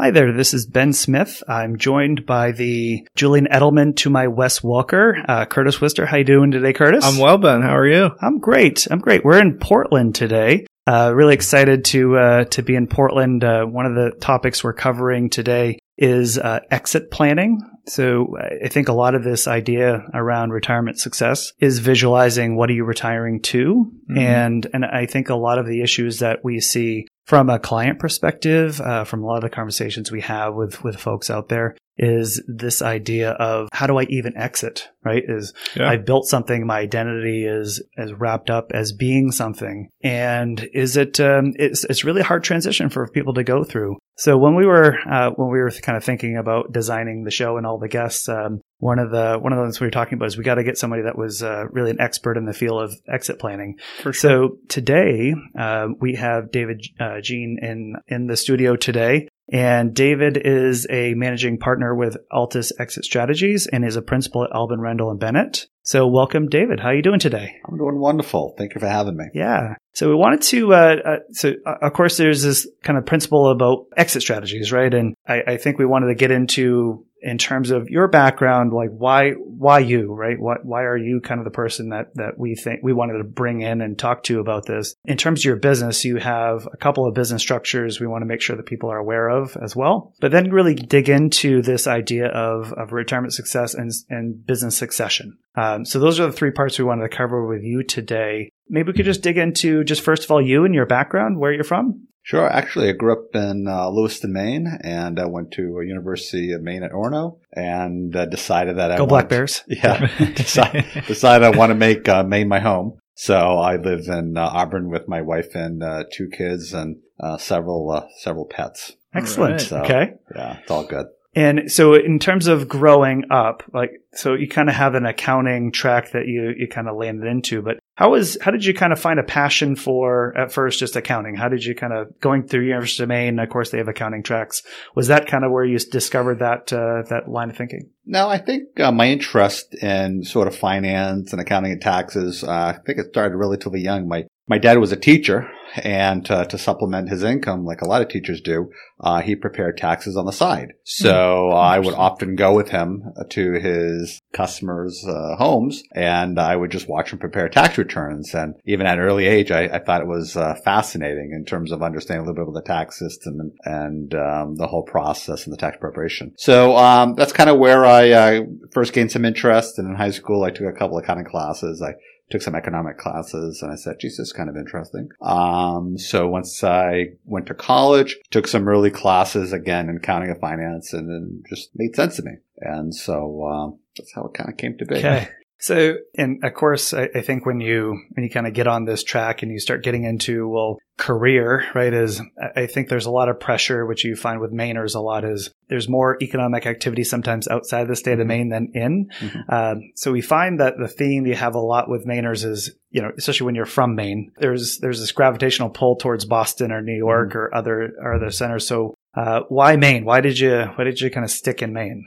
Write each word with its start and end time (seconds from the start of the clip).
Hi 0.00 0.12
there, 0.12 0.32
this 0.32 0.54
is 0.54 0.64
Ben 0.64 0.92
Smith. 0.92 1.42
I'm 1.48 1.76
joined 1.76 2.24
by 2.24 2.52
the 2.52 3.04
Julian 3.16 3.48
Edelman 3.50 3.96
to 3.96 4.10
my 4.10 4.28
Wes 4.28 4.60
Welker, 4.60 5.24
uh, 5.28 5.44
Curtis 5.46 5.80
Wister. 5.80 6.06
How 6.06 6.18
you 6.18 6.24
doing 6.24 6.52
today, 6.52 6.72
Curtis? 6.72 7.04
I'm 7.04 7.18
well, 7.18 7.36
Ben. 7.36 7.62
How 7.62 7.76
are 7.76 7.88
you? 7.88 8.10
I'm 8.20 8.38
great. 8.38 8.86
I'm 8.92 9.00
great. 9.00 9.24
We're 9.24 9.40
in 9.40 9.58
Portland 9.58 10.14
today. 10.14 10.66
Uh, 10.86 11.10
really 11.12 11.34
excited 11.34 11.84
to 11.86 12.16
uh, 12.16 12.44
to 12.44 12.62
be 12.62 12.76
in 12.76 12.86
Portland. 12.86 13.42
Uh, 13.42 13.64
one 13.64 13.86
of 13.86 13.96
the 13.96 14.12
topics 14.20 14.62
we're 14.62 14.72
covering 14.72 15.30
today 15.30 15.80
is 15.96 16.38
uh, 16.38 16.60
exit 16.70 17.10
planning. 17.10 17.60
So 17.86 18.36
I 18.64 18.68
think 18.68 18.88
a 18.88 18.92
lot 18.92 19.16
of 19.16 19.24
this 19.24 19.48
idea 19.48 20.04
around 20.14 20.50
retirement 20.50 21.00
success 21.00 21.52
is 21.58 21.80
visualizing 21.80 22.54
what 22.54 22.70
are 22.70 22.74
you 22.74 22.84
retiring 22.84 23.42
to, 23.42 23.90
mm-hmm. 24.08 24.16
and 24.16 24.64
and 24.72 24.84
I 24.84 25.06
think 25.06 25.28
a 25.28 25.34
lot 25.34 25.58
of 25.58 25.66
the 25.66 25.82
issues 25.82 26.20
that 26.20 26.44
we 26.44 26.60
see 26.60 27.07
from 27.28 27.50
a 27.50 27.58
client 27.58 27.98
perspective, 27.98 28.80
uh, 28.80 29.04
from 29.04 29.22
a 29.22 29.26
lot 29.26 29.36
of 29.36 29.42
the 29.42 29.50
conversations 29.50 30.10
we 30.10 30.22
have 30.22 30.54
with 30.54 30.82
with 30.82 30.96
folks 30.96 31.28
out 31.28 31.50
there, 31.50 31.76
is 31.98 32.42
this 32.48 32.80
idea 32.80 33.32
of 33.32 33.68
how 33.70 33.86
do 33.86 33.98
I 33.98 34.04
even 34.04 34.34
exit? 34.34 34.88
Right? 35.04 35.22
Is 35.28 35.52
yeah. 35.76 35.90
I 35.90 35.98
built 35.98 36.24
something, 36.24 36.66
my 36.66 36.78
identity 36.78 37.44
is 37.44 37.82
is 37.98 38.14
wrapped 38.14 38.48
up 38.48 38.72
as 38.72 38.92
being 38.92 39.30
something, 39.30 39.90
and 40.02 40.66
is 40.72 40.96
it? 40.96 41.20
Um, 41.20 41.52
it's 41.56 41.84
it's 41.84 42.02
really 42.02 42.22
a 42.22 42.24
hard 42.24 42.44
transition 42.44 42.88
for 42.88 43.06
people 43.08 43.34
to 43.34 43.44
go 43.44 43.62
through. 43.62 43.98
So 44.16 44.38
when 44.38 44.54
we 44.54 44.64
were 44.64 44.96
uh, 45.06 45.30
when 45.36 45.50
we 45.50 45.58
were 45.58 45.70
kind 45.70 45.98
of 45.98 46.04
thinking 46.04 46.38
about 46.38 46.72
designing 46.72 47.24
the 47.24 47.30
show 47.30 47.58
and 47.58 47.66
all 47.66 47.78
the 47.78 47.88
guests, 47.88 48.26
um, 48.30 48.62
one 48.78 48.98
of 48.98 49.10
the 49.10 49.38
one 49.38 49.52
of 49.52 49.58
the 49.58 49.64
things 49.64 49.80
we 49.80 49.86
were 49.86 49.90
talking 49.90 50.14
about 50.14 50.26
is 50.26 50.38
we 50.38 50.44
got 50.44 50.54
to 50.54 50.64
get 50.64 50.78
somebody 50.78 51.02
that 51.02 51.18
was 51.18 51.42
uh, 51.42 51.64
really 51.70 51.90
an 51.90 52.00
expert 52.00 52.36
in 52.36 52.46
the 52.46 52.52
field 52.52 52.82
of 52.82 52.92
exit 53.08 53.38
planning. 53.38 53.78
Sure. 54.02 54.12
So 54.12 54.58
today 54.68 55.34
uh, 55.58 55.88
we 56.00 56.14
have 56.14 56.50
David 56.50 56.86
uh, 56.98 57.20
Jean 57.20 57.58
in 57.60 57.94
in 58.06 58.26
the 58.26 58.36
studio 58.36 58.76
today, 58.76 59.28
and 59.52 59.94
David 59.94 60.36
is 60.36 60.86
a 60.90 61.14
managing 61.14 61.58
partner 61.58 61.94
with 61.94 62.16
Altus 62.32 62.70
Exit 62.78 63.04
Strategies 63.04 63.66
and 63.66 63.84
is 63.84 63.96
a 63.96 64.02
principal 64.02 64.44
at 64.44 64.52
Albin 64.52 64.80
Randall 64.80 65.10
and 65.10 65.18
Bennett. 65.18 65.66
So 65.82 66.06
welcome, 66.06 66.48
David. 66.48 66.80
How 66.80 66.88
are 66.88 66.94
you 66.94 67.02
doing 67.02 67.18
today? 67.18 67.56
I'm 67.66 67.78
doing 67.78 67.98
wonderful. 67.98 68.54
Thank 68.58 68.74
you 68.74 68.80
for 68.80 68.88
having 68.88 69.16
me. 69.16 69.24
Yeah. 69.32 69.74
So 69.94 70.10
we 70.10 70.14
wanted 70.14 70.42
to, 70.42 70.74
uh, 70.74 70.96
uh, 71.02 71.16
so 71.32 71.54
uh, 71.66 71.76
of 71.80 71.94
course 71.94 72.18
there's 72.18 72.42
this 72.42 72.68
kind 72.82 72.98
of 72.98 73.06
principle 73.06 73.50
about 73.50 73.86
exit 73.96 74.20
strategies, 74.20 74.70
right? 74.70 74.92
And 74.92 75.14
I, 75.26 75.40
I 75.46 75.56
think 75.56 75.78
we 75.78 75.86
wanted 75.86 76.08
to 76.08 76.14
get 76.14 76.30
into 76.30 77.06
in 77.20 77.38
terms 77.38 77.70
of 77.70 77.88
your 77.88 78.08
background, 78.08 78.72
like 78.72 78.90
why 78.90 79.32
why 79.32 79.80
you, 79.80 80.12
right? 80.12 80.38
Why 80.38 80.56
why 80.62 80.82
are 80.82 80.96
you 80.96 81.20
kind 81.20 81.40
of 81.40 81.44
the 81.44 81.50
person 81.50 81.90
that 81.90 82.14
that 82.14 82.38
we 82.38 82.54
think 82.54 82.80
we 82.82 82.92
wanted 82.92 83.18
to 83.18 83.24
bring 83.24 83.60
in 83.60 83.80
and 83.80 83.98
talk 83.98 84.22
to 84.24 84.40
about 84.40 84.66
this? 84.66 84.94
In 85.04 85.16
terms 85.16 85.40
of 85.40 85.44
your 85.44 85.56
business, 85.56 86.04
you 86.04 86.16
have 86.16 86.68
a 86.72 86.76
couple 86.76 87.06
of 87.06 87.14
business 87.14 87.42
structures 87.42 88.00
we 88.00 88.06
want 88.06 88.22
to 88.22 88.26
make 88.26 88.40
sure 88.40 88.56
that 88.56 88.66
people 88.66 88.90
are 88.90 88.98
aware 88.98 89.28
of 89.28 89.56
as 89.62 89.74
well. 89.74 90.14
But 90.20 90.32
then 90.32 90.50
really 90.50 90.74
dig 90.74 91.08
into 91.08 91.62
this 91.62 91.86
idea 91.86 92.26
of 92.26 92.72
of 92.72 92.92
retirement 92.92 93.34
success 93.34 93.74
and 93.74 93.90
and 94.08 94.46
business 94.46 94.76
succession. 94.76 95.38
Um, 95.56 95.84
so 95.84 95.98
those 95.98 96.20
are 96.20 96.26
the 96.26 96.32
three 96.32 96.52
parts 96.52 96.78
we 96.78 96.84
wanted 96.84 97.08
to 97.10 97.16
cover 97.16 97.46
with 97.46 97.62
you 97.62 97.82
today. 97.82 98.50
Maybe 98.68 98.88
we 98.88 98.92
could 98.92 99.06
just 99.06 99.22
dig 99.22 99.38
into 99.38 99.82
just 99.82 100.02
first 100.02 100.24
of 100.24 100.30
all 100.30 100.40
you 100.40 100.64
and 100.64 100.74
your 100.74 100.86
background, 100.86 101.38
where 101.38 101.52
you're 101.52 101.64
from. 101.64 102.06
Sure. 102.28 102.46
Actually, 102.46 102.90
I 102.90 102.92
grew 102.92 103.14
up 103.14 103.34
in 103.34 103.66
uh, 103.66 103.88
Lewiston, 103.88 104.34
Maine, 104.34 104.66
and 104.82 105.18
I 105.18 105.24
went 105.24 105.52
to 105.52 105.78
a 105.78 105.86
University 105.86 106.52
of 106.52 106.60
Maine 106.60 106.82
at 106.82 106.92
Orono, 106.92 107.38
and 107.54 108.14
uh, 108.14 108.26
decided 108.26 108.76
that 108.76 108.92
I 108.92 108.98
Go 108.98 109.06
Black 109.06 109.30
Bears. 109.30 109.64
Yeah, 109.68 110.06
decided, 110.34 110.84
decided 111.06 111.46
I 111.46 111.56
want 111.56 111.70
to 111.70 111.74
make 111.74 112.06
uh, 112.06 112.24
Maine 112.24 112.46
my 112.46 112.58
home. 112.60 112.98
So 113.14 113.34
I 113.34 113.76
live 113.76 114.08
in 114.08 114.36
uh, 114.36 114.42
Auburn 114.42 114.90
with 114.90 115.08
my 115.08 115.22
wife 115.22 115.54
and 115.54 115.82
uh, 115.82 116.04
two 116.12 116.28
kids 116.28 116.74
and 116.74 116.96
uh, 117.18 117.38
several 117.38 118.06
several 118.18 118.44
pets. 118.44 118.92
Excellent. 119.14 119.52
Right. 119.52 119.60
So, 119.62 119.78
okay. 119.84 120.12
Yeah, 120.36 120.58
it's 120.58 120.70
all 120.70 120.84
good. 120.84 121.06
And 121.34 121.70
so 121.70 121.94
in 121.94 122.18
terms 122.18 122.46
of 122.46 122.68
growing 122.68 123.24
up, 123.30 123.62
like, 123.72 123.90
so 124.14 124.34
you 124.34 124.48
kind 124.48 124.68
of 124.68 124.74
have 124.74 124.94
an 124.94 125.04
accounting 125.04 125.70
track 125.72 126.12
that 126.12 126.26
you, 126.26 126.54
you 126.56 126.66
kind 126.66 126.88
of 126.88 126.96
landed 126.96 127.28
into, 127.28 127.60
but 127.62 127.78
how 127.96 128.10
was, 128.10 128.38
how 128.40 128.50
did 128.50 128.64
you 128.64 128.72
kind 128.72 128.92
of 128.92 129.00
find 129.00 129.20
a 129.20 129.24
passion 129.24 129.76
for 129.76 130.36
at 130.36 130.52
first 130.52 130.78
just 130.78 130.96
accounting? 130.96 131.34
How 131.34 131.48
did 131.48 131.64
you 131.64 131.74
kind 131.74 131.92
of 131.92 132.18
going 132.20 132.46
through 132.46 132.64
University 132.64 133.02
of 133.02 133.10
Maine? 133.10 133.38
Of 133.38 133.50
course, 133.50 133.70
they 133.70 133.78
have 133.78 133.88
accounting 133.88 134.22
tracks. 134.22 134.62
Was 134.94 135.08
that 135.08 135.26
kind 135.26 135.44
of 135.44 135.52
where 135.52 135.64
you 135.64 135.78
discovered 135.78 136.38
that, 136.38 136.72
uh, 136.72 137.02
that 137.10 137.28
line 137.28 137.50
of 137.50 137.56
thinking? 137.56 137.90
No, 138.06 138.28
I 138.28 138.38
think 138.38 138.80
uh, 138.80 138.90
my 138.90 139.08
interest 139.08 139.74
in 139.82 140.24
sort 140.24 140.48
of 140.48 140.56
finance 140.56 141.32
and 141.32 141.40
accounting 141.40 141.72
and 141.72 141.82
taxes, 141.82 142.42
uh, 142.42 142.50
I 142.50 142.78
think 142.86 142.98
it 142.98 143.08
started 143.10 143.36
relatively 143.36 143.80
young. 143.80 144.08
My 144.08 144.26
my 144.48 144.58
dad 144.58 144.78
was 144.78 144.92
a 144.92 144.96
teacher, 144.96 145.48
and 145.76 146.28
uh, 146.30 146.44
to 146.46 146.58
supplement 146.58 147.08
his 147.08 147.22
income, 147.22 147.64
like 147.64 147.82
a 147.82 147.86
lot 147.86 148.02
of 148.02 148.08
teachers 148.08 148.40
do, 148.40 148.70
uh, 149.00 149.20
he 149.20 149.36
prepared 149.36 149.76
taxes 149.76 150.16
on 150.16 150.24
the 150.24 150.32
side. 150.32 150.72
So 150.84 151.50
mm, 151.52 151.54
I 151.54 151.78
would 151.78 151.94
often 151.94 152.34
go 152.34 152.54
with 152.54 152.70
him 152.70 153.12
to 153.28 153.52
his 153.52 154.20
customers' 154.32 155.04
uh, 155.06 155.36
homes, 155.36 155.82
and 155.94 156.38
I 156.38 156.56
would 156.56 156.70
just 156.70 156.88
watch 156.88 157.12
him 157.12 157.18
prepare 157.18 157.48
tax 157.48 157.76
returns. 157.78 158.34
And 158.34 158.54
even 158.64 158.86
at 158.86 158.98
an 158.98 159.04
early 159.04 159.26
age, 159.26 159.50
I, 159.50 159.64
I 159.64 159.78
thought 159.78 160.00
it 160.00 160.06
was 160.06 160.36
uh, 160.36 160.54
fascinating 160.64 161.32
in 161.34 161.44
terms 161.44 161.70
of 161.70 161.82
understanding 161.82 162.24
a 162.24 162.30
little 162.30 162.44
bit 162.44 162.48
of 162.48 162.54
the 162.54 162.62
tax 162.62 162.98
system 162.98 163.38
and, 163.38 163.52
and 163.64 164.14
um, 164.14 164.54
the 164.56 164.66
whole 164.66 164.84
process 164.84 165.44
and 165.44 165.52
the 165.52 165.58
tax 165.58 165.76
preparation. 165.78 166.32
So 166.38 166.76
um, 166.76 167.14
that's 167.14 167.32
kind 167.32 167.50
of 167.50 167.58
where 167.58 167.84
I 167.84 168.10
uh, 168.10 168.40
first 168.72 168.92
gained 168.92 169.12
some 169.12 169.24
interest. 169.24 169.78
And 169.78 169.88
in 169.88 169.96
high 169.96 170.10
school, 170.10 170.44
I 170.44 170.50
took 170.50 170.66
a 170.66 170.78
couple 170.78 170.96
of 170.96 171.04
accounting 171.04 171.26
classes. 171.26 171.82
I 171.82 171.94
took 172.30 172.42
some 172.42 172.54
economic 172.54 172.98
classes 172.98 173.60
and 173.62 173.72
I 173.72 173.76
said, 173.76 173.96
geez, 174.00 174.16
this 174.16 174.28
is 174.28 174.32
kind 174.32 174.48
of 174.48 174.56
interesting. 174.56 175.08
Um, 175.20 175.96
so 175.98 176.28
once 176.28 176.62
I 176.62 177.12
went 177.24 177.46
to 177.46 177.54
college, 177.54 178.16
took 178.30 178.46
some 178.46 178.68
early 178.68 178.90
classes 178.90 179.52
again 179.52 179.88
in 179.88 179.96
accounting 179.96 180.30
and 180.30 180.40
finance 180.40 180.92
and 180.92 181.08
then 181.08 181.42
just 181.48 181.70
made 181.74 181.94
sense 181.96 182.16
to 182.16 182.22
me. 182.22 182.32
And 182.60 182.94
so, 182.94 183.46
um, 183.46 183.78
that's 183.96 184.12
how 184.14 184.24
it 184.26 184.34
kind 184.34 184.50
of 184.50 184.56
came 184.56 184.76
to 184.78 184.84
be. 184.84 184.96
Okay. 184.96 185.28
So, 185.60 185.96
and 186.16 186.44
of 186.44 186.54
course, 186.54 186.94
I, 186.94 187.08
I, 187.14 187.20
think 187.20 187.44
when 187.44 187.60
you 187.60 188.00
when 188.12 188.24
you 188.24 188.30
kind 188.30 188.46
of 188.46 188.54
get 188.54 188.68
on 188.68 188.84
this 188.84 189.02
track 189.02 189.42
and 189.42 189.50
you 189.50 189.58
start 189.58 189.82
getting 189.82 190.04
into 190.04 190.48
well, 190.48 190.78
career, 190.98 191.64
right? 191.74 191.92
Is 191.92 192.22
I 192.54 192.66
think 192.66 192.88
there's 192.88 193.06
a 193.06 193.10
lot 193.10 193.28
of 193.28 193.40
pressure, 193.40 193.84
which 193.84 194.04
you 194.04 194.14
find 194.14 194.40
with 194.40 194.52
Mainers 194.52 194.94
a 194.94 195.00
lot 195.00 195.24
is 195.24 195.50
there's 195.68 195.88
more 195.88 196.16
economic 196.22 196.64
activity 196.64 197.02
sometimes 197.02 197.48
outside 197.48 197.82
of 197.82 197.88
the 197.88 197.96
state 197.96 198.12
of 198.12 198.18
mm-hmm. 198.20 198.28
Maine 198.28 198.48
than 198.50 198.70
in. 198.72 199.10
Mm-hmm. 199.18 199.52
Um, 199.52 199.92
so 199.96 200.12
we 200.12 200.20
find 200.20 200.60
that 200.60 200.78
the 200.78 200.88
theme 200.88 201.26
you 201.26 201.34
have 201.34 201.56
a 201.56 201.60
lot 201.60 201.88
with 201.88 202.06
Mainers 202.06 202.44
is 202.44 202.70
you 202.90 203.02
know, 203.02 203.10
especially 203.18 203.44
when 203.46 203.54
you're 203.54 203.66
from 203.66 203.96
Maine, 203.96 204.32
there's 204.38 204.78
there's 204.78 205.00
this 205.00 205.12
gravitational 205.12 205.70
pull 205.70 205.96
towards 205.96 206.24
Boston 206.24 206.70
or 206.70 206.82
New 206.82 206.96
York 206.96 207.30
mm-hmm. 207.30 207.38
or 207.38 207.54
other 207.54 207.92
or 208.00 208.14
other 208.14 208.30
centers. 208.30 208.66
So 208.66 208.94
uh, 209.18 209.40
why 209.48 209.74
Maine? 209.76 210.04
Why 210.04 210.20
did 210.20 210.38
you 210.38 210.70
why 210.76 210.84
did 210.84 211.00
you 211.00 211.10
kind 211.10 211.24
of 211.24 211.30
stick 211.30 211.60
in 211.60 211.72
Maine? 211.72 212.06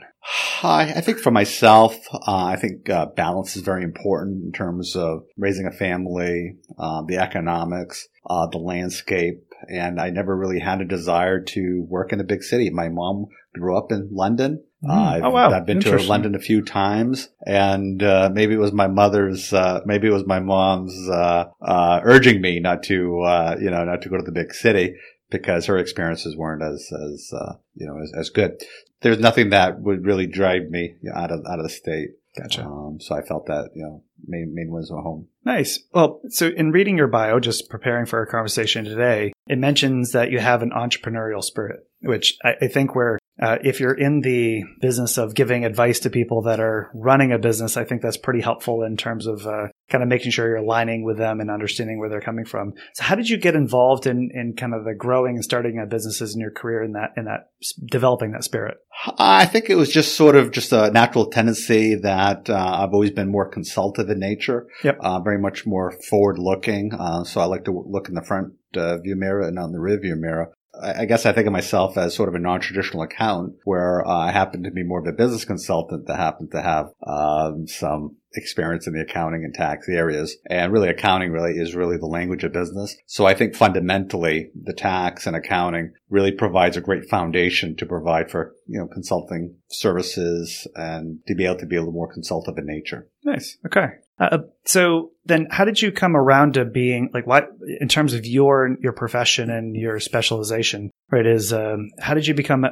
I, 0.62 0.94
I 0.96 1.00
think 1.00 1.18
for 1.18 1.30
myself, 1.30 1.96
uh, 2.12 2.44
I 2.44 2.56
think 2.56 2.88
uh, 2.88 3.06
balance 3.06 3.56
is 3.56 3.62
very 3.62 3.82
important 3.82 4.44
in 4.44 4.52
terms 4.52 4.96
of 4.96 5.24
raising 5.36 5.66
a 5.66 5.72
family, 5.72 6.56
uh, 6.78 7.02
the 7.02 7.18
economics, 7.18 8.08
uh, 8.30 8.46
the 8.46 8.58
landscape, 8.58 9.44
and 9.68 10.00
I 10.00 10.10
never 10.10 10.34
really 10.36 10.60
had 10.60 10.80
a 10.80 10.86
desire 10.86 11.40
to 11.40 11.84
work 11.88 12.12
in 12.12 12.20
a 12.20 12.24
big 12.24 12.44
city. 12.44 12.70
My 12.70 12.88
mom 12.88 13.26
grew 13.52 13.76
up 13.76 13.92
in 13.92 14.08
London. 14.12 14.62
Mm. 14.82 14.90
I've, 14.90 15.24
oh, 15.24 15.30
wow. 15.30 15.50
I've 15.50 15.66
been 15.66 15.80
to 15.80 15.96
London 15.98 16.34
a 16.34 16.40
few 16.40 16.62
times, 16.62 17.28
and 17.44 18.02
uh, 18.02 18.30
maybe 18.32 18.54
it 18.54 18.58
was 18.58 18.72
my 18.72 18.88
mother's, 18.88 19.52
uh, 19.52 19.80
maybe 19.84 20.08
it 20.08 20.12
was 20.12 20.26
my 20.26 20.40
mom's 20.40 21.08
uh, 21.08 21.44
uh 21.60 22.00
urging 22.04 22.40
me 22.40 22.58
not 22.60 22.84
to, 22.84 23.20
uh, 23.22 23.56
you 23.60 23.70
know, 23.70 23.84
not 23.84 24.02
to 24.02 24.08
go 24.08 24.16
to 24.16 24.24
the 24.24 24.32
big 24.32 24.54
city 24.54 24.94
because 25.32 25.66
her 25.66 25.78
experiences 25.78 26.36
weren't 26.36 26.62
as, 26.62 26.90
as 26.92 27.32
uh, 27.34 27.54
you 27.74 27.86
know, 27.86 27.98
as, 28.00 28.12
as 28.16 28.30
good. 28.30 28.62
There's 29.00 29.18
nothing 29.18 29.50
that 29.50 29.80
would 29.80 30.04
really 30.04 30.26
drive 30.26 30.70
me 30.70 30.94
out 31.12 31.32
of 31.32 31.40
out 31.50 31.58
of 31.58 31.64
the 31.64 31.70
state. 31.70 32.10
Gotcha. 32.38 32.64
Um, 32.64 32.98
so 33.00 33.16
I 33.16 33.22
felt 33.22 33.46
that 33.46 33.70
you 33.74 33.82
know 33.82 34.04
Maine, 34.26 34.52
Maine 34.54 34.70
was 34.70 34.90
my 34.90 35.00
home. 35.00 35.28
Nice. 35.44 35.80
Well, 35.92 36.20
so 36.28 36.48
in 36.48 36.70
reading 36.70 36.96
your 36.96 37.08
bio, 37.08 37.40
just 37.40 37.68
preparing 37.68 38.06
for 38.06 38.20
our 38.20 38.26
conversation 38.26 38.84
today, 38.84 39.32
it 39.48 39.58
mentions 39.58 40.12
that 40.12 40.30
you 40.30 40.38
have 40.38 40.62
an 40.62 40.70
entrepreneurial 40.70 41.42
spirit, 41.42 41.80
which 42.00 42.38
I, 42.44 42.54
I 42.62 42.68
think 42.68 42.94
where 42.94 43.18
uh, 43.42 43.58
if 43.64 43.80
you're 43.80 43.92
in 43.92 44.20
the 44.20 44.62
business 44.80 45.18
of 45.18 45.34
giving 45.34 45.64
advice 45.64 45.98
to 46.00 46.10
people 46.10 46.42
that 46.42 46.60
are 46.60 46.92
running 46.94 47.32
a 47.32 47.38
business, 47.38 47.76
I 47.76 47.82
think 47.82 48.00
that's 48.00 48.16
pretty 48.16 48.40
helpful 48.40 48.84
in 48.84 48.96
terms 48.96 49.26
of 49.26 49.44
uh, 49.46 49.66
kind 49.88 50.04
of 50.04 50.08
making 50.08 50.30
sure 50.30 50.46
you're 50.46 50.58
aligning 50.58 51.04
with 51.04 51.18
them 51.18 51.40
and 51.40 51.50
understanding 51.50 51.98
where 51.98 52.08
they're 52.08 52.20
coming 52.20 52.44
from. 52.44 52.74
So, 52.94 53.02
how 53.02 53.16
did 53.16 53.28
you 53.28 53.36
get 53.36 53.56
involved 53.56 54.06
in 54.06 54.30
in 54.32 54.54
kind 54.54 54.74
of 54.74 54.84
the 54.84 54.94
growing 54.94 55.34
and 55.34 55.44
starting 55.44 55.80
of 55.80 55.88
businesses 55.88 56.36
in 56.36 56.40
your 56.40 56.52
career 56.52 56.84
in 56.84 56.92
that 56.92 57.14
in 57.16 57.24
that 57.24 57.50
developing 57.90 58.30
that 58.30 58.44
spirit? 58.44 58.76
I 59.18 59.46
think 59.46 59.68
it 59.68 59.74
was 59.74 59.90
just 59.90 60.16
sort 60.16 60.36
of 60.36 60.52
just 60.52 60.72
a 60.72 60.92
natural 60.92 61.26
tendency 61.26 61.96
that 61.96 62.48
uh, 62.48 62.54
I've 62.54 62.92
always 62.92 63.10
been 63.10 63.28
more 63.28 63.48
consultative 63.48 64.08
in 64.08 64.20
nature, 64.20 64.68
yep. 64.84 64.98
Uh, 65.00 65.18
very 65.18 65.40
much 65.40 65.66
more 65.66 65.92
forward 66.08 66.38
looking. 66.38 66.92
Uh, 66.94 67.24
so 67.24 67.40
I 67.40 67.46
like 67.46 67.64
to 67.64 67.72
look 67.72 68.08
in 68.08 68.14
the 68.14 68.22
front 68.22 68.52
uh, 68.76 68.98
view 68.98 69.16
mirror 69.16 69.42
and 69.42 69.56
not 69.56 69.66
in 69.66 69.72
the 69.72 69.80
rear 69.80 69.98
view 69.98 70.14
mirror. 70.14 70.52
I 70.80 71.04
guess 71.04 71.26
I 71.26 71.32
think 71.32 71.46
of 71.46 71.52
myself 71.52 71.98
as 71.98 72.14
sort 72.14 72.30
of 72.30 72.34
a 72.34 72.38
non-traditional 72.38 73.02
accountant 73.02 73.56
where 73.64 74.06
uh, 74.06 74.10
I 74.10 74.30
happen 74.30 74.62
to 74.62 74.70
be 74.70 74.82
more 74.82 75.00
of 75.00 75.06
a 75.06 75.12
business 75.12 75.44
consultant 75.44 76.06
that 76.06 76.16
happen 76.16 76.48
to 76.50 76.62
have 76.62 76.86
um, 77.06 77.66
some 77.68 78.16
experience 78.34 78.86
in 78.86 78.94
the 78.94 79.02
accounting 79.02 79.44
and 79.44 79.52
tax 79.52 79.86
areas. 79.88 80.36
And 80.48 80.72
really 80.72 80.88
accounting 80.88 81.30
really 81.30 81.58
is 81.58 81.74
really 81.74 81.98
the 81.98 82.06
language 82.06 82.44
of 82.44 82.54
business. 82.54 82.96
So 83.06 83.26
I 83.26 83.34
think 83.34 83.54
fundamentally 83.54 84.50
the 84.60 84.72
tax 84.72 85.26
and 85.26 85.36
accounting 85.36 85.92
really 86.08 86.32
provides 86.32 86.78
a 86.78 86.80
great 86.80 87.08
foundation 87.10 87.76
to 87.76 87.86
provide 87.86 88.30
for, 88.30 88.54
you 88.66 88.80
know, 88.80 88.86
consulting 88.86 89.56
services 89.70 90.66
and 90.74 91.18
to 91.26 91.34
be 91.34 91.44
able 91.44 91.58
to 91.58 91.66
be 91.66 91.76
a 91.76 91.80
little 91.80 91.92
more 91.92 92.10
consultative 92.10 92.56
in 92.58 92.66
nature. 92.66 93.08
Nice. 93.24 93.58
Okay. 93.66 93.88
Uh, 94.18 94.38
so 94.64 95.10
then 95.24 95.46
how 95.50 95.64
did 95.64 95.80
you 95.80 95.90
come 95.90 96.16
around 96.16 96.54
to 96.54 96.64
being 96.64 97.10
like 97.14 97.26
what 97.26 97.48
in 97.80 97.88
terms 97.88 98.12
of 98.12 98.26
your 98.26 98.76
your 98.80 98.92
profession 98.92 99.50
and 99.50 99.74
your 99.74 99.98
specialization 99.98 100.90
right 101.10 101.26
is 101.26 101.52
um, 101.52 101.90
how 101.98 102.12
did 102.12 102.26
you 102.26 102.34
become 102.34 102.64
uh, 102.64 102.68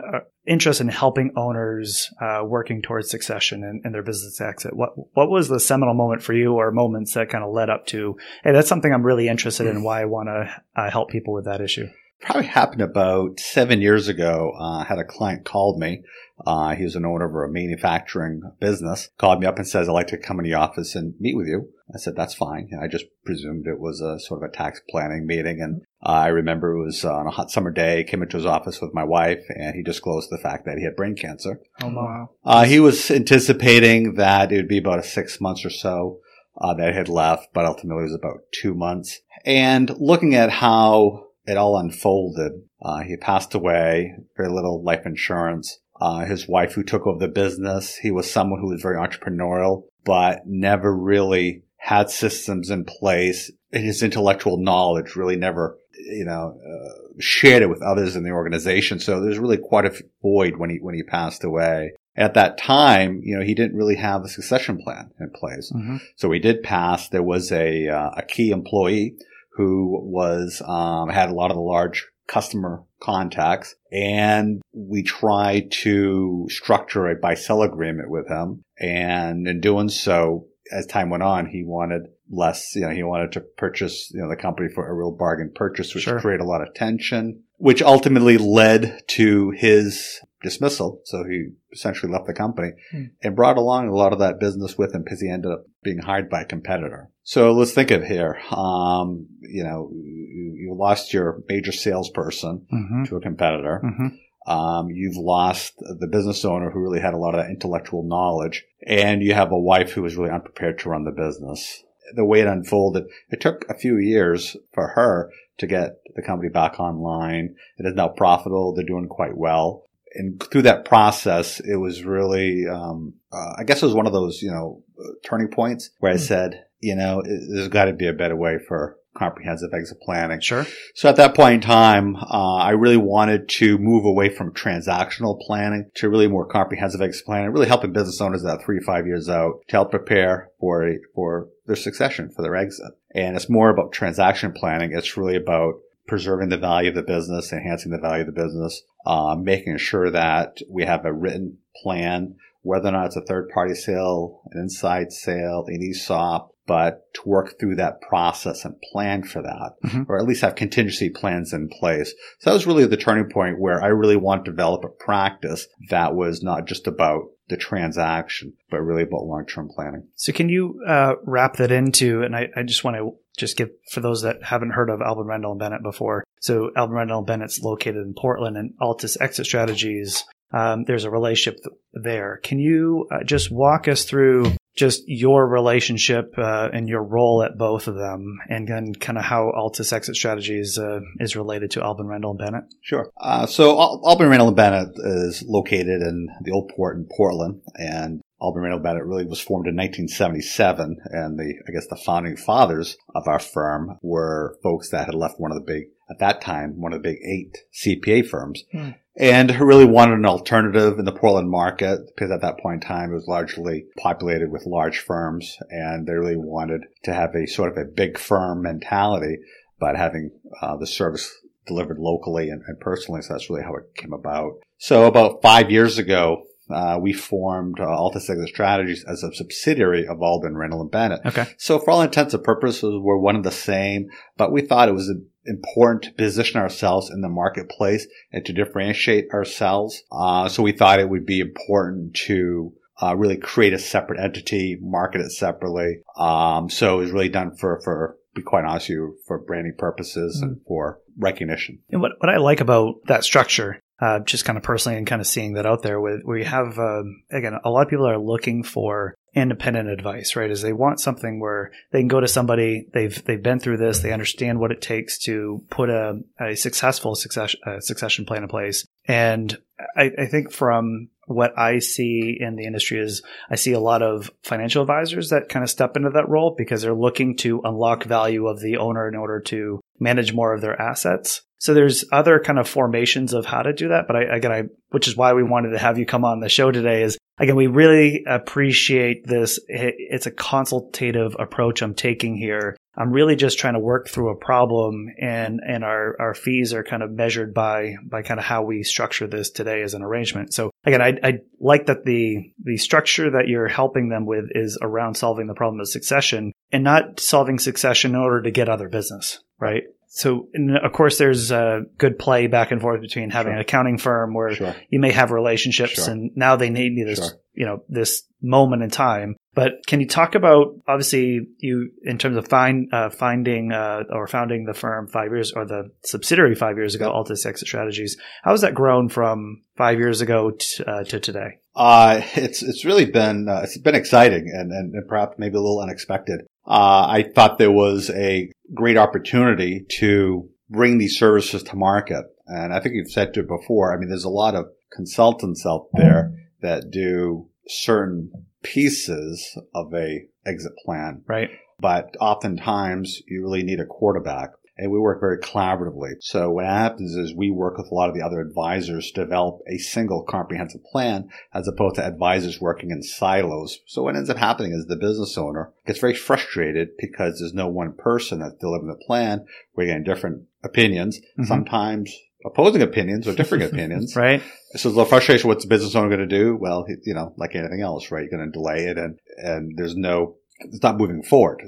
interested 0.46 0.84
in 0.84 0.90
helping 0.90 1.32
owners 1.36 2.12
uh, 2.20 2.42
working 2.44 2.82
towards 2.82 3.10
succession 3.10 3.64
and, 3.64 3.80
and, 3.84 3.94
their 3.94 4.02
business 4.02 4.40
exit? 4.40 4.76
What 4.76 4.90
what 5.14 5.30
was 5.30 5.48
the 5.48 5.60
seminal 5.60 5.94
moment 5.94 6.22
for 6.22 6.34
you 6.34 6.54
or 6.54 6.70
moments 6.70 7.14
that 7.14 7.30
kind 7.30 7.42
of 7.42 7.52
led 7.52 7.70
up 7.70 7.86
to 7.86 8.16
hey 8.44 8.52
that's 8.52 8.68
something 8.68 8.92
i'm 8.92 9.04
really 9.04 9.28
interested 9.28 9.66
in 9.66 9.82
why 9.82 10.02
i 10.02 10.04
want 10.04 10.28
to 10.28 10.80
uh, 10.80 10.90
help 10.90 11.10
people 11.10 11.34
with 11.34 11.46
that 11.46 11.60
issue 11.60 11.86
probably 12.20 12.46
happened 12.46 12.82
about 12.82 13.40
seven 13.40 13.80
years 13.80 14.08
ago. 14.08 14.52
Uh, 14.58 14.78
I 14.78 14.84
had 14.84 14.98
a 14.98 15.04
client 15.04 15.44
called 15.44 15.78
me. 15.78 16.02
Uh, 16.46 16.74
he 16.74 16.84
was 16.84 16.96
an 16.96 17.04
owner 17.04 17.26
of 17.26 17.50
a 17.50 17.52
manufacturing 17.52 18.42
business. 18.60 19.10
Called 19.18 19.40
me 19.40 19.46
up 19.46 19.56
and 19.56 19.66
says, 19.66 19.88
"I'd 19.88 19.92
like 19.92 20.06
to 20.08 20.18
come 20.18 20.38
in 20.38 20.44
the 20.44 20.54
office 20.54 20.94
and 20.94 21.14
meet 21.20 21.36
with 21.36 21.46
you." 21.46 21.68
I 21.94 21.98
said, 21.98 22.16
"That's 22.16 22.34
fine." 22.34 22.70
I 22.80 22.86
just 22.86 23.06
presumed 23.24 23.66
it 23.66 23.78
was 23.78 24.00
a 24.00 24.18
sort 24.20 24.42
of 24.42 24.48
a 24.48 24.52
tax 24.52 24.80
planning 24.88 25.26
meeting, 25.26 25.60
and 25.60 25.82
uh, 26.02 26.12
I 26.12 26.28
remember 26.28 26.72
it 26.72 26.84
was 26.84 27.04
on 27.04 27.26
a 27.26 27.30
hot 27.30 27.50
summer 27.50 27.70
day. 27.70 28.04
Came 28.04 28.22
into 28.22 28.38
his 28.38 28.46
office 28.46 28.80
with 28.80 28.94
my 28.94 29.04
wife, 29.04 29.44
and 29.50 29.74
he 29.74 29.82
disclosed 29.82 30.30
the 30.30 30.38
fact 30.38 30.64
that 30.64 30.78
he 30.78 30.84
had 30.84 30.96
brain 30.96 31.14
cancer. 31.14 31.60
Oh 31.82 31.88
wow! 31.88 32.30
Uh, 32.44 32.64
he 32.64 32.80
was 32.80 33.10
anticipating 33.10 34.14
that 34.14 34.50
it 34.50 34.56
would 34.56 34.68
be 34.68 34.78
about 34.78 34.98
a 34.98 35.02
six 35.02 35.40
months 35.40 35.64
or 35.64 35.70
so. 35.70 36.20
Uh, 36.60 36.74
that 36.74 36.94
had 36.94 37.08
left, 37.08 37.48
but 37.54 37.64
ultimately 37.64 38.02
it 38.02 38.10
was 38.10 38.14
about 38.14 38.40
two 38.52 38.74
months. 38.74 39.20
And 39.46 39.88
looking 39.98 40.34
at 40.34 40.50
how 40.50 41.29
it 41.50 41.56
all 41.56 41.76
unfolded. 41.76 42.52
Uh, 42.80 43.00
he 43.00 43.16
passed 43.16 43.54
away, 43.54 44.14
very 44.36 44.50
little 44.50 44.82
life 44.82 45.04
insurance. 45.04 45.78
Uh, 46.00 46.24
his 46.24 46.48
wife, 46.48 46.72
who 46.72 46.82
took 46.82 47.06
over 47.06 47.18
the 47.18 47.28
business, 47.28 47.96
he 47.96 48.10
was 48.10 48.30
someone 48.30 48.60
who 48.60 48.70
was 48.70 48.80
very 48.80 48.96
entrepreneurial, 48.96 49.84
but 50.04 50.40
never 50.46 50.96
really 50.96 51.62
had 51.76 52.08
systems 52.08 52.70
in 52.70 52.84
place. 52.84 53.50
His 53.70 54.02
intellectual 54.02 54.56
knowledge 54.56 55.14
really 55.14 55.36
never, 55.36 55.78
you 55.92 56.24
know, 56.24 56.58
uh, 56.58 57.20
shared 57.20 57.62
it 57.62 57.68
with 57.68 57.82
others 57.82 58.16
in 58.16 58.22
the 58.22 58.30
organization. 58.30 58.98
So 58.98 59.20
there's 59.20 59.38
really 59.38 59.58
quite 59.58 59.84
a 59.84 60.02
void 60.22 60.56
when 60.56 60.70
he 60.70 60.78
when 60.80 60.94
he 60.94 61.02
passed 61.02 61.44
away. 61.44 61.92
At 62.16 62.34
that 62.34 62.58
time, 62.58 63.20
you 63.22 63.36
know, 63.36 63.44
he 63.44 63.54
didn't 63.54 63.76
really 63.76 63.96
have 63.96 64.24
a 64.24 64.28
succession 64.28 64.78
plan 64.82 65.10
in 65.20 65.30
place. 65.30 65.70
Mm-hmm. 65.74 65.96
So 66.16 66.30
he 66.32 66.38
did 66.38 66.62
pass. 66.62 67.08
There 67.08 67.22
was 67.22 67.52
a 67.52 67.88
uh, 67.88 68.10
a 68.16 68.22
key 68.22 68.50
employee 68.50 69.16
who 69.60 70.00
was 70.02 70.62
um, 70.66 71.10
had 71.10 71.28
a 71.28 71.34
lot 71.34 71.50
of 71.50 71.56
the 71.56 71.60
large 71.60 72.06
customer 72.26 72.82
contacts, 72.98 73.74
and 73.92 74.62
we 74.72 75.02
tried 75.02 75.70
to 75.70 76.46
structure 76.48 77.10
a 77.10 77.14
buy 77.14 77.34
sell 77.34 77.60
agreement 77.60 78.08
with 78.08 78.26
him. 78.26 78.64
And 78.78 79.46
in 79.46 79.60
doing 79.60 79.90
so, 79.90 80.46
as 80.72 80.86
time 80.86 81.10
went 81.10 81.22
on, 81.22 81.44
he 81.44 81.62
wanted 81.62 82.08
less. 82.30 82.74
You 82.74 82.82
know, 82.82 82.94
he 82.94 83.02
wanted 83.02 83.32
to 83.32 83.40
purchase 83.40 84.10
you 84.14 84.22
know 84.22 84.30
the 84.30 84.36
company 84.36 84.70
for 84.74 84.88
a 84.88 84.94
real 84.94 85.12
bargain 85.12 85.52
purchase, 85.54 85.94
which 85.94 86.04
sure. 86.04 86.20
created 86.20 86.42
a 86.42 86.48
lot 86.48 86.62
of 86.62 86.72
tension, 86.72 87.42
which 87.58 87.82
ultimately 87.82 88.38
led 88.38 89.02
to 89.08 89.50
his 89.50 90.20
dismissal. 90.42 91.00
So 91.04 91.24
he 91.24 91.50
essentially 91.72 92.12
left 92.12 92.26
the 92.26 92.34
company 92.34 92.72
hmm. 92.90 93.04
and 93.22 93.36
brought 93.36 93.56
along 93.56 93.88
a 93.88 93.94
lot 93.94 94.12
of 94.12 94.18
that 94.20 94.40
business 94.40 94.76
with 94.76 94.94
him 94.94 95.02
because 95.02 95.20
he 95.20 95.30
ended 95.30 95.52
up 95.52 95.66
being 95.82 95.98
hired 95.98 96.28
by 96.28 96.42
a 96.42 96.46
competitor. 96.46 97.10
So 97.22 97.52
let's 97.52 97.72
think 97.72 97.90
of 97.90 98.04
here. 98.04 98.40
Um, 98.50 99.26
you 99.40 99.64
know, 99.64 99.90
you, 99.92 100.54
you, 100.56 100.76
lost 100.76 101.12
your 101.12 101.42
major 101.48 101.72
salesperson 101.72 102.66
mm-hmm. 102.72 103.04
to 103.04 103.16
a 103.16 103.20
competitor. 103.20 103.82
Mm-hmm. 103.84 104.50
Um, 104.50 104.88
you've 104.90 105.16
lost 105.16 105.74
the 105.78 106.06
business 106.06 106.44
owner 106.44 106.70
who 106.70 106.80
really 106.80 107.00
had 107.00 107.14
a 107.14 107.18
lot 107.18 107.34
of 107.34 107.44
that 107.44 107.50
intellectual 107.50 108.02
knowledge, 108.02 108.64
and 108.86 109.22
you 109.22 109.34
have 109.34 109.52
a 109.52 109.58
wife 109.58 109.92
who 109.92 110.02
was 110.02 110.16
really 110.16 110.30
unprepared 110.30 110.78
to 110.80 110.88
run 110.88 111.04
the 111.04 111.12
business. 111.12 111.82
The 112.14 112.24
way 112.24 112.40
it 112.40 112.48
unfolded, 112.48 113.04
it 113.28 113.40
took 113.40 113.64
a 113.68 113.78
few 113.78 113.98
years 113.98 114.56
for 114.72 114.88
her 114.88 115.30
to 115.58 115.66
get 115.66 116.00
the 116.16 116.22
company 116.22 116.48
back 116.48 116.80
online. 116.80 117.54
It 117.76 117.86
is 117.86 117.94
now 117.94 118.08
profitable. 118.08 118.74
They're 118.74 118.84
doing 118.84 119.08
quite 119.08 119.36
well 119.36 119.84
and 120.14 120.42
through 120.50 120.62
that 120.62 120.84
process, 120.84 121.60
it 121.60 121.76
was 121.76 122.04
really, 122.04 122.66
um, 122.66 123.14
uh, 123.32 123.54
I 123.58 123.64
guess 123.64 123.82
it 123.82 123.86
was 123.86 123.94
one 123.94 124.06
of 124.06 124.12
those, 124.12 124.42
you 124.42 124.50
know, 124.50 124.82
turning 125.24 125.48
points 125.48 125.90
where 125.98 126.12
I 126.12 126.16
mm. 126.16 126.20
said, 126.20 126.64
you 126.80 126.96
know, 126.96 127.22
there's 127.22 127.68
got 127.68 127.86
to 127.86 127.92
be 127.92 128.08
a 128.08 128.12
better 128.12 128.36
way 128.36 128.58
for 128.66 128.96
comprehensive 129.14 129.70
exit 129.74 129.98
planning. 130.00 130.40
Sure. 130.40 130.66
So 130.94 131.08
at 131.08 131.16
that 131.16 131.34
point 131.34 131.54
in 131.54 131.60
time, 131.60 132.16
uh, 132.16 132.56
I 132.56 132.70
really 132.70 132.96
wanted 132.96 133.48
to 133.50 133.76
move 133.78 134.04
away 134.04 134.28
from 134.28 134.52
transactional 134.52 135.40
planning 135.40 135.90
to 135.96 136.08
really 136.08 136.28
more 136.28 136.46
comprehensive 136.46 137.02
exit 137.02 137.26
planning, 137.26 137.50
really 137.50 137.66
helping 137.66 137.92
business 137.92 138.20
owners 138.20 138.42
that 138.44 138.62
three 138.62 138.78
to 138.78 138.84
five 138.84 139.06
years 139.06 139.28
out 139.28 139.62
to 139.68 139.76
help 139.76 139.90
prepare 139.90 140.50
for 140.60 140.88
a, 140.88 140.98
for 141.14 141.48
their 141.66 141.76
succession, 141.76 142.30
for 142.30 142.42
their 142.42 142.56
exit. 142.56 142.92
And 143.14 143.36
it's 143.36 143.50
more 143.50 143.70
about 143.70 143.92
transaction 143.92 144.52
planning. 144.52 144.92
It's 144.92 145.16
really 145.16 145.36
about 145.36 145.74
preserving 146.06 146.48
the 146.48 146.56
value 146.56 146.88
of 146.88 146.94
the 146.94 147.02
business, 147.02 147.52
enhancing 147.52 147.92
the 147.92 147.98
value 147.98 148.22
of 148.22 148.26
the 148.26 148.42
business, 148.42 148.82
uh, 149.06 149.36
making 149.36 149.78
sure 149.78 150.10
that 150.10 150.58
we 150.68 150.84
have 150.84 151.04
a 151.04 151.12
written 151.12 151.58
plan, 151.82 152.36
whether 152.62 152.88
or 152.88 152.92
not 152.92 153.06
it's 153.06 153.16
a 153.16 153.22
third 153.22 153.48
party 153.48 153.74
sale, 153.74 154.42
an 154.52 154.60
inside 154.60 155.12
sale, 155.12 155.64
an 155.66 155.82
ESOP, 155.82 156.54
but 156.66 157.12
to 157.14 157.22
work 157.24 157.58
through 157.58 157.74
that 157.74 158.00
process 158.00 158.64
and 158.64 158.80
plan 158.92 159.24
for 159.24 159.42
that, 159.42 159.72
mm-hmm. 159.84 160.02
or 160.06 160.18
at 160.18 160.24
least 160.24 160.42
have 160.42 160.54
contingency 160.54 161.10
plans 161.10 161.52
in 161.52 161.68
place. 161.68 162.14
So 162.38 162.50
that 162.50 162.54
was 162.54 162.66
really 162.66 162.86
the 162.86 162.96
turning 162.96 163.28
point 163.28 163.58
where 163.58 163.82
I 163.82 163.88
really 163.88 164.16
wanted 164.16 164.44
to 164.44 164.50
develop 164.52 164.84
a 164.84 164.88
practice 164.88 165.66
that 165.88 166.14
was 166.14 166.42
not 166.42 166.66
just 166.66 166.86
about 166.86 167.22
the 167.50 167.56
transaction, 167.56 168.54
but 168.70 168.80
really 168.80 169.02
about 169.02 169.24
long 169.24 169.44
term 169.44 169.68
planning. 169.68 170.08
So, 170.16 170.32
can 170.32 170.48
you 170.48 170.82
uh, 170.86 171.14
wrap 171.24 171.56
that 171.56 171.70
into? 171.70 172.22
And 172.22 172.34
I, 172.34 172.48
I 172.56 172.62
just 172.62 172.84
want 172.84 172.96
to 172.96 173.16
just 173.36 173.56
give 173.56 173.70
for 173.92 174.00
those 174.00 174.22
that 174.22 174.42
haven't 174.42 174.70
heard 174.70 174.88
of 174.88 175.02
Albin 175.02 175.26
Randall 175.26 175.52
and 175.52 175.60
Bennett 175.60 175.82
before. 175.82 176.24
So, 176.40 176.70
Albin 176.76 176.96
Randall 176.96 177.18
and 177.18 177.26
Bennett's 177.26 177.60
located 177.60 177.96
in 177.96 178.14
Portland, 178.16 178.56
and 178.56 178.72
Altus 178.80 179.20
Exit 179.20 179.46
Strategies. 179.46 180.24
Um, 180.52 180.84
there's 180.84 181.04
a 181.04 181.10
relationship 181.10 181.60
there. 181.92 182.40
Can 182.42 182.58
you 182.58 183.06
uh, 183.12 183.22
just 183.24 183.52
walk 183.52 183.86
us 183.86 184.04
through 184.04 184.52
just 184.80 185.04
your 185.06 185.46
relationship 185.46 186.34
uh, 186.38 186.70
and 186.72 186.88
your 186.88 187.04
role 187.04 187.42
at 187.44 187.56
both 187.56 187.86
of 187.86 187.94
them, 187.94 188.38
and 188.48 188.66
then 188.66 188.94
kind 188.94 189.18
of 189.18 189.24
how 189.24 189.52
Altus 189.56 189.92
Exit 189.92 190.16
Strategies 190.16 190.78
uh, 190.78 191.00
is 191.20 191.36
related 191.36 191.70
to 191.72 191.82
Albin 191.82 192.06
Randall 192.06 192.30
and 192.30 192.38
Bennett? 192.38 192.64
Sure. 192.80 193.10
Uh, 193.20 193.46
so 193.46 193.78
Al- 193.78 194.02
Albin 194.04 194.28
Randall 194.28 194.48
and 194.48 194.56
Bennett 194.56 194.88
is 194.96 195.44
located 195.46 196.00
in 196.00 196.28
the 196.42 196.52
old 196.52 196.72
port 196.74 196.96
in 196.96 197.06
Portland, 197.16 197.60
and 197.76 198.22
Albin 198.42 198.62
Randall 198.62 198.80
Bennett 198.80 199.04
really 199.04 199.26
was 199.26 199.40
formed 199.40 199.66
in 199.66 199.76
1977, 199.76 200.96
and 201.10 201.38
the 201.38 201.54
I 201.68 201.72
guess 201.72 201.86
the 201.88 201.96
founding 201.96 202.36
fathers 202.36 202.96
of 203.14 203.26
our 203.26 203.38
firm 203.38 203.98
were 204.02 204.56
folks 204.62 204.90
that 204.90 205.06
had 205.06 205.14
left 205.14 205.38
one 205.38 205.50
of 205.52 205.58
the 205.58 205.64
big 205.66 205.84
at 206.10 206.18
that 206.18 206.40
time 206.40 206.80
one 206.80 206.92
of 206.92 207.02
the 207.02 207.08
big 207.08 207.18
eight 207.22 207.58
CPA 207.72 208.26
firms, 208.26 208.64
hmm. 208.72 208.90
and 209.16 209.50
who 209.50 209.64
really 209.64 209.84
wanted 209.84 210.18
an 210.18 210.26
alternative 210.26 210.98
in 210.98 211.04
the 211.04 211.12
Portland 211.12 211.50
market 211.50 212.00
because 212.14 212.30
at 212.30 212.40
that 212.40 212.58
point 212.58 212.82
in 212.82 212.88
time 212.88 213.10
it 213.10 213.14
was 213.14 213.28
largely 213.28 213.84
populated 213.98 214.50
with 214.50 214.66
large 214.66 214.98
firms, 214.98 215.56
and 215.68 216.06
they 216.06 216.14
really 216.14 216.36
wanted 216.36 216.82
to 217.04 217.12
have 217.12 217.34
a 217.34 217.46
sort 217.46 217.70
of 217.70 217.76
a 217.76 217.88
big 217.88 218.18
firm 218.18 218.62
mentality, 218.62 219.36
but 219.78 219.96
having 219.96 220.30
uh, 220.62 220.76
the 220.76 220.86
service 220.86 221.30
delivered 221.66 221.98
locally 221.98 222.48
and, 222.48 222.62
and 222.66 222.80
personally. 222.80 223.22
So 223.22 223.34
that's 223.34 223.50
really 223.50 223.62
how 223.62 223.76
it 223.76 223.94
came 223.94 224.12
about. 224.12 224.54
So 224.78 225.06
about 225.06 225.42
five 225.42 225.70
years 225.70 225.98
ago, 225.98 226.44
uh, 226.72 226.98
we 227.00 227.12
formed 227.12 227.80
uh, 227.80 227.84
Altus 227.84 228.28
Exit 228.30 228.48
Strategies 228.48 229.04
as 229.08 229.22
a 229.22 229.32
subsidiary 229.32 230.06
of 230.06 230.22
Albin, 230.22 230.56
Randall, 230.56 230.82
and 230.82 230.90
Bennett. 230.90 231.20
Okay. 231.24 231.46
So 231.58 231.78
for 231.78 231.90
all 231.90 232.02
intents 232.02 232.34
and 232.34 232.44
purposes, 232.44 232.94
we're 233.00 233.18
one 233.18 233.36
and 233.36 233.44
the 233.44 233.50
same, 233.50 234.08
but 234.36 234.52
we 234.52 234.62
thought 234.62 234.88
it 234.88 234.94
was 234.94 235.12
important 235.46 236.04
to 236.04 236.12
position 236.12 236.60
ourselves 236.60 237.10
in 237.10 237.20
the 237.20 237.28
marketplace 237.28 238.06
and 238.32 238.44
to 238.44 238.52
differentiate 238.52 239.30
ourselves. 239.32 240.02
Uh, 240.12 240.48
so 240.48 240.62
we 240.62 240.72
thought 240.72 241.00
it 241.00 241.08
would 241.08 241.26
be 241.26 241.40
important 241.40 242.14
to 242.14 242.72
uh, 243.02 243.16
really 243.16 243.36
create 243.36 243.72
a 243.72 243.78
separate 243.78 244.20
entity, 244.20 244.78
market 244.80 245.20
it 245.20 245.32
separately. 245.32 246.02
Um, 246.16 246.68
so 246.68 246.98
it 246.98 247.02
was 247.02 247.12
really 247.12 247.30
done 247.30 247.56
for, 247.56 247.80
for, 247.82 248.16
be 248.34 248.42
quite 248.42 248.64
honest 248.64 248.88
with 248.88 248.96
you, 248.96 249.16
for 249.26 249.38
branding 249.38 249.74
purposes 249.78 250.36
mm-hmm. 250.36 250.52
and 250.52 250.60
for 250.66 251.00
recognition. 251.18 251.80
And 251.90 252.00
what, 252.00 252.12
what 252.18 252.28
I 252.28 252.36
like 252.36 252.60
about 252.60 252.96
that 253.06 253.24
structure 253.24 253.80
uh, 254.00 254.20
just 254.20 254.44
kind 254.44 254.56
of 254.56 254.62
personally 254.62 254.96
and 254.96 255.06
kind 255.06 255.20
of 255.20 255.26
seeing 255.26 255.54
that 255.54 255.66
out 255.66 255.82
there 255.82 256.00
with 256.00 256.22
where 256.22 256.38
you 256.38 256.44
have 256.44 256.78
um, 256.78 257.22
again 257.30 257.58
a 257.64 257.70
lot 257.70 257.82
of 257.82 257.90
people 257.90 258.08
are 258.08 258.18
looking 258.18 258.62
for 258.62 259.14
independent 259.34 259.88
advice 259.88 260.34
right? 260.34 260.50
Is 260.50 260.62
they 260.62 260.72
want 260.72 261.00
something 261.00 261.38
where 261.38 261.70
they 261.92 262.00
can 262.00 262.08
go 262.08 262.20
to 262.20 262.28
somebody 262.28 262.86
they've 262.92 263.24
they've 263.24 263.42
been 263.42 263.60
through 263.60 263.76
this 263.76 264.00
they 264.00 264.12
understand 264.12 264.58
what 264.58 264.72
it 264.72 264.80
takes 264.80 265.18
to 265.20 265.62
put 265.70 265.90
a, 265.90 266.20
a 266.40 266.56
successful 266.56 267.14
succession 267.14 267.60
succession 267.80 268.24
plan 268.24 268.42
in 268.42 268.48
place. 268.48 268.86
And 269.06 269.56
I, 269.96 270.10
I 270.18 270.26
think 270.26 270.52
from 270.52 271.08
what 271.26 271.56
I 271.56 271.78
see 271.78 272.36
in 272.38 272.56
the 272.56 272.64
industry 272.64 272.98
is 272.98 273.22
I 273.48 273.54
see 273.54 273.72
a 273.72 273.80
lot 273.80 274.02
of 274.02 274.30
financial 274.42 274.82
advisors 274.82 275.30
that 275.30 275.48
kind 275.48 275.62
of 275.62 275.70
step 275.70 275.96
into 275.96 276.10
that 276.10 276.28
role 276.28 276.54
because 276.58 276.82
they're 276.82 276.92
looking 276.92 277.36
to 277.38 277.60
unlock 277.62 278.04
value 278.04 278.48
of 278.48 278.60
the 278.60 278.78
owner 278.78 279.08
in 279.08 279.14
order 279.14 279.40
to 279.40 279.80
manage 280.00 280.32
more 280.32 280.52
of 280.54 280.60
their 280.60 280.80
assets. 280.80 281.42
So 281.58 281.74
there's 281.74 282.06
other 282.10 282.40
kind 282.40 282.58
of 282.58 282.66
formations 282.66 283.34
of 283.34 283.44
how 283.44 283.62
to 283.62 283.74
do 283.74 283.88
that. 283.88 284.06
But 284.06 284.16
I, 284.16 284.22
again, 284.36 284.50
I, 284.50 284.62
which 284.88 285.06
is 285.06 285.16
why 285.16 285.34
we 285.34 285.42
wanted 285.42 285.70
to 285.70 285.78
have 285.78 285.98
you 285.98 286.06
come 286.06 286.24
on 286.24 286.40
the 286.40 286.48
show 286.48 286.72
today 286.72 287.02
is 287.02 287.18
again, 287.38 287.56
we 287.56 287.66
really 287.66 288.24
appreciate 288.26 289.26
this. 289.26 289.58
It's 289.68 290.26
a 290.26 290.30
consultative 290.30 291.36
approach 291.38 291.82
I'm 291.82 291.94
taking 291.94 292.36
here. 292.36 292.76
I'm 292.96 293.12
really 293.12 293.36
just 293.36 293.58
trying 293.58 293.74
to 293.74 293.80
work 293.80 294.08
through 294.08 294.30
a 294.30 294.36
problem 294.36 295.08
and, 295.18 295.60
and 295.66 295.84
our, 295.84 296.16
our 296.20 296.34
fees 296.34 296.74
are 296.74 296.82
kind 296.82 297.02
of 297.02 297.10
measured 297.10 297.54
by, 297.54 297.94
by 298.04 298.22
kind 298.22 298.40
of 298.40 298.44
how 298.44 298.62
we 298.62 298.82
structure 298.82 299.26
this 299.26 299.50
today 299.50 299.82
as 299.82 299.94
an 299.94 300.02
arrangement. 300.02 300.52
So 300.52 300.70
again, 300.84 301.00
I, 301.00 301.18
I 301.22 301.38
like 301.60 301.86
that 301.86 302.04
the, 302.04 302.52
the 302.62 302.76
structure 302.76 303.30
that 303.30 303.48
you're 303.48 303.68
helping 303.68 304.08
them 304.08 304.26
with 304.26 304.46
is 304.50 304.78
around 304.82 305.14
solving 305.14 305.46
the 305.46 305.54
problem 305.54 305.80
of 305.80 305.88
succession 305.88 306.52
and 306.72 306.84
not 306.84 307.20
solving 307.20 307.58
succession 307.58 308.12
in 308.12 308.20
order 308.20 308.42
to 308.42 308.50
get 308.50 308.68
other 308.68 308.88
business, 308.88 309.40
right? 309.60 309.84
So, 310.12 310.48
of 310.82 310.92
course, 310.92 311.18
there's 311.18 311.52
a 311.52 311.82
good 311.96 312.18
play 312.18 312.48
back 312.48 312.72
and 312.72 312.80
forth 312.80 313.00
between 313.00 313.30
having 313.30 313.52
sure. 313.52 313.54
an 313.54 313.60
accounting 313.60 313.96
firm 313.96 314.34
where 314.34 314.52
sure. 314.52 314.74
you 314.88 314.98
may 314.98 315.12
have 315.12 315.30
relationships 315.30 316.04
sure. 316.04 316.10
and 316.10 316.32
now 316.34 316.56
they 316.56 316.68
need 316.68 317.06
this, 317.06 317.32
you 317.54 317.64
know, 317.64 317.84
this 317.88 318.24
moment 318.42 318.82
in 318.82 318.90
time. 318.90 319.36
But 319.54 319.86
can 319.86 320.00
you 320.00 320.08
talk 320.08 320.34
about, 320.34 320.74
obviously, 320.88 321.46
you, 321.58 321.92
in 322.02 322.18
terms 322.18 322.36
of 322.36 322.48
find, 322.48 322.88
uh, 322.92 323.10
finding, 323.10 323.70
uh, 323.70 324.02
or 324.10 324.26
founding 324.26 324.64
the 324.64 324.74
firm 324.74 325.06
five 325.06 325.30
years 325.30 325.52
or 325.52 325.64
the 325.64 325.90
subsidiary 326.02 326.56
five 326.56 326.76
years 326.76 326.96
ago, 326.96 327.12
Altus 327.12 327.46
Exit 327.46 327.68
Strategies, 327.68 328.16
how 328.42 328.50
has 328.50 328.62
that 328.62 328.74
grown 328.74 329.08
from 329.08 329.62
five 329.76 329.98
years 329.98 330.20
ago 330.20 330.50
t- 330.58 330.84
uh, 330.84 331.04
to 331.04 331.20
today? 331.20 331.58
Uh, 331.76 332.20
it's, 332.34 332.64
it's 332.64 332.84
really 332.84 333.04
been, 333.04 333.48
uh, 333.48 333.60
it's 333.62 333.78
been 333.78 333.94
exciting 333.94 334.50
and, 334.52 334.72
and, 334.72 334.92
and 334.92 335.08
perhaps 335.08 335.36
maybe 335.38 335.56
a 335.56 335.60
little 335.60 335.80
unexpected. 335.80 336.40
Uh, 336.70 337.06
I 337.08 337.24
thought 337.34 337.58
there 337.58 337.72
was 337.72 338.10
a 338.10 338.48
great 338.72 338.96
opportunity 338.96 339.84
to 339.98 340.48
bring 340.68 340.98
these 340.98 341.18
services 341.18 341.64
to 341.64 341.76
market. 341.76 342.24
And 342.46 342.72
I 342.72 342.78
think 342.78 342.94
you've 342.94 343.10
said 343.10 343.34
to 343.34 343.40
it 343.40 343.48
before. 343.48 343.92
I 343.92 343.98
mean, 343.98 344.08
there's 344.08 344.24
a 344.24 344.30
lot 344.30 344.54
of 344.54 344.66
consultants 344.92 345.66
out 345.66 345.88
there 345.94 346.32
that 346.62 346.92
do 346.92 347.48
certain 347.66 348.30
pieces 348.62 349.58
of 349.74 349.92
a 349.94 350.26
exit 350.46 350.72
plan. 350.84 351.22
Right. 351.26 351.50
But 351.80 352.14
oftentimes 352.20 353.20
you 353.26 353.42
really 353.42 353.64
need 353.64 353.80
a 353.80 353.86
quarterback 353.86 354.50
and 354.80 354.90
we 354.90 354.98
work 354.98 355.20
very 355.20 355.38
collaboratively. 355.38 356.14
So 356.20 356.50
what 356.50 356.64
happens 356.64 357.14
is 357.14 357.34
we 357.34 357.50
work 357.50 357.76
with 357.76 357.90
a 357.90 357.94
lot 357.94 358.08
of 358.08 358.14
the 358.14 358.22
other 358.22 358.40
advisors 358.40 359.10
to 359.12 359.24
develop 359.24 359.60
a 359.68 359.76
single 359.76 360.22
comprehensive 360.22 360.82
plan 360.90 361.28
as 361.52 361.68
opposed 361.68 361.96
to 361.96 362.04
advisors 362.06 362.62
working 362.62 362.90
in 362.90 363.02
silos. 363.02 363.80
So 363.86 364.02
what 364.02 364.16
ends 364.16 364.30
up 364.30 364.38
happening 364.38 364.72
is 364.72 364.86
the 364.86 364.96
business 364.96 365.36
owner 365.36 365.70
gets 365.86 365.98
very 365.98 366.14
frustrated 366.14 366.96
because 366.98 367.38
there's 367.38 367.52
no 367.52 367.68
one 367.68 367.92
person 367.92 368.40
that's 368.40 368.56
delivering 368.56 368.88
the 368.88 369.04
plan. 369.04 369.44
We're 369.76 369.86
getting 369.86 370.02
different 370.02 370.44
opinions, 370.64 371.18
mm-hmm. 371.18 371.44
sometimes 371.44 372.16
opposing 372.46 372.80
opinions 372.80 373.28
or 373.28 373.34
differing 373.34 373.62
opinions. 373.70 374.16
right. 374.16 374.42
So 374.76 374.90
the 374.90 375.04
frustration. 375.04 375.48
What's 375.48 375.64
the 375.64 375.68
business 375.68 375.94
owner 375.94 376.08
going 376.08 376.26
to 376.26 376.38
do? 376.38 376.56
Well, 376.58 376.86
you 377.04 377.12
know, 377.12 377.34
like 377.36 377.54
anything 377.54 377.82
else, 377.82 378.10
right? 378.10 378.22
You're 378.22 378.38
going 378.38 378.50
to 378.50 378.58
delay 378.58 378.86
it 378.86 378.96
and, 378.96 379.18
and 379.36 379.76
there's 379.76 379.94
no 379.94 380.36
it's 380.60 380.82
not 380.82 380.98
moving 380.98 381.22
forward. 381.22 381.62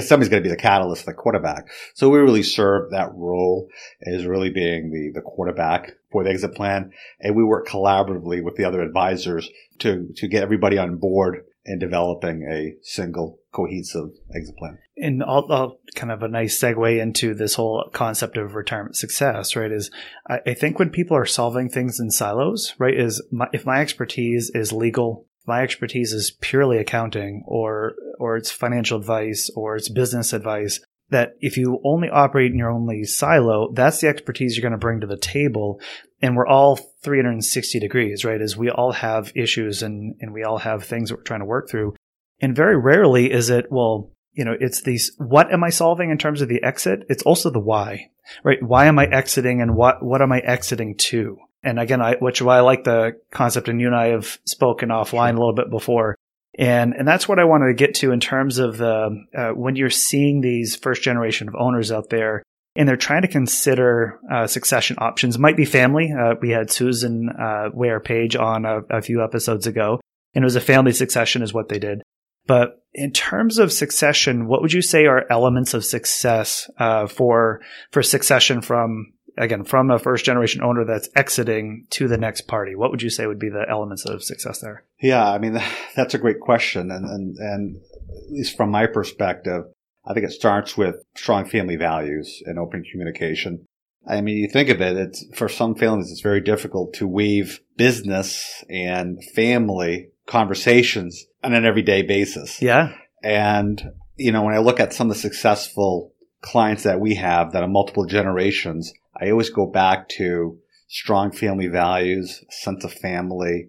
Somebody's 0.00 0.28
going 0.28 0.42
to 0.42 0.48
be 0.48 0.54
the 0.54 0.56
catalyst, 0.56 1.06
the 1.06 1.14
quarterback. 1.14 1.68
So 1.94 2.08
we 2.08 2.18
really 2.18 2.42
serve 2.42 2.90
that 2.90 3.10
role 3.14 3.68
as 4.02 4.26
really 4.26 4.50
being 4.50 4.90
the, 4.90 5.20
the 5.20 5.22
quarterback 5.22 5.92
for 6.10 6.24
the 6.24 6.30
exit 6.30 6.54
plan. 6.54 6.92
And 7.20 7.36
we 7.36 7.44
work 7.44 7.66
collaboratively 7.68 8.42
with 8.42 8.56
the 8.56 8.64
other 8.64 8.80
advisors 8.80 9.48
to, 9.80 10.08
to 10.16 10.28
get 10.28 10.42
everybody 10.42 10.78
on 10.78 10.96
board 10.96 11.44
in 11.64 11.78
developing 11.78 12.48
a 12.50 12.74
single 12.82 13.38
cohesive 13.52 14.08
exit 14.34 14.56
plan. 14.56 14.78
And 14.96 15.22
I'll, 15.22 15.78
kind 15.94 16.10
of 16.10 16.22
a 16.22 16.28
nice 16.28 16.58
segue 16.58 17.00
into 17.00 17.34
this 17.34 17.54
whole 17.54 17.90
concept 17.92 18.36
of 18.36 18.54
retirement 18.54 18.96
success, 18.96 19.54
right? 19.54 19.70
Is 19.70 19.90
I, 20.28 20.40
I 20.46 20.54
think 20.54 20.78
when 20.78 20.90
people 20.90 21.16
are 21.16 21.26
solving 21.26 21.68
things 21.68 22.00
in 22.00 22.10
silos, 22.10 22.74
right? 22.78 22.98
Is 22.98 23.22
my, 23.30 23.48
if 23.52 23.66
my 23.66 23.80
expertise 23.80 24.50
is 24.54 24.72
legal 24.72 25.26
my 25.48 25.62
expertise 25.62 26.12
is 26.12 26.30
purely 26.40 26.78
accounting 26.78 27.42
or 27.46 27.94
or 28.20 28.36
it's 28.36 28.52
financial 28.52 28.98
advice 28.98 29.50
or 29.56 29.76
it's 29.76 29.88
business 29.88 30.32
advice 30.32 30.80
that 31.10 31.32
if 31.40 31.56
you 31.56 31.80
only 31.84 32.10
operate 32.10 32.52
in 32.52 32.58
your 32.58 32.70
only 32.70 33.02
silo 33.04 33.72
that's 33.72 34.00
the 34.00 34.08
expertise 34.08 34.56
you're 34.56 34.62
going 34.62 34.72
to 34.72 34.78
bring 34.78 35.00
to 35.00 35.06
the 35.06 35.16
table. 35.16 35.80
And 36.20 36.36
we're 36.36 36.46
all 36.46 36.76
360 37.02 37.80
degrees 37.80 38.24
right? 38.24 38.40
As 38.40 38.56
we 38.56 38.70
all 38.70 38.92
have 38.92 39.32
issues 39.34 39.82
and 39.82 40.14
and 40.20 40.32
we 40.32 40.44
all 40.44 40.58
have 40.58 40.84
things 40.84 41.08
that 41.08 41.16
we're 41.16 41.22
trying 41.22 41.40
to 41.40 41.46
work 41.46 41.68
through. 41.68 41.96
And 42.40 42.54
very 42.54 42.76
rarely 42.76 43.32
is 43.32 43.50
it 43.50 43.66
well 43.72 44.12
you 44.34 44.44
know 44.44 44.54
it's 44.60 44.82
these 44.82 45.10
what 45.16 45.50
am 45.52 45.64
i 45.64 45.70
solving 45.70 46.10
in 46.10 46.18
terms 46.18 46.42
of 46.42 46.48
the 46.48 46.62
exit? 46.62 47.04
It's 47.08 47.22
also 47.22 47.50
the 47.50 47.58
why 47.58 48.10
right? 48.44 48.62
Why 48.62 48.84
am 48.86 48.98
i 48.98 49.06
exiting 49.06 49.62
and 49.62 49.74
what 49.74 50.04
what 50.04 50.20
am 50.20 50.30
i 50.30 50.40
exiting 50.40 50.94
to 50.98 51.38
and 51.62 51.78
again, 51.78 52.00
I, 52.00 52.16
which 52.16 52.40
why 52.40 52.58
I 52.58 52.60
like 52.60 52.84
the 52.84 53.20
concept, 53.30 53.68
and 53.68 53.80
you 53.80 53.86
and 53.88 53.96
I 53.96 54.08
have 54.08 54.38
spoken 54.44 54.90
offline 54.90 55.34
a 55.34 55.38
little 55.38 55.54
bit 55.54 55.70
before. 55.70 56.16
And, 56.58 56.92
and 56.94 57.06
that's 57.06 57.28
what 57.28 57.38
I 57.38 57.44
wanted 57.44 57.68
to 57.68 57.74
get 57.74 57.94
to 57.96 58.10
in 58.10 58.20
terms 58.20 58.58
of 58.58 58.78
the, 58.78 59.24
uh, 59.36 59.50
when 59.50 59.76
you're 59.76 59.90
seeing 59.90 60.40
these 60.40 60.74
first 60.74 61.02
generation 61.02 61.48
of 61.48 61.54
owners 61.56 61.92
out 61.92 62.10
there 62.10 62.42
and 62.74 62.88
they're 62.88 62.96
trying 62.96 63.22
to 63.22 63.28
consider 63.28 64.20
uh, 64.30 64.46
succession 64.46 64.96
options, 65.00 65.38
might 65.38 65.56
be 65.56 65.64
family. 65.64 66.12
Uh, 66.12 66.34
we 66.40 66.50
had 66.50 66.70
Susan 66.70 67.28
uh, 67.28 67.70
Ware 67.72 67.98
Page 67.98 68.36
on 68.36 68.64
a, 68.64 68.80
a, 68.90 69.02
few 69.02 69.22
episodes 69.22 69.66
ago, 69.66 70.00
and 70.34 70.44
it 70.44 70.46
was 70.46 70.54
a 70.54 70.60
family 70.60 70.92
succession, 70.92 71.42
is 71.42 71.52
what 71.52 71.68
they 71.68 71.80
did. 71.80 72.02
But 72.46 72.80
in 72.94 73.10
terms 73.10 73.58
of 73.58 73.72
succession, 73.72 74.46
what 74.46 74.62
would 74.62 74.72
you 74.72 74.80
say 74.80 75.06
are 75.06 75.26
elements 75.28 75.74
of 75.74 75.84
success 75.84 76.70
uh, 76.78 77.08
for 77.08 77.60
for 77.90 78.02
succession 78.02 78.62
from 78.62 79.12
again, 79.38 79.64
from 79.64 79.90
a 79.90 79.98
first 79.98 80.24
generation 80.24 80.62
owner 80.62 80.84
that's 80.84 81.08
exiting 81.14 81.86
to 81.90 82.08
the 82.08 82.18
next 82.18 82.42
party? 82.42 82.74
What 82.74 82.90
would 82.90 83.02
you 83.02 83.10
say 83.10 83.26
would 83.26 83.38
be 83.38 83.48
the 83.48 83.66
elements 83.68 84.04
of 84.04 84.22
success 84.22 84.60
there? 84.60 84.84
Yeah, 85.00 85.28
I 85.28 85.38
mean, 85.38 85.58
that's 85.96 86.14
a 86.14 86.18
great 86.18 86.40
question. 86.40 86.90
And, 86.90 87.04
and, 87.04 87.36
and 87.36 87.76
at 87.76 88.32
least 88.32 88.56
from 88.56 88.70
my 88.70 88.86
perspective, 88.86 89.64
I 90.06 90.14
think 90.14 90.26
it 90.26 90.32
starts 90.32 90.76
with 90.76 90.96
strong 91.16 91.44
family 91.44 91.76
values 91.76 92.42
and 92.46 92.58
open 92.58 92.84
communication. 92.90 93.66
I 94.06 94.20
mean, 94.22 94.38
you 94.38 94.48
think 94.48 94.70
of 94.70 94.80
it, 94.80 94.96
it's 94.96 95.24
for 95.34 95.48
some 95.48 95.74
families, 95.74 96.10
it's 96.10 96.22
very 96.22 96.40
difficult 96.40 96.94
to 96.94 97.06
weave 97.06 97.60
business 97.76 98.64
and 98.70 99.22
family 99.34 100.10
conversations 100.26 101.26
on 101.44 101.52
an 101.52 101.66
everyday 101.66 102.02
basis. 102.02 102.62
Yeah. 102.62 102.94
And, 103.22 103.92
you 104.16 104.32
know, 104.32 104.42
when 104.42 104.54
I 104.54 104.58
look 104.58 104.80
at 104.80 104.94
some 104.94 105.10
of 105.10 105.16
the 105.16 105.20
successful 105.20 106.14
clients 106.40 106.84
that 106.84 107.00
we 107.00 107.14
have 107.16 107.52
that 107.52 107.62
are 107.62 107.68
multiple 107.68 108.06
generations, 108.06 108.92
I 109.20 109.30
always 109.30 109.50
go 109.50 109.66
back 109.66 110.08
to 110.10 110.58
strong 110.88 111.30
family 111.32 111.66
values, 111.66 112.44
sense 112.50 112.84
of 112.84 112.92
family, 112.92 113.68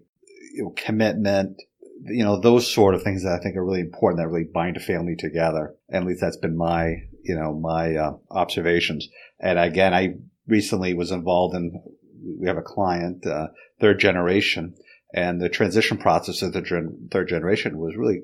you 0.54 0.64
know, 0.64 0.74
commitment, 0.76 1.60
you 2.04 2.24
know, 2.24 2.40
those 2.40 2.72
sort 2.72 2.94
of 2.94 3.02
things 3.02 3.22
that 3.22 3.38
I 3.38 3.42
think 3.42 3.56
are 3.56 3.64
really 3.64 3.80
important 3.80 4.20
that 4.20 4.28
really 4.28 4.48
bind 4.52 4.76
a 4.76 4.80
family 4.80 5.16
together. 5.16 5.74
at 5.92 6.04
least 6.04 6.20
that's 6.20 6.38
been 6.38 6.56
my, 6.56 6.94
you 7.22 7.34
know, 7.34 7.52
my 7.52 7.94
uh, 7.94 8.12
observations. 8.30 9.08
And 9.38 9.58
again, 9.58 9.92
I 9.92 10.14
recently 10.46 10.94
was 10.94 11.10
involved 11.10 11.54
in, 11.54 11.82
we 12.38 12.46
have 12.46 12.56
a 12.56 12.62
client, 12.62 13.26
uh, 13.26 13.48
third 13.80 13.98
generation, 13.98 14.74
and 15.12 15.40
the 15.40 15.48
transition 15.48 15.98
process 15.98 16.42
of 16.42 16.52
the 16.52 16.62
gen- 16.62 17.08
third 17.10 17.28
generation 17.28 17.78
was 17.78 17.96
really, 17.96 18.20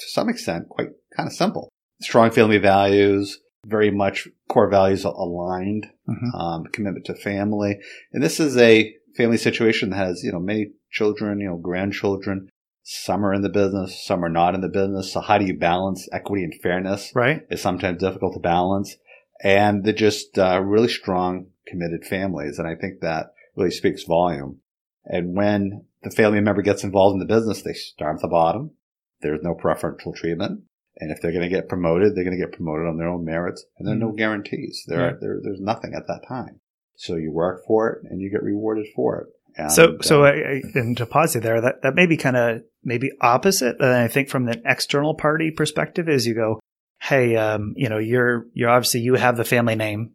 to 0.00 0.08
some 0.08 0.28
extent, 0.28 0.68
quite 0.68 0.88
kind 1.16 1.26
of 1.26 1.32
simple. 1.32 1.70
Strong 2.00 2.32
family 2.32 2.58
values, 2.58 3.38
very 3.66 3.90
much 3.90 4.28
core 4.48 4.70
values 4.70 5.04
aligned, 5.04 5.86
mm-hmm. 6.08 6.36
um, 6.36 6.64
commitment 6.72 7.06
to 7.06 7.14
family. 7.14 7.78
And 8.12 8.22
this 8.22 8.40
is 8.40 8.56
a 8.56 8.94
family 9.16 9.36
situation 9.36 9.90
that 9.90 9.96
has, 9.96 10.22
you 10.22 10.32
know, 10.32 10.40
many 10.40 10.72
children, 10.90 11.40
you 11.40 11.48
know, 11.48 11.56
grandchildren. 11.56 12.48
Some 12.82 13.24
are 13.24 13.32
in 13.32 13.42
the 13.42 13.48
business, 13.48 14.04
some 14.04 14.24
are 14.24 14.28
not 14.28 14.54
in 14.54 14.60
the 14.60 14.68
business. 14.68 15.12
So 15.12 15.20
how 15.20 15.38
do 15.38 15.46
you 15.46 15.58
balance 15.58 16.06
equity 16.12 16.44
and 16.44 16.54
fairness? 16.62 17.12
Right. 17.14 17.42
It's 17.48 17.62
sometimes 17.62 17.98
difficult 17.98 18.34
to 18.34 18.40
balance. 18.40 18.96
and 19.42 19.84
they're 19.84 19.92
just 19.92 20.38
uh, 20.38 20.60
really 20.60 20.88
strong, 20.88 21.46
committed 21.66 22.04
families. 22.04 22.58
And 22.58 22.68
I 22.68 22.74
think 22.74 23.00
that 23.00 23.34
really 23.56 23.70
speaks 23.70 24.04
volume. 24.04 24.60
And 25.04 25.36
when 25.36 25.84
the 26.02 26.10
family 26.10 26.40
member 26.40 26.62
gets 26.62 26.84
involved 26.84 27.14
in 27.14 27.20
the 27.20 27.34
business, 27.34 27.62
they 27.62 27.72
start 27.72 28.16
at 28.16 28.22
the 28.22 28.28
bottom. 28.28 28.72
There's 29.20 29.42
no 29.42 29.54
preferential 29.54 30.12
treatment. 30.12 30.62
And 30.98 31.10
if 31.10 31.20
they're 31.20 31.32
going 31.32 31.48
to 31.48 31.54
get 31.54 31.68
promoted, 31.68 32.14
they're 32.14 32.24
going 32.24 32.38
to 32.38 32.44
get 32.44 32.54
promoted 32.54 32.86
on 32.86 32.96
their 32.96 33.08
own 33.08 33.24
merits. 33.24 33.64
And 33.78 33.86
there 33.86 33.94
are 33.94 33.98
no 33.98 34.08
mm-hmm. 34.08 34.16
guarantees. 34.16 34.84
There, 34.86 35.00
are, 35.00 35.18
there, 35.20 35.40
there's 35.42 35.60
nothing 35.60 35.92
at 35.94 36.06
that 36.06 36.26
time. 36.28 36.60
So 36.96 37.16
you 37.16 37.32
work 37.32 37.62
for 37.66 37.90
it 37.90 38.10
and 38.10 38.20
you 38.20 38.30
get 38.30 38.42
rewarded 38.42 38.86
for 38.94 39.20
it. 39.20 39.26
And, 39.56 39.72
so, 39.72 39.98
so 40.00 40.24
uh, 40.24 40.28
I, 40.28 40.30
I, 40.30 40.62
and 40.74 40.96
to 40.96 41.06
pause 41.06 41.34
you 41.34 41.40
there, 41.40 41.60
that, 41.60 41.82
that 41.82 41.94
may 41.94 42.06
be 42.06 42.16
kind 42.16 42.36
of 42.36 42.62
maybe 42.82 43.10
opposite. 43.20 43.76
And 43.80 43.88
I 43.88 44.08
think 44.08 44.28
from 44.28 44.46
the 44.46 44.60
external 44.64 45.14
party 45.14 45.50
perspective 45.50 46.08
is 46.08 46.26
you 46.26 46.34
go, 46.34 46.60
Hey, 47.00 47.36
um, 47.36 47.74
you 47.76 47.88
know, 47.88 47.98
you're, 47.98 48.46
you're 48.54 48.70
obviously, 48.70 49.00
you 49.00 49.14
have 49.14 49.36
the 49.36 49.44
family 49.44 49.74
name, 49.74 50.12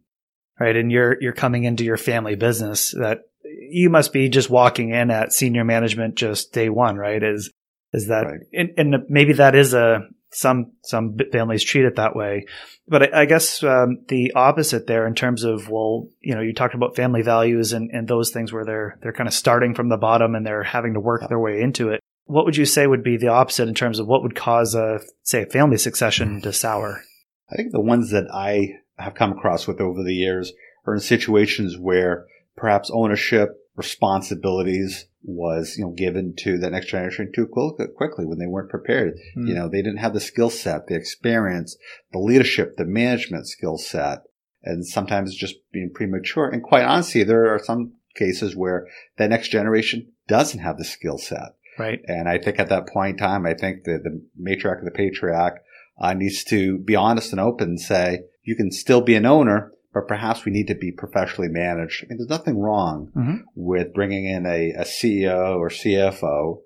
right? 0.58 0.74
And 0.74 0.90
you're, 0.90 1.16
you're 1.20 1.32
coming 1.32 1.64
into 1.64 1.84
your 1.84 1.98
family 1.98 2.34
business 2.36 2.92
that 2.92 3.20
you 3.44 3.90
must 3.90 4.12
be 4.12 4.28
just 4.28 4.50
walking 4.50 4.90
in 4.90 5.10
at 5.10 5.32
senior 5.32 5.64
management 5.64 6.16
just 6.16 6.52
day 6.52 6.68
one, 6.68 6.96
right? 6.96 7.22
Is, 7.22 7.52
is 7.92 8.08
that, 8.08 8.26
right. 8.26 8.40
and, 8.52 8.70
and 8.76 9.04
maybe 9.08 9.34
that 9.34 9.54
is 9.54 9.74
a, 9.74 10.08
some 10.32 10.72
some 10.82 11.16
families 11.32 11.64
treat 11.64 11.84
it 11.84 11.96
that 11.96 12.14
way, 12.14 12.46
but 12.86 13.14
I, 13.14 13.22
I 13.22 13.24
guess 13.24 13.62
um, 13.62 14.04
the 14.08 14.32
opposite 14.34 14.86
there 14.86 15.06
in 15.06 15.14
terms 15.14 15.44
of 15.44 15.68
well, 15.68 16.08
you 16.20 16.34
know, 16.34 16.40
you 16.40 16.54
talked 16.54 16.74
about 16.74 16.96
family 16.96 17.22
values 17.22 17.72
and, 17.72 17.90
and 17.92 18.06
those 18.06 18.30
things 18.30 18.52
where 18.52 18.64
they're 18.64 18.98
they're 19.02 19.12
kind 19.12 19.28
of 19.28 19.34
starting 19.34 19.74
from 19.74 19.88
the 19.88 19.96
bottom 19.96 20.34
and 20.34 20.46
they're 20.46 20.62
having 20.62 20.94
to 20.94 21.00
work 21.00 21.28
their 21.28 21.40
way 21.40 21.60
into 21.60 21.88
it. 21.90 22.00
What 22.24 22.44
would 22.44 22.56
you 22.56 22.64
say 22.64 22.86
would 22.86 23.02
be 23.02 23.16
the 23.16 23.28
opposite 23.28 23.68
in 23.68 23.74
terms 23.74 23.98
of 23.98 24.06
what 24.06 24.22
would 24.22 24.36
cause 24.36 24.74
a 24.74 25.00
say 25.22 25.42
a 25.42 25.46
family 25.46 25.78
succession 25.78 26.40
to 26.42 26.52
sour? 26.52 27.02
I 27.50 27.56
think 27.56 27.72
the 27.72 27.80
ones 27.80 28.10
that 28.10 28.28
I 28.32 28.74
have 28.98 29.14
come 29.14 29.32
across 29.32 29.66
with 29.66 29.80
over 29.80 30.04
the 30.04 30.14
years 30.14 30.52
are 30.86 30.94
in 30.94 31.00
situations 31.00 31.76
where 31.78 32.26
perhaps 32.56 32.90
ownership, 32.92 33.50
responsibilities, 33.74 35.06
was 35.22 35.76
you 35.76 35.84
know 35.84 35.90
given 35.90 36.34
to 36.38 36.58
the 36.58 36.70
next 36.70 36.86
generation 36.86 37.30
too 37.34 37.46
quickly 37.46 38.24
when 38.24 38.38
they 38.38 38.46
weren't 38.46 38.70
prepared. 38.70 39.14
Mm. 39.36 39.48
You 39.48 39.54
know, 39.54 39.68
they 39.68 39.82
didn't 39.82 39.98
have 39.98 40.14
the 40.14 40.20
skill 40.20 40.50
set, 40.50 40.86
the 40.86 40.96
experience, 40.96 41.76
the 42.12 42.18
leadership, 42.18 42.76
the 42.76 42.84
management 42.84 43.46
skill 43.46 43.78
set, 43.78 44.20
and 44.62 44.86
sometimes 44.86 45.34
just 45.34 45.56
being 45.72 45.90
premature. 45.92 46.48
And 46.48 46.62
quite 46.62 46.84
honestly, 46.84 47.22
there 47.22 47.52
are 47.52 47.58
some 47.58 47.92
cases 48.14 48.56
where 48.56 48.86
the 49.18 49.28
next 49.28 49.48
generation 49.48 50.12
doesn't 50.26 50.60
have 50.60 50.78
the 50.78 50.84
skill 50.84 51.18
set. 51.18 51.54
Right. 51.78 52.00
And 52.06 52.28
I 52.28 52.38
think 52.38 52.58
at 52.58 52.68
that 52.68 52.88
point 52.88 53.18
in 53.20 53.26
time, 53.26 53.46
I 53.46 53.54
think 53.54 53.84
that 53.84 54.02
the 54.02 54.22
matriarch 54.40 54.80
of 54.80 54.84
the 54.84 54.90
patriarch 54.90 55.62
uh, 55.98 56.14
needs 56.14 56.44
to 56.44 56.78
be 56.78 56.96
honest 56.96 57.32
and 57.32 57.40
open 57.40 57.70
and 57.70 57.80
say, 57.80 58.22
you 58.42 58.56
can 58.56 58.70
still 58.70 59.00
be 59.00 59.14
an 59.14 59.26
owner, 59.26 59.72
but 59.92 60.06
perhaps 60.06 60.44
we 60.44 60.52
need 60.52 60.68
to 60.68 60.74
be 60.74 60.92
professionally 60.92 61.48
managed. 61.48 62.04
I 62.04 62.06
mean, 62.08 62.18
there's 62.18 62.38
nothing 62.38 62.58
wrong 62.58 63.10
mm-hmm. 63.16 63.36
with 63.54 63.92
bringing 63.92 64.26
in 64.26 64.46
a, 64.46 64.72
a, 64.72 64.84
CEO 64.84 65.56
or 65.58 65.68
CFO 65.68 66.60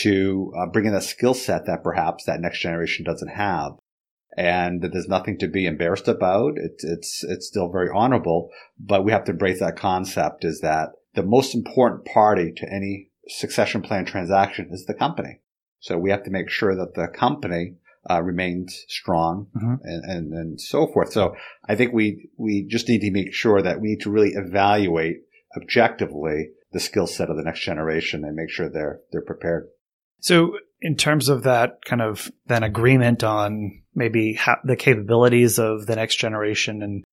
to 0.00 0.52
uh, 0.58 0.66
bring 0.72 0.86
in 0.86 0.94
a 0.94 1.02
skill 1.02 1.34
set 1.34 1.66
that 1.66 1.84
perhaps 1.84 2.24
that 2.24 2.40
next 2.40 2.60
generation 2.60 3.04
doesn't 3.04 3.28
have. 3.28 3.72
And 4.34 4.80
that 4.80 4.92
there's 4.92 5.08
nothing 5.08 5.38
to 5.40 5.48
be 5.48 5.66
embarrassed 5.66 6.08
about. 6.08 6.52
It's, 6.56 6.82
it's, 6.82 7.22
it's 7.24 7.46
still 7.46 7.70
very 7.70 7.90
honorable, 7.94 8.48
but 8.80 9.04
we 9.04 9.12
have 9.12 9.24
to 9.24 9.32
embrace 9.32 9.60
that 9.60 9.76
concept 9.76 10.42
is 10.42 10.60
that 10.60 10.88
the 11.14 11.22
most 11.22 11.54
important 11.54 12.06
party 12.06 12.50
to 12.56 12.66
any 12.72 13.10
succession 13.28 13.82
plan 13.82 14.06
transaction 14.06 14.70
is 14.72 14.86
the 14.86 14.94
company. 14.94 15.40
So 15.80 15.98
we 15.98 16.10
have 16.10 16.22
to 16.24 16.30
make 16.30 16.48
sure 16.48 16.74
that 16.74 16.94
the 16.94 17.08
company 17.08 17.74
uh, 18.10 18.22
remains 18.22 18.84
strong 18.88 19.46
mm-hmm. 19.56 19.74
and, 19.84 20.04
and, 20.04 20.32
and 20.32 20.60
so 20.60 20.86
forth. 20.86 21.12
So 21.12 21.34
I 21.68 21.76
think 21.76 21.92
we, 21.92 22.30
we 22.36 22.66
just 22.68 22.88
need 22.88 23.00
to 23.00 23.10
make 23.10 23.32
sure 23.32 23.62
that 23.62 23.80
we 23.80 23.90
need 23.90 24.00
to 24.00 24.10
really 24.10 24.32
evaluate 24.34 25.18
objectively 25.56 26.50
the 26.72 26.80
skill 26.80 27.06
set 27.06 27.30
of 27.30 27.36
the 27.36 27.44
next 27.44 27.60
generation 27.60 28.24
and 28.24 28.34
make 28.34 28.50
sure 28.50 28.68
they're, 28.68 29.00
they're 29.12 29.22
prepared. 29.22 29.68
So 30.20 30.58
in 30.80 30.96
terms 30.96 31.28
of 31.28 31.44
that 31.44 31.84
kind 31.84 32.02
of 32.02 32.30
then 32.46 32.62
agreement 32.62 33.22
on 33.22 33.82
maybe 33.94 34.34
ha- 34.34 34.60
the 34.64 34.76
capabilities 34.76 35.58
of 35.58 35.86
the 35.86 35.96
next 35.96 36.16
generation 36.16 36.82
and 36.82 37.04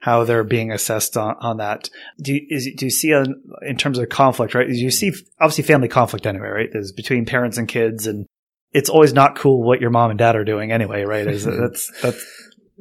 how 0.00 0.24
they're 0.24 0.44
being 0.44 0.70
assessed 0.70 1.16
on, 1.16 1.34
on 1.40 1.56
that. 1.56 1.90
Do 2.22 2.32
you, 2.34 2.46
is, 2.48 2.68
do 2.76 2.86
you 2.86 2.90
see 2.90 3.10
a, 3.10 3.24
in 3.62 3.76
terms 3.76 3.98
of 3.98 4.08
conflict, 4.08 4.54
right? 4.54 4.68
Do 4.68 4.74
you 4.74 4.90
see 4.90 5.12
obviously 5.40 5.64
family 5.64 5.88
conflict 5.88 6.26
anyway, 6.26 6.48
right? 6.48 6.68
There's 6.72 6.92
between 6.92 7.26
parents 7.26 7.58
and 7.58 7.66
kids 7.66 8.06
and 8.06 8.26
it's 8.72 8.90
always 8.90 9.12
not 9.12 9.36
cool 9.36 9.62
what 9.62 9.80
your 9.80 9.90
mom 9.90 10.10
and 10.10 10.18
dad 10.18 10.36
are 10.36 10.44
doing 10.44 10.72
anyway, 10.72 11.04
right? 11.04 11.26
Is 11.26 11.44
that's 11.44 11.90
that's 12.02 12.24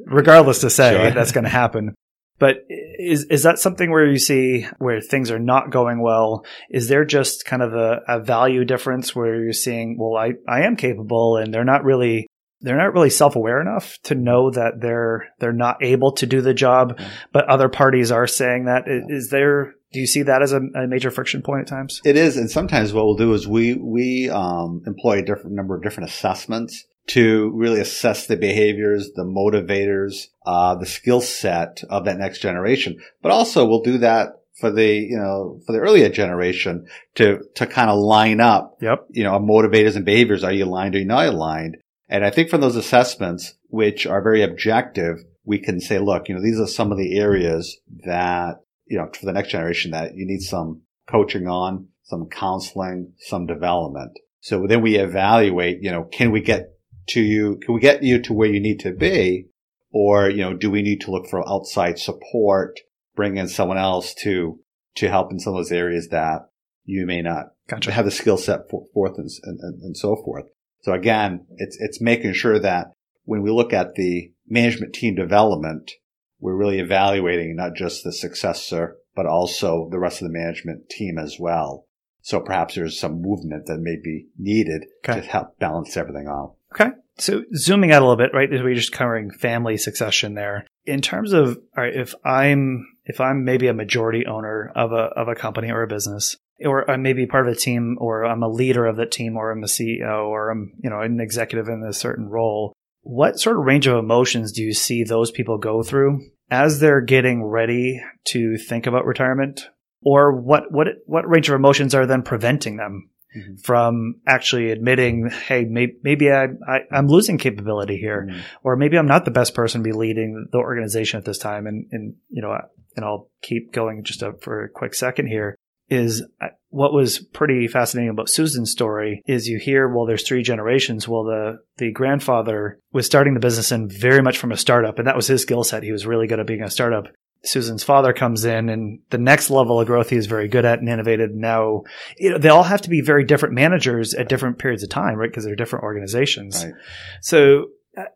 regardless 0.06 0.62
to 0.62 0.70
say 0.70 0.92
sure. 0.92 1.12
that's 1.12 1.32
going 1.32 1.46
to 1.46 1.50
happen. 1.50 1.94
But 2.40 2.58
is 2.70 3.26
is 3.26 3.44
that 3.44 3.58
something 3.58 3.90
where 3.90 4.06
you 4.06 4.20
see 4.20 4.68
where 4.78 5.02
things 5.02 5.32
are 5.32 5.40
not 5.40 5.72
going 5.72 6.02
well? 6.02 6.46
Is 6.70 6.88
there 6.88 7.06
just 7.06 7.46
kind 7.46 7.64
of 7.64 7.74
a, 7.74 8.02
a 8.08 8.20
value 8.20 8.64
difference 8.64 9.16
where 9.16 9.42
you're 9.44 9.54
seeing, 9.54 9.98
well, 9.98 10.16
I, 10.16 10.34
I 10.48 10.62
am 10.66 10.76
capable 10.76 11.38
and 11.38 11.54
they're 11.54 11.64
not 11.64 11.84
really 11.84 12.28
they're 12.62 12.78
not 12.78 12.94
really 12.94 13.10
self-aware 13.10 13.62
enough 13.62 13.98
to 14.04 14.16
know 14.16 14.52
that 14.52 14.82
they're 14.82 15.28
they're 15.40 15.54
not 15.54 15.78
able 15.82 16.12
to 16.14 16.26
do 16.26 16.42
the 16.42 16.54
job, 16.54 17.00
but 17.32 17.46
other 17.46 17.70
parties 17.70 18.12
are 18.12 18.28
saying 18.28 18.66
that. 18.66 18.84
Is 18.88 19.30
there 19.30 19.74
do 19.94 20.00
you 20.00 20.08
see 20.08 20.24
that 20.24 20.42
as 20.42 20.52
a, 20.52 20.62
a, 20.76 20.88
major 20.88 21.12
friction 21.12 21.42
point 21.42 21.62
at 21.62 21.68
times? 21.68 22.02
It 22.04 22.18
is, 22.18 22.38
and 22.38 22.50
sometimes 22.50 22.94
what 22.94 23.06
we'll 23.06 23.16
do 23.16 23.34
is 23.34 23.48
we 23.48 23.74
we 23.76 24.30
um, 24.30 24.82
employ 24.86 25.20
a 25.20 25.22
different 25.24 25.56
number 25.56 25.76
of 25.76 25.84
different 25.84 26.10
assessments 26.10 26.86
to 27.08 27.52
really 27.56 27.80
assess 27.80 28.28
the 28.28 28.36
behaviors, 28.36 29.12
the 29.16 29.24
motivators, 29.24 30.28
uh, 30.46 30.76
the 30.76 30.86
skill 30.86 31.22
set 31.22 31.82
of 31.90 32.06
that 32.06 32.18
next 32.18 32.40
generation. 32.40 32.98
But 33.22 33.32
also, 33.32 33.66
we'll 33.66 33.82
do 33.82 34.00
that 34.00 34.42
for 34.60 34.72
the 34.72 34.88
you 34.88 35.18
know 35.18 35.62
for 35.66 35.72
the 35.72 35.80
earlier 35.80 36.10
generation 36.10 36.88
to 37.16 37.40
to 37.56 37.66
kind 37.66 37.90
of 37.90 38.00
line 38.00 38.42
up. 38.42 38.78
Yep. 38.82 39.08
You 39.12 39.24
know, 39.24 39.40
motivators 39.40 39.96
and 39.96 40.06
behaviors. 40.06 40.44
Are 40.44 40.52
you 40.52 40.66
aligned? 40.66 40.96
Or 40.96 40.98
are 40.98 41.02
you 41.02 41.08
not 41.08 41.28
aligned? 41.28 41.78
And 42.10 42.26
I 42.26 42.30
think 42.30 42.50
from 42.50 42.62
those 42.62 42.76
assessments, 42.76 43.56
which 43.70 44.06
are 44.06 44.22
very 44.22 44.42
objective, 44.42 45.18
we 45.44 45.60
can 45.60 45.80
say, 45.80 46.00
look, 46.00 46.30
you 46.30 46.36
know, 46.36 46.42
these 46.42 46.60
are 46.60 46.68
some 46.68 46.92
of 46.92 46.98
the 46.98 47.18
areas 47.18 47.80
that 48.06 48.62
you 48.90 48.98
know, 48.98 49.10
for 49.14 49.26
the 49.26 49.34
next 49.34 49.50
generation 49.50 49.92
that 49.92 50.16
you 50.16 50.26
need 50.26 50.42
some 50.42 50.82
coaching 51.10 51.48
on, 51.48 51.88
some 52.04 52.28
counseling, 52.30 53.14
some 53.20 53.46
development. 53.46 54.12
So 54.40 54.66
then 54.68 54.82
we 54.82 54.96
evaluate, 54.96 55.80
you 55.82 55.92
know, 55.92 56.04
can 56.04 56.32
we 56.32 56.42
get 56.42 56.72
to 57.10 57.22
you, 57.22 57.60
can 57.62 57.74
we 57.74 57.82
get 57.82 58.04
you 58.04 58.22
to 58.22 58.34
where 58.34 58.50
you 58.50 58.60
need 58.60 58.80
to 58.82 58.92
be? 58.92 59.48
Or, 59.92 60.30
you 60.30 60.42
know, 60.42 60.54
do 60.54 60.70
we 60.70 60.82
need 60.82 61.02
to 61.02 61.12
look 61.12 61.28
for 61.28 61.48
outside 61.48 61.98
support, 61.98 62.80
bring 63.16 63.38
in 63.38 63.48
someone 63.48 63.78
else 63.78 64.14
to, 64.24 64.60
to 64.96 65.10
help 65.10 65.32
in 65.32 65.40
some 65.40 65.54
of 65.54 65.60
those 65.60 65.72
areas 65.72 66.10
that 66.10 66.50
you 66.84 67.06
may 67.06 67.22
not 67.22 67.48
gotcha. 67.68 67.92
have 67.92 68.06
the 68.06 68.12
skill 68.12 68.38
set 68.38 68.70
for, 68.70 68.86
forth 68.94 69.18
and, 69.18 69.30
and, 69.44 69.82
and 69.82 69.98
so 69.98 70.16
forth. 70.16 70.46
So 70.82 70.94
again, 70.94 71.46
it's, 71.58 71.78
it's 71.80 72.02
making 72.02 72.34
sure 72.34 72.60
that 72.60 72.92
when 73.24 73.42
we 73.42 73.52
look 73.52 73.74
at 73.74 73.96
the 73.96 74.32
management 74.48 74.94
team 74.94 75.16
development, 75.16 75.92
we're 76.40 76.56
really 76.56 76.80
evaluating 76.80 77.56
not 77.56 77.76
just 77.76 78.04
the 78.04 78.14
successor, 78.14 78.98
but 79.16 79.26
also 79.26 79.88
the 79.92 80.00
rest 80.00 80.22
of 80.22 80.28
the 80.28 80.38
management 80.38 80.90
team 80.90 81.18
as 81.18 81.38
well. 81.40 81.86
So 82.22 82.42
perhaps 82.42 82.76
there's 82.76 83.00
some 83.00 83.22
movement 83.22 83.68
that 83.68 83.80
may 83.80 83.96
be 84.04 84.28
needed 84.38 84.86
okay. 85.08 85.22
to 85.22 85.26
help 85.26 85.58
balance 85.60 85.96
everything 85.96 86.28
out. 86.28 86.56
Okay. 86.74 86.92
So 87.18 87.44
zooming 87.56 87.92
out 87.92 88.02
a 88.02 88.06
little 88.06 88.18
bit, 88.18 88.34
right? 88.34 88.50
We're 88.50 88.76
just 88.76 88.92
covering 88.92 89.32
family 89.32 89.78
succession 89.78 90.36
there. 90.36 90.68
In 90.86 91.02
terms 91.02 91.34
of, 91.34 91.58
all 91.76 91.84
right, 91.84 91.96
if 91.96 92.14
I'm, 92.24 92.86
if 93.06 93.20
I'm 93.20 93.44
maybe 93.44 93.68
a 93.68 93.74
majority 93.74 94.26
owner 94.26 94.72
of 94.76 94.92
a, 94.92 95.10
of 95.16 95.28
a 95.28 95.36
company 95.36 95.72
or 95.72 95.84
a 95.84 95.88
business, 95.88 96.36
or 96.60 96.90
I'm 96.90 97.02
maybe 97.02 97.26
part 97.26 97.48
of 97.48 97.54
a 97.54 97.58
team, 97.58 97.98
or 98.00 98.26
I'm 98.26 98.44
a 98.44 98.50
leader 98.50 98.86
of 98.86 98.98
that 98.98 99.12
team, 99.12 99.38
or 99.38 99.52
I'm 99.52 99.64
a 99.64 99.68
CEO, 99.68 100.28
or 100.28 100.50
I'm, 100.50 100.74
you 100.84 100.90
know, 100.90 101.02
an 101.02 101.20
executive 101.20 101.70
in 101.70 101.84
a 101.84 101.94
certain 101.94 102.30
role, 102.30 102.74
what 103.08 103.40
sort 103.40 103.58
of 103.58 103.64
range 103.64 103.88
of 103.88 103.98
emotions 103.98 104.52
do 104.52 104.62
you 104.62 104.74
see 104.74 105.04
those 105.04 105.32
people 105.32 105.58
go 105.58 105.82
through 105.82 106.20
as 106.52 106.80
they're 106.80 107.02
getting 107.02 107.44
ready 107.44 108.02
to 108.26 108.58
think 108.58 108.86
about 108.86 109.06
retirement? 109.06 109.70
Or 110.04 110.40
what, 110.40 110.72
what, 110.72 110.88
what 111.06 111.28
range 111.28 111.50
of 111.50 111.56
emotions 111.56 111.96
are 111.96 112.06
then 112.06 112.22
preventing 112.22 112.78
them 112.78 113.10
mm-hmm. 113.36 113.56
from 113.64 114.16
actually 114.28 114.72
admitting, 114.72 115.30
hey, 115.30 115.64
may, 115.64 115.94
maybe 116.04 116.32
I, 116.32 116.48
am 116.92 117.08
losing 117.08 117.38
capability 117.38 117.98
here, 117.98 118.28
mm-hmm. 118.30 118.40
or 118.64 118.76
maybe 118.76 118.98
I'm 118.98 119.08
not 119.08 119.26
the 119.26 119.32
best 119.32 119.56
person 119.56 119.82
to 119.82 119.84
be 119.84 119.94
leading 119.94 120.48
the 120.52 120.60
organization 120.60 121.18
at 121.18 121.26
this 121.26 121.40
time. 121.40 121.66
And, 121.66 121.88
and 121.92 122.16
you 122.30 122.42
know, 122.42 122.56
and 122.96 123.06
I'll 123.06 123.30
keep 123.42 123.72
going 123.72 124.04
just 124.04 124.24
for 124.42 124.66
a 124.66 124.70
quick 124.70 124.94
second 124.94 125.28
here 125.28 125.56
is 125.90 126.24
uh, 126.42 126.48
what 126.70 126.94
was 126.94 127.20
pretty 127.20 127.68
fascinating 127.68 128.10
about 128.10 128.30
Susan's 128.30 128.72
story 128.72 129.24
is 129.26 129.48
you 129.48 129.58
hear, 129.58 129.88
well, 129.88 130.06
there's 130.06 130.28
three 130.28 130.44
generations. 130.44 131.08
Well, 131.08 131.24
the, 131.24 131.60
the 131.78 131.92
grandfather 131.92 132.80
was 132.92 133.06
starting 133.06 133.34
the 133.34 133.40
business 133.40 133.72
and 133.72 133.92
very 133.92 134.22
much 134.22 134.38
from 134.38 134.52
a 134.52 134.58
startup, 134.58 135.00
and 135.00 135.08
that 135.08 135.16
was 135.16 135.28
his 135.28 135.42
skill 135.42 135.64
set. 135.64 135.84
He 135.84 135.92
was 135.92 136.06
really 136.06 136.28
good 136.28 136.40
at 136.40 136.48
being 136.48 136.64
a 136.64 136.70
startup. 136.70 137.08
Susan's 137.44 137.84
father 137.84 138.14
comes 138.14 138.44
in 138.46 138.68
and 138.68 139.00
the 139.10 139.18
next 139.18 139.50
level 139.50 139.80
of 139.80 139.88
growth 139.88 140.10
he 140.10 140.18
is 140.18 140.26
very 140.26 140.48
good 140.48 140.66
at 140.66 140.80
and 140.80 140.90
innovated. 140.90 141.34
Now, 141.34 141.84
you 142.18 142.32
know, 142.32 142.38
they 142.38 142.50
all 142.50 142.64
have 142.64 142.82
to 142.82 142.90
be 142.90 143.02
very 143.02 143.24
different 143.24 143.56
managers 143.56 144.14
at 144.14 144.28
different 144.28 144.58
periods 144.58 144.84
of 144.84 144.90
time, 144.90 145.16
right? 145.16 145.30
Because 145.30 145.46
they're 145.46 145.56
different 145.56 145.84
organizations. 145.84 146.66
Right. 146.66 146.74
So 147.22 147.68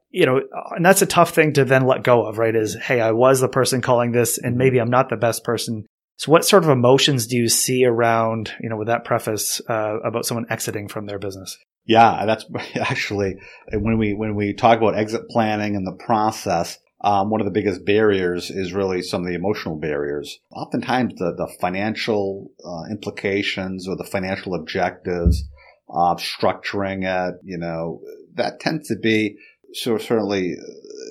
you 0.10 0.26
know, 0.26 0.42
and 0.76 0.86
that's 0.86 1.02
a 1.02 1.08
tough 1.08 1.34
thing 1.34 1.54
to 1.54 1.66
then 1.66 1.86
let 1.86 2.04
go 2.04 2.26
of, 2.26 2.38
right? 2.38 2.56
Is, 2.56 2.76
hey, 2.76 3.02
I 3.02 3.12
was 3.12 3.40
the 3.40 3.48
person 3.48 3.82
calling 3.82 4.12
this 4.12 4.38
and 4.38 4.58
maybe 4.58 4.80
I'm 4.80 4.90
not 4.90 5.10
the 5.10 5.16
best 5.16 5.44
person. 5.44 5.86
So 6.22 6.32
what 6.32 6.46
sort 6.46 6.64
of 6.64 6.70
emotions 6.70 7.26
do 7.26 7.36
you 7.36 7.48
see 7.50 7.84
around, 7.84 8.54
you 8.62 8.70
know, 8.70 8.78
with 8.78 8.90
that 8.90 9.06
preface, 9.06 9.60
uh, 9.68 9.98
about 10.02 10.24
someone 10.24 10.46
exiting 10.52 10.88
from 10.88 11.08
their 11.08 11.18
business? 11.18 11.58
Yeah, 11.88 12.28
that's 12.28 12.46
actually 12.76 13.38
when 13.74 13.98
we, 13.98 14.14
when 14.14 14.36
we 14.36 14.54
talk 14.54 14.78
about 14.78 14.96
exit 14.96 15.28
planning 15.30 15.76
and 15.76 15.88
the 15.88 15.98
process, 16.06 16.78
um, 17.04 17.32
one 17.32 17.42
of 17.42 17.46
the 17.46 17.52
biggest 17.52 17.88
barriers 17.88 18.52
is 18.52 18.72
really 18.72 19.02
some 19.02 19.22
of 19.22 19.28
the 19.30 19.34
emotional 19.34 19.80
barriers. 19.80 20.38
Oftentimes, 20.52 21.16
the, 21.16 21.34
the 21.36 21.52
financial 21.60 22.52
uh, 22.64 22.92
implications 22.92 23.88
or 23.88 23.98
the 23.98 24.04
financial 24.04 24.54
objectives, 24.54 25.44
uh, 25.90 26.14
structuring 26.18 27.04
it, 27.04 27.40
you 27.44 27.58
know, 27.58 28.00
that 28.36 28.60
tends 28.60 28.90
to 28.90 28.96
be 28.96 29.38
so 29.74 29.98
certainly 29.98 30.54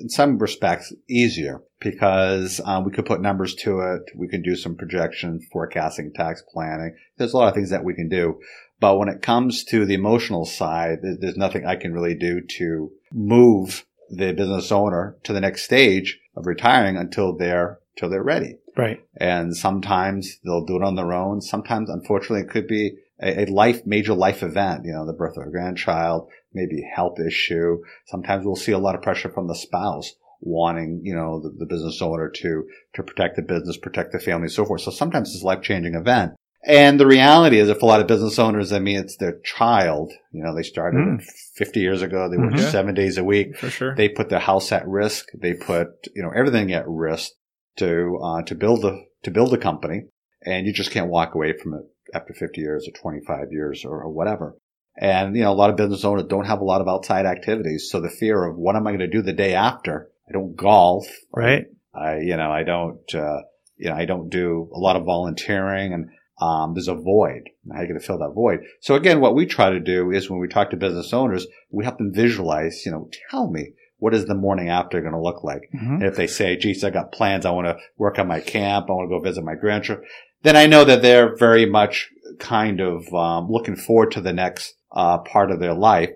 in 0.03 0.09
some 0.09 0.39
respects 0.39 0.95
easier 1.09 1.63
because 1.81 2.61
um, 2.65 2.85
we 2.85 2.93
could 2.93 3.07
put 3.07 3.21
numbers 3.21 3.55
to 3.55 3.81
it. 3.81 4.03
We 4.15 4.29
can 4.29 4.43
do 4.43 4.55
some 4.55 4.77
projection, 4.77 5.41
forecasting, 5.53 6.13
tax 6.15 6.43
planning. 6.53 6.95
There's 7.17 7.33
a 7.33 7.37
lot 7.37 7.49
of 7.49 7.55
things 7.55 7.71
that 7.71 7.85
we 7.85 7.95
can 7.95 8.09
do. 8.09 8.39
But 8.81 8.99
when 8.99 9.09
it 9.09 9.23
comes 9.23 9.65
to 9.65 9.85
the 9.85 9.95
emotional 9.95 10.45
side, 10.45 10.99
there's 11.03 11.37
nothing 11.37 11.67
I 11.67 11.77
can 11.77 11.93
really 11.93 12.15
do 12.15 12.41
to 12.59 12.93
move 13.13 13.85
the 14.11 14.33
business 14.33 14.73
owner 14.73 15.17
to 15.25 15.33
the 15.33 15.41
next 15.41 15.65
stage 15.65 16.19
of 16.37 16.47
retiring 16.47 16.97
until 16.97 17.37
they're 17.37 17.79
until 17.97 18.11
they're 18.11 18.23
ready. 18.23 18.57
Right. 18.77 19.05
And 19.17 19.57
sometimes 19.57 20.39
they'll 20.45 20.65
do 20.65 20.77
it 20.77 20.83
on 20.83 20.95
their 20.95 21.13
own. 21.13 21.41
Sometimes, 21.41 21.91
unfortunately, 21.91 22.41
it 22.41 22.51
could 22.51 22.67
be 22.67 22.97
a, 23.21 23.43
a 23.43 23.47
life 23.47 23.85
major 23.85 24.15
life 24.15 24.43
event. 24.43 24.85
You 24.85 24.93
know, 24.93 25.07
the 25.07 25.13
birth 25.13 25.37
of 25.37 25.47
a 25.47 25.51
grandchild, 25.51 26.29
maybe 26.55 26.83
health 26.95 27.19
issue. 27.21 27.83
Sometimes 28.07 28.47
we'll 28.47 28.57
see 28.57 28.73
a 28.73 28.79
lot 28.79 28.95
of 28.95 29.03
pressure 29.03 29.29
from 29.29 29.49
the 29.49 29.55
spouse 29.55 30.15
wanting, 30.41 31.01
you 31.05 31.15
know, 31.15 31.41
the, 31.41 31.51
the 31.59 31.67
business 31.67 32.01
owner 32.01 32.29
to, 32.29 32.65
to 32.95 33.03
protect 33.03 33.37
the 33.37 33.43
business, 33.43 33.77
protect 33.77 34.13
the 34.13 34.19
family, 34.19 34.45
and 34.45 34.53
so 34.53 34.65
forth. 34.65 34.83
So 34.83 34.91
sometimes 34.91 35.35
it's 35.35 35.43
a 35.43 35.47
life 35.47 35.63
changing 35.63 35.95
event. 35.95 36.33
And 36.63 37.01
the 37.01 37.07
reality 37.07 37.59
is, 37.59 37.71
if 37.71 37.81
a 37.81 37.87
lot 37.87 38.01
of 38.01 38.07
business 38.07 38.39
owners, 38.39 38.71
I 38.71 38.81
mean, 38.81 38.99
it's 38.99 39.17
their 39.17 39.39
child, 39.41 40.13
you 40.31 40.45
know, 40.45 40.55
they 40.55 40.63
started 40.63 40.99
mm. 40.99 41.23
50 41.55 41.81
years 41.81 42.03
ago. 42.03 42.29
They 42.29 42.37
worked 42.37 42.57
mm-hmm. 42.57 42.71
seven 42.71 42.95
days 42.95 43.17
a 43.17 43.25
week. 43.25 43.57
For 43.57 43.71
sure. 43.71 43.95
They 43.95 44.11
put 44.11 44.29
their 44.29 44.41
house 44.41 44.71
at 44.71 44.87
risk. 44.87 45.27
They 45.35 45.55
put, 45.55 45.89
you 46.15 46.23
know, 46.23 46.31
everything 46.37 46.73
at 46.73 46.85
risk 46.87 47.31
to, 47.77 48.19
uh, 48.23 48.43
to 48.43 48.55
build 48.55 48.85
a, 48.85 48.99
to 49.23 49.31
build 49.31 49.55
a 49.55 49.59
company. 49.59 50.05
And 50.45 50.67
you 50.67 50.73
just 50.75 50.91
can't 50.91 51.09
walk 51.09 51.35
away 51.35 51.55
from 51.57 51.75
it 51.75 51.83
after 52.15 52.35
50 52.35 52.61
years 52.61 52.87
or 52.87 52.93
25 53.01 53.53
years 53.53 53.85
or, 53.87 54.03
or 54.03 54.11
whatever. 54.11 54.57
And, 54.99 55.35
you 55.35 55.43
know, 55.43 55.53
a 55.53 55.55
lot 55.55 55.71
of 55.71 55.77
business 55.77 56.05
owners 56.05 56.25
don't 56.25 56.47
have 56.47 56.61
a 56.61 56.65
lot 56.65 56.83
of 56.83 56.89
outside 56.89 57.25
activities. 57.25 57.89
So 57.91 58.01
the 58.01 58.11
fear 58.11 58.45
of 58.45 58.57
what 58.57 58.77
am 58.77 58.87
I 58.87 58.91
going 58.91 59.01
to 59.01 59.09
do 59.09 59.23
the 59.23 59.33
day 59.33 59.55
after? 59.55 60.10
I 60.31 60.33
don't 60.33 60.57
golf. 60.57 61.07
Right. 61.35 61.67
I, 61.93 62.19
you 62.19 62.37
know, 62.37 62.51
I 62.51 62.63
don't, 62.63 63.15
uh, 63.15 63.43
you 63.77 63.89
know, 63.89 63.97
I 63.97 64.05
don't 64.05 64.31
do 64.31 64.71
a 64.73 64.79
lot 64.79 64.97
of 64.97 65.05
volunteering 65.05 65.93
and, 65.93 66.11
um, 66.41 66.73
there's 66.73 66.89
a 66.89 66.95
void. 66.95 67.51
How 67.71 67.79
are 67.79 67.83
you 67.83 67.89
going 67.89 68.01
to 68.01 68.07
fill 68.07 68.19
that 68.19 68.33
void? 68.35 68.61
So 68.81 68.95
again, 68.95 69.21
what 69.21 69.35
we 69.35 69.45
try 69.45 69.71
to 69.71 69.81
do 69.81 70.11
is 70.11 70.31
when 70.31 70.41
we 70.41 70.49
talk 70.49 70.71
to 70.71 70.77
business 70.77 71.13
owners, 71.13 71.47
we 71.71 71.85
help 71.85 71.99
them 71.99 72.15
visualize, 72.15 72.87
you 72.87 72.93
know, 72.93 73.11
tell 73.31 73.51
me 73.51 73.73
what 73.99 74.15
is 74.15 74.25
the 74.25 74.35
morning 74.35 74.71
after 74.71 75.01
going 75.01 75.13
to 75.13 75.21
look 75.21 75.45
like? 75.45 75.69
Mm-hmm. 75.75 75.95
And 75.95 76.05
if 76.05 76.17
they 76.17 76.27
say, 76.27 76.57
geez, 76.57 76.83
I 76.83 76.91
got 76.91 77.13
plans. 77.13 77.45
I 77.45 77.51
want 77.51 77.67
to 77.67 77.77
work 77.99 78.19
on 78.19 78.29
my 78.29 78.41
camp. 78.41 78.87
I 78.89 78.93
want 78.93 79.11
to 79.11 79.15
go 79.15 79.21
visit 79.21 79.45
my 79.45 79.55
grandchildren. 79.55 80.09
Then 80.43 80.57
I 80.57 80.67
know 80.67 80.85
that 80.85 81.03
they're 81.03 81.37
very 81.37 81.67
much 81.67 82.09
kind 82.39 82.81
of, 82.81 83.13
um, 83.13 83.51
looking 83.51 83.77
forward 83.77 84.13
to 84.13 84.23
the 84.23 84.33
next 84.33 84.75
uh, 84.93 85.19
part 85.19 85.51
of 85.51 85.61
their 85.61 85.75
life. 85.75 86.11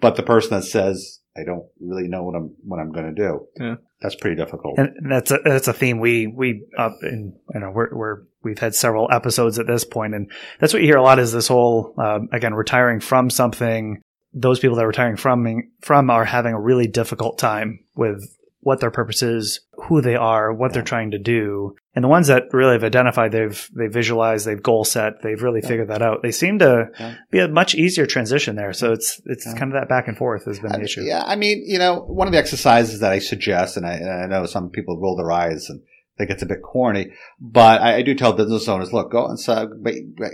But 0.00 0.16
the 0.16 0.22
person 0.22 0.50
that 0.50 0.64
says, 0.64 1.20
I 1.36 1.44
don't 1.44 1.66
really 1.80 2.08
know 2.08 2.22
what 2.22 2.34
I'm 2.34 2.54
what 2.62 2.80
I'm 2.80 2.92
going 2.92 3.14
to 3.14 3.22
do. 3.22 3.46
Yeah. 3.58 3.74
That's 4.00 4.14
pretty 4.14 4.36
difficult. 4.36 4.78
And 4.78 5.10
that's 5.10 5.30
a, 5.30 5.38
that's 5.44 5.68
a 5.68 5.72
theme 5.72 6.00
we 6.00 6.26
we 6.26 6.64
up 6.78 6.96
in 7.02 7.34
you 7.54 7.60
know 7.60 7.70
we're, 7.70 7.94
we're 7.94 8.16
we've 8.42 8.58
had 8.58 8.74
several 8.74 9.08
episodes 9.10 9.58
at 9.58 9.66
this 9.66 9.84
point, 9.84 10.14
and 10.14 10.30
that's 10.60 10.72
what 10.72 10.82
you 10.82 10.88
hear 10.88 10.98
a 10.98 11.02
lot 11.02 11.18
is 11.18 11.32
this 11.32 11.48
whole 11.48 11.94
um, 11.98 12.28
again 12.32 12.54
retiring 12.54 13.00
from 13.00 13.30
something. 13.30 14.00
Those 14.32 14.58
people 14.58 14.76
that 14.76 14.84
are 14.84 14.88
retiring 14.88 15.16
from 15.16 15.70
from 15.80 16.10
are 16.10 16.24
having 16.24 16.52
a 16.52 16.60
really 16.60 16.86
difficult 16.86 17.38
time 17.38 17.84
with 17.94 18.22
what 18.60 18.80
their 18.80 18.90
purpose 18.90 19.22
is, 19.22 19.60
who 19.84 20.00
they 20.00 20.16
are, 20.16 20.52
what 20.52 20.70
yeah. 20.70 20.74
they're 20.74 20.82
trying 20.82 21.10
to 21.12 21.18
do. 21.18 21.74
And 21.94 22.04
the 22.04 22.08
ones 22.08 22.26
that 22.26 22.44
really 22.52 22.72
have 22.72 22.84
identified, 22.84 23.32
they've 23.32 23.68
they 23.74 23.86
visualized, 23.86 24.46
they've 24.46 24.62
goal 24.62 24.84
set, 24.84 25.22
they've 25.22 25.42
really 25.42 25.60
yeah. 25.62 25.68
figured 25.68 25.88
that 25.88 26.02
out. 26.02 26.22
They 26.22 26.32
seem 26.32 26.58
to 26.58 26.90
yeah. 26.98 27.16
be 27.30 27.38
a 27.40 27.48
much 27.48 27.74
easier 27.74 28.06
transition 28.06 28.56
there. 28.56 28.72
So 28.72 28.92
it's 28.92 29.20
it's 29.24 29.44
kind 29.54 29.72
of 29.72 29.80
that 29.80 29.88
back 29.88 30.08
and 30.08 30.16
forth 30.16 30.44
has 30.44 30.58
been 30.58 30.72
I 30.72 30.78
the 30.78 30.84
issue. 30.84 31.02
Yeah, 31.02 31.22
I 31.24 31.36
mean, 31.36 31.62
you 31.66 31.78
know, 31.78 32.00
one 32.00 32.26
of 32.26 32.32
the 32.32 32.38
exercises 32.38 33.00
that 33.00 33.12
I 33.12 33.18
suggest, 33.18 33.76
and 33.76 33.86
I, 33.86 33.94
and 33.94 34.10
I 34.10 34.26
know 34.26 34.46
some 34.46 34.70
people 34.70 35.00
roll 35.00 35.16
their 35.16 35.30
eyes 35.32 35.68
and 35.70 35.82
think 36.18 36.30
it's 36.30 36.42
a 36.42 36.46
bit 36.46 36.62
corny, 36.62 37.12
but 37.40 37.80
I, 37.80 37.96
I 37.96 38.02
do 38.02 38.14
tell 38.14 38.32
business 38.32 38.68
owners, 38.68 38.92
look, 38.92 39.10
go 39.12 39.24
and 39.24 39.32
inside, 39.32 39.68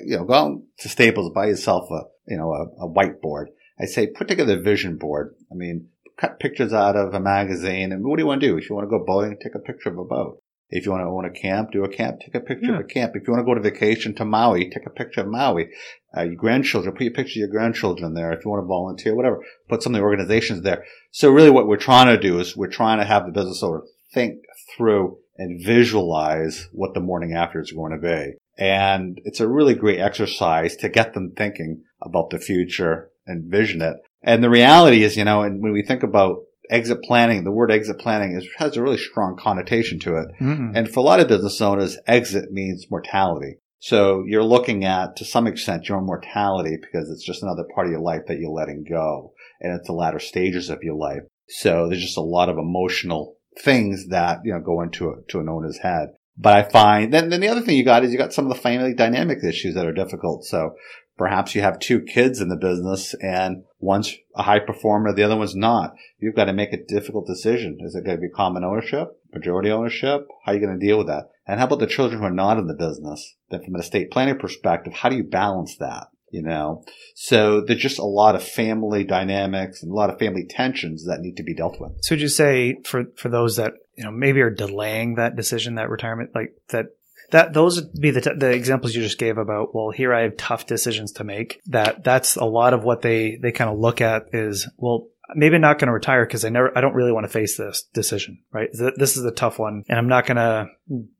you 0.05 0.17
know, 0.17 0.25
go 0.25 0.35
out 0.35 0.63
to 0.79 0.89
Staples, 0.89 1.33
buy 1.35 1.47
yourself 1.47 1.91
a 1.91 2.03
you 2.27 2.37
know 2.37 2.53
a, 2.53 2.87
a 2.87 2.89
whiteboard. 2.89 3.47
I 3.81 3.87
say 3.87 4.07
put 4.07 4.29
together 4.29 4.59
a 4.59 4.63
vision 4.63 4.97
board. 4.97 5.35
I 5.51 5.55
mean, 5.55 5.89
cut 6.23 6.39
pictures 6.39 6.73
out 6.73 6.97
of 6.97 7.13
a 7.13 7.21
magazine. 7.21 7.93
And 7.93 8.05
what 8.05 8.17
do 8.17 8.23
you 8.23 8.27
want 8.27 8.41
to 8.41 8.47
do? 8.47 8.57
If 8.57 8.71
you 8.71 8.77
want 8.77 8.87
to 8.87 8.99
go 8.99 9.05
boating, 9.05 9.37
take 9.43 9.55
a 9.55 9.59
picture 9.59 9.91
of 9.91 9.99
a 9.99 10.05
boat. 10.05 10.39
If 10.75 10.87
you 10.87 10.93
want 10.93 11.03
to 11.03 11.09
own 11.09 11.27
a 11.27 11.31
camp, 11.31 11.73
do 11.73 11.85
a 11.85 11.89
camp, 11.89 12.21
take 12.21 12.35
a 12.35 12.41
picture 12.41 12.69
yeah. 12.69 12.77
of 12.77 12.81
a 12.81 12.85
camp. 12.85 13.13
If 13.15 13.27
you 13.27 13.35
want 13.35 13.45
to 13.45 13.51
go 13.51 13.55
to 13.55 13.61
vacation 13.61 14.15
to 14.15 14.25
Maui, 14.25 14.71
take 14.71 14.87
a 14.87 14.91
picture 14.91 15.21
of 15.21 15.27
Maui. 15.27 15.69
Uh, 16.17 16.23
your 16.23 16.37
grandchildren, 16.37 16.95
put 16.95 17.03
your 17.03 17.13
picture 17.13 17.41
of 17.41 17.41
your 17.41 17.49
grandchildren 17.49 18.15
there. 18.15 18.33
If 18.33 18.45
you 18.45 18.51
want 18.51 18.63
to 18.63 18.67
volunteer, 18.69 19.15
whatever, 19.15 19.43
put 19.69 19.83
some 19.83 19.95
of 19.95 19.99
the 19.99 20.05
organizations 20.05 20.63
there. 20.63 20.85
So 21.11 21.31
really 21.31 21.51
what 21.51 21.67
we're 21.67 21.77
trying 21.77 22.07
to 22.07 22.19
do 22.19 22.39
is 22.39 22.57
we're 22.57 22.69
trying 22.69 23.01
to 23.01 23.05
have 23.05 23.27
the 23.27 23.33
business 23.33 23.63
owner 23.63 23.83
think 24.15 24.39
through 24.75 25.19
and 25.37 25.63
visualize 25.63 26.69
what 26.73 26.95
the 26.95 27.01
morning 27.01 27.35
after 27.35 27.61
is 27.61 27.73
going 27.73 27.93
to 27.93 27.99
be. 27.99 28.35
And 28.57 29.19
it's 29.25 29.41
a 29.41 29.49
really 29.49 29.75
great 29.75 30.01
exercise 30.01 30.77
to 30.77 30.89
get 30.89 31.13
them 31.13 31.33
thinking 31.37 31.83
about 32.01 32.31
the 32.31 32.39
future 32.39 33.11
and 33.27 33.51
vision 33.51 33.83
it. 33.83 33.97
And 34.23 34.43
the 34.43 34.51
reality 34.51 35.03
is, 35.03 35.17
you 35.17 35.25
know, 35.25 35.43
and 35.43 35.63
when 35.63 35.73
we 35.73 35.83
think 35.83 36.03
about 36.03 36.45
exit 36.71 37.03
planning, 37.03 37.45
the 37.45 37.51
word 37.51 37.71
exit 37.71 37.99
planning 37.99 38.37
is, 38.37 38.47
has 38.59 38.77
a 38.77 38.83
really 38.83 38.99
strong 38.99 39.37
connotation 39.37 39.99
to 40.01 40.17
it. 40.17 40.29
Mm-hmm. 40.41 40.77
And 40.77 40.89
for 40.89 41.01
a 41.01 41.03
lot 41.03 41.21
of 41.21 41.29
business 41.29 41.61
owners, 41.61 41.99
exit 42.07 42.51
means 42.51 42.87
mortality. 42.91 43.59
So 43.79 44.23
you're 44.27 44.45
looking 44.45 44.85
at, 44.85 45.17
to 45.17 45.25
some 45.25 45.47
extent, 45.47 45.89
your 45.89 46.01
mortality 46.01 46.79
because 46.81 47.11
it's 47.11 47.25
just 47.25 47.43
another 47.43 47.65
part 47.75 47.89
of 47.89 47.93
your 47.93 48.01
life 48.01 48.23
that 48.29 48.39
you're 48.39 48.51
letting 48.51 48.85
go. 48.89 49.33
And 49.61 49.75
it's 49.75 49.89
the 49.89 49.93
latter 49.93 50.21
stages 50.21 50.71
of 50.71 50.83
your 50.83 50.95
life. 50.95 51.23
So 51.49 51.89
there's 51.89 52.03
just 52.03 52.17
a 52.17 52.23
lot 52.23 52.49
of 52.49 52.59
emotional 52.59 53.37
things 53.61 54.07
that, 54.09 54.41
you 54.45 54.53
know, 54.53 54.61
go 54.61 54.83
into 54.83 55.09
a, 55.09 55.15
to 55.31 55.41
an 55.41 55.49
owner's 55.49 55.79
head. 55.79 56.11
But 56.39 56.57
I 56.57 56.63
find 56.71 57.13
then, 57.13 57.29
then 57.29 57.41
the 57.41 57.49
other 57.49 57.61
thing 57.61 57.77
you 57.77 57.85
got 57.85 58.05
is 58.05 58.13
you 58.13 58.19
got 58.19 58.33
some 58.33 58.47
of 58.51 58.57
the 58.57 58.63
family 58.63 58.95
dynamic 58.95 59.45
issues 59.45 59.75
that 59.75 59.85
are 59.85 59.93
difficult. 59.93 60.45
So 60.45 60.75
Perhaps 61.19 61.55
you 61.55 61.61
have 61.61 61.79
two 61.79 62.01
kids 62.01 62.41
in 62.41 62.49
the 62.49 62.57
business 62.57 63.15
and 63.21 63.65
one's 63.83 64.17
a 64.37 64.45
high 64.45 64.61
performer, 64.61 65.13
the 65.13 65.25
other 65.25 65.37
one's 65.37 65.57
not. 65.57 65.95
You've 66.19 66.37
got 66.37 66.45
to 66.45 66.53
make 66.53 66.73
a 66.73 66.83
difficult 66.83 67.27
decision. 67.27 67.79
Is 67.81 67.95
it 67.95 68.05
going 68.05 68.17
to 68.17 68.21
be 68.21 68.29
common 68.29 68.65
ownership, 68.65 69.21
majority 69.35 69.71
ownership? 69.71 70.29
How 70.45 70.53
are 70.53 70.55
you 70.55 70.65
going 70.65 70.79
to 70.79 70.87
deal 70.87 70.99
with 70.99 71.09
that? 71.09 71.31
And 71.47 71.59
how 71.59 71.67
about 71.67 71.81
the 71.81 71.89
children 71.89 72.21
who 72.21 72.27
are 72.27 72.31
not 72.31 72.59
in 72.59 72.69
the 72.69 72.75
business? 72.75 73.35
Then 73.51 73.65
from 73.65 73.75
an 73.75 73.81
estate 73.81 74.13
planning 74.13 74.39
perspective, 74.39 74.93
how 74.93 75.09
do 75.09 75.17
you 75.17 75.25
balance 75.25 75.77
that? 75.79 76.07
You 76.31 76.43
know, 76.43 76.83
so 77.15 77.61
there's 77.61 77.83
just 77.83 77.99
a 77.99 78.05
lot 78.05 78.35
of 78.35 78.43
family 78.43 79.05
dynamics 79.05 79.83
and 79.83 79.93
a 79.93 79.95
lot 79.95 80.09
of 80.09 80.19
family 80.19 80.47
tensions 80.49 81.05
that 81.05 81.21
need 81.21 81.37
to 81.37 81.43
be 81.43 81.55
dealt 81.55 81.79
with. 81.79 81.93
So 82.01 82.15
would 82.15 82.23
you 82.23 82.29
say 82.29 82.79
for, 82.85 83.05
for 83.17 83.29
those 83.29 83.57
that, 83.57 83.75
you 83.97 84.05
know, 84.05 84.11
maybe 84.11 84.41
are 84.41 84.49
delaying 84.49 85.17
that 85.17 85.37
decision, 85.37 85.75
that 85.75 85.91
retirement, 85.91 86.31
like 86.35 86.55
that 86.71 86.87
that 87.33 87.53
those 87.53 87.81
would 87.81 88.01
be 88.01 88.11
the 88.11 88.21
t- 88.21 88.35
the 88.37 88.51
examples 88.51 88.95
you 88.95 89.03
just 89.03 89.19
gave 89.19 89.37
about 89.37 89.75
well 89.75 89.91
here 89.91 90.15
I 90.15 90.23
have 90.23 90.37
tough 90.37 90.67
decisions 90.67 91.13
to 91.13 91.25
make 91.25 91.61
that 91.67 92.05
that's 92.05 92.37
a 92.37 92.45
lot 92.45 92.73
of 92.73 92.85
what 92.85 93.03
they 93.03 93.37
they 93.37 93.53
kind 93.53 93.71
of 93.71 93.79
look 93.79 94.01
at 94.01 94.27
is 94.33 94.69
well 94.77 95.09
maybe 95.35 95.57
I'm 95.57 95.63
not 95.63 95.79
going 95.79 95.87
to 95.89 95.93
retire 95.93 96.25
because 96.25 96.45
I 96.45 96.51
never 96.51 96.77
I 96.77 96.81
don't 96.81 96.95
really 96.95 97.13
want 97.13 97.25
to 97.25 97.33
face 97.33 97.57
this 97.57 97.83
decision 97.93 98.39
right? 98.53 98.69
This 98.73 99.17
is 99.17 99.25
a 99.25 99.31
tough 99.31 99.59
one 99.59 99.83
and 99.89 99.99
I'm 99.99 100.09
not 100.09 100.27
going 100.27 100.37
to 100.37 100.69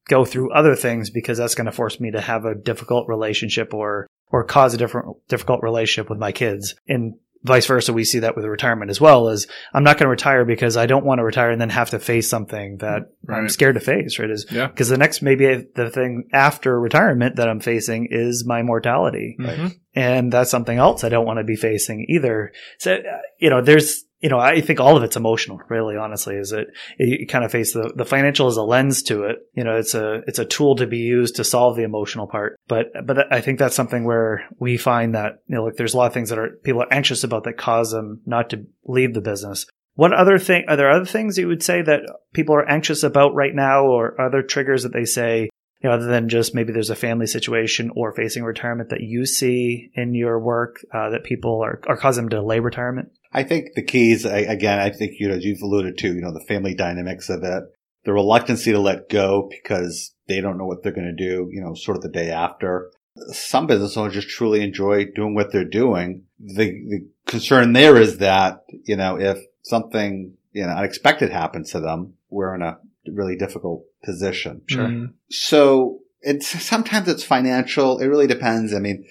go 0.09 0.25
through 0.25 0.53
other 0.53 0.77
things 0.77 1.11
because 1.11 1.39
that's 1.39 1.55
going 1.55 1.67
to 1.67 1.73
force 1.73 1.99
me 1.99 2.11
to 2.13 2.21
have 2.21 2.45
a 2.45 2.55
difficult 2.55 3.09
relationship 3.09 3.75
or 3.75 4.07
or 4.33 4.45
cause 4.45 4.75
a 4.75 4.79
different 4.79 5.17
difficult 5.29 5.63
relationship 5.63 6.09
with 6.09 6.19
my 6.19 6.33
kids. 6.33 6.75
And 6.89 7.15
vice 7.45 7.67
versa, 7.67 7.93
we 7.93 8.05
see 8.05 8.21
that 8.21 8.37
with 8.37 8.45
retirement 8.45 8.91
as 8.91 9.01
well. 9.01 9.29
Is 9.29 9.47
I'm 9.73 9.85
not 9.85 9.99
going 9.99 10.07
to 10.07 10.11
retire 10.11 10.45
because 10.45 10.77
I 10.77 10.87
don't 10.87 11.05
want 11.05 11.19
to 11.19 11.25
retire 11.25 11.51
and 11.51 11.61
then 11.61 11.71
have 11.71 11.91
to 11.91 11.99
face 11.99 12.29
something 12.29 12.79
that 12.79 13.11
right. 13.27 13.39
I'm 13.39 13.49
scared 13.49 13.75
to 13.75 13.81
face. 13.81 14.19
Right? 14.19 14.31
Is 14.31 14.47
yeah. 14.51 14.67
Because 14.67 14.89
the 14.89 14.99
next 14.99 15.23
maybe 15.23 15.67
the 15.75 15.91
thing 15.91 16.29
after 16.33 16.79
retirement 16.79 17.37
that 17.37 17.49
I'm 17.49 17.61
facing 17.61 18.09
is 18.11 18.45
my 18.47 18.63
mortality, 18.63 19.37
mm-hmm. 19.39 19.69
and 19.95 20.33
that's 20.33 20.51
something 20.51 20.79
else 20.79 21.05
I 21.05 21.09
don't 21.09 21.27
want 21.27 21.39
to 21.39 21.45
be 21.45 21.57
facing 21.57 22.07
either. 22.09 22.53
So 22.79 22.95
uh, 22.95 23.19
you 23.39 23.51
know, 23.51 23.63
there's 23.63 24.05
you 24.23 24.29
know, 24.29 24.39
I 24.39 24.61
think 24.61 24.79
all 24.79 24.97
of 24.97 25.03
it's 25.03 25.17
emotional, 25.17 25.61
really, 25.69 25.97
honestly, 25.97 26.37
is 26.37 26.53
it, 26.53 26.69
you 26.99 27.27
kind 27.27 27.45
of 27.45 27.51
face 27.51 27.73
the, 27.73 27.93
the 27.97 28.05
financial 28.05 28.47
as 28.47 28.57
a 28.57 28.63
lens 28.63 29.03
to 29.05 29.25
it. 29.25 29.39
You 29.55 29.65
know, 29.65 29.77
it's 29.77 29.95
a, 29.95 30.21
it's 30.29 30.39
a 30.39 30.45
tool 30.45 30.77
to 30.77 30.87
be 30.87 30.99
used 30.99 31.37
to 31.37 31.45
solve 31.45 31.77
the 31.77 31.83
emotional 31.83 32.29
part. 32.29 32.57
But, 32.69 32.87
but 33.05 33.33
I 33.33 33.41
think 33.41 33.59
that's 33.59 33.75
something 33.75 34.05
where 34.05 34.49
we 34.61 34.77
find 34.77 35.17
that, 35.17 35.43
you 35.49 35.57
know, 35.57 35.65
like 35.65 35.75
there's 35.75 35.95
a 35.95 35.97
lot 35.97 36.07
of 36.07 36.15
things 36.15 36.29
that 36.31 36.39
are, 36.39 36.51
people 36.63 36.83
are 36.83 36.93
anxious 36.93 37.25
about 37.25 37.43
that 37.45 37.59
cause 37.59 37.91
them 37.91 38.21
not 38.25 38.51
to 38.51 38.65
leave 38.85 39.13
the 39.13 39.21
business. 39.21 39.67
What 39.95 40.15
other 40.15 40.39
thing 40.39 40.65
are 40.69 40.77
there 40.77 40.91
other 40.91 41.05
things 41.05 41.37
you 41.37 41.49
would 41.49 41.63
say 41.63 41.83
that 41.83 42.01
people 42.33 42.55
are 42.55 42.69
anxious 42.69 43.03
about 43.03 43.35
right 43.35 43.55
now 43.55 43.85
or 43.87 44.19
other 44.21 44.43
triggers 44.43 44.85
that 44.85 44.93
they 44.93 45.05
say, 45.05 45.51
you 45.83 45.91
know, 45.91 45.97
other 45.97 46.07
than 46.07 46.29
just 46.29 46.55
maybe 46.55 46.73
there's 46.73 46.91
a 46.91 46.95
family 46.95 47.27
situation 47.27 47.91
or 47.97 48.15
facing 48.15 48.45
retirement 48.45 48.91
that 48.91 49.01
you 49.01 49.27
see 49.27 49.91
in 49.95 50.15
your 50.15 50.39
work 50.39 50.77
uh, 50.95 51.11
that 51.11 51.25
people 51.25 51.61
are, 51.61 51.81
are 51.89 51.97
causing 51.97 52.25
them 52.25 52.31
to 52.31 52.37
delay 52.37 52.61
retirement? 52.61 53.11
I 53.33 53.43
think 53.43 53.75
the 53.75 53.83
keys, 53.83 54.25
again, 54.25 54.79
I 54.79 54.91
think, 54.91 55.13
you 55.19 55.29
know, 55.29 55.37
as 55.37 55.45
you've 55.45 55.63
alluded 55.63 55.99
to, 55.99 56.09
you 56.09 56.21
know, 56.21 56.33
the 56.33 56.45
family 56.47 56.75
dynamics 56.75 57.31
of 57.31 57.43
it, 57.43 57.65
the 58.05 58.13
reluctancy 58.13 58.73
to 58.73 58.79
let 58.79 59.09
go 59.09 59.49
because 59.51 60.15
they 60.29 60.41
don't 60.41 60.59
know 60.59 60.67
what 60.67 60.83
they're 60.83 60.93
going 60.93 61.15
to 61.17 61.25
do, 61.25 61.49
you 61.51 61.63
know, 61.63 61.75
sort 61.75 61.97
of 61.97 62.03
the 62.03 62.09
day 62.09 62.31
after. 62.31 62.91
Some 63.33 63.67
business 63.67 63.97
owners 63.97 64.15
just 64.15 64.29
truly 64.29 64.63
enjoy 64.63 65.07
doing 65.07 65.35
what 65.35 65.53
they're 65.53 65.65
doing. 65.65 66.25
The, 66.39 66.65
the 66.65 67.09
concern 67.27 67.73
there 67.73 67.97
is 67.97 68.19
that, 68.19 68.65
you 68.85 68.97
know, 68.97 69.19
if 69.19 69.39
something, 69.63 70.35
you 70.53 70.67
know, 70.67 70.73
unexpected 70.73 71.31
happens 71.31 71.71
to 71.73 71.81
them, 71.81 72.15
we're 72.31 72.55
in 72.55 72.63
a 72.63 72.79
really 73.07 73.37
difficult 73.37 73.85
position. 74.05 74.63
Sure. 74.67 74.87
Mm-hmm. 74.87 75.13
So 75.31 76.01
it's 76.21 76.47
sometimes 76.47 77.09
it's 77.09 77.25
financial. 77.25 77.99
It 77.99 78.07
really 78.07 78.27
depends. 78.27 78.75
I 78.75 78.79
mean, 78.79 79.05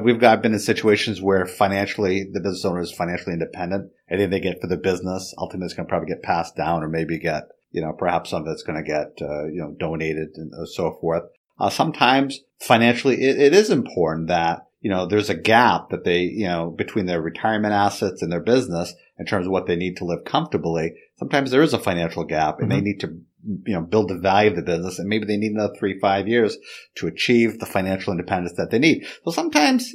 we've 0.00 0.20
got 0.20 0.42
been 0.42 0.52
in 0.52 0.58
situations 0.58 1.20
where 1.20 1.46
financially 1.46 2.24
the 2.24 2.40
business 2.40 2.64
owner 2.64 2.80
is 2.80 2.92
financially 2.92 3.32
independent. 3.32 3.90
Anything 4.10 4.30
they 4.30 4.40
get 4.40 4.60
for 4.60 4.66
the 4.66 4.76
business 4.76 5.34
ultimately 5.38 5.66
is 5.66 5.74
going 5.74 5.86
to 5.86 5.90
probably 5.90 6.08
get 6.08 6.22
passed 6.22 6.56
down 6.56 6.82
or 6.82 6.88
maybe 6.88 7.18
get, 7.18 7.44
you 7.72 7.82
know, 7.82 7.92
perhaps 7.92 8.30
some 8.30 8.42
of 8.42 8.48
it's 8.48 8.62
going 8.62 8.82
to 8.82 8.88
get, 8.88 9.18
uh, 9.20 9.46
you 9.46 9.60
know, 9.60 9.74
donated 9.78 10.28
and 10.36 10.68
so 10.68 10.96
forth. 11.00 11.24
Uh, 11.58 11.70
sometimes 11.70 12.40
financially 12.60 13.22
it, 13.22 13.40
it 13.40 13.54
is 13.54 13.70
important 13.70 14.28
that 14.28 14.66
you 14.86 14.90
know, 14.90 15.04
there's 15.04 15.30
a 15.30 15.34
gap 15.34 15.90
that 15.90 16.04
they, 16.04 16.20
you 16.20 16.46
know, 16.46 16.70
between 16.70 17.06
their 17.06 17.20
retirement 17.20 17.74
assets 17.74 18.22
and 18.22 18.30
their 18.30 18.38
business 18.38 18.94
in 19.18 19.26
terms 19.26 19.46
of 19.46 19.50
what 19.50 19.66
they 19.66 19.74
need 19.74 19.96
to 19.96 20.04
live 20.04 20.24
comfortably. 20.24 20.94
Sometimes 21.18 21.50
there 21.50 21.62
is 21.62 21.74
a 21.74 21.78
financial 21.80 22.22
gap 22.22 22.60
and 22.60 22.70
mm-hmm. 22.70 22.78
they 22.78 22.84
need 22.84 23.00
to, 23.00 23.18
you 23.46 23.74
know, 23.74 23.82
build 23.82 24.08
the 24.08 24.18
value 24.18 24.50
of 24.50 24.56
the 24.56 24.62
business 24.62 24.98
and 24.98 25.08
maybe 25.08 25.24
they 25.24 25.36
need 25.36 25.52
another 25.52 25.74
three, 25.78 25.98
five 26.00 26.26
years 26.28 26.56
to 26.96 27.06
achieve 27.06 27.58
the 27.58 27.66
financial 27.66 28.12
independence 28.12 28.54
that 28.56 28.70
they 28.70 28.78
need. 28.78 29.06
So 29.24 29.30
sometimes 29.30 29.94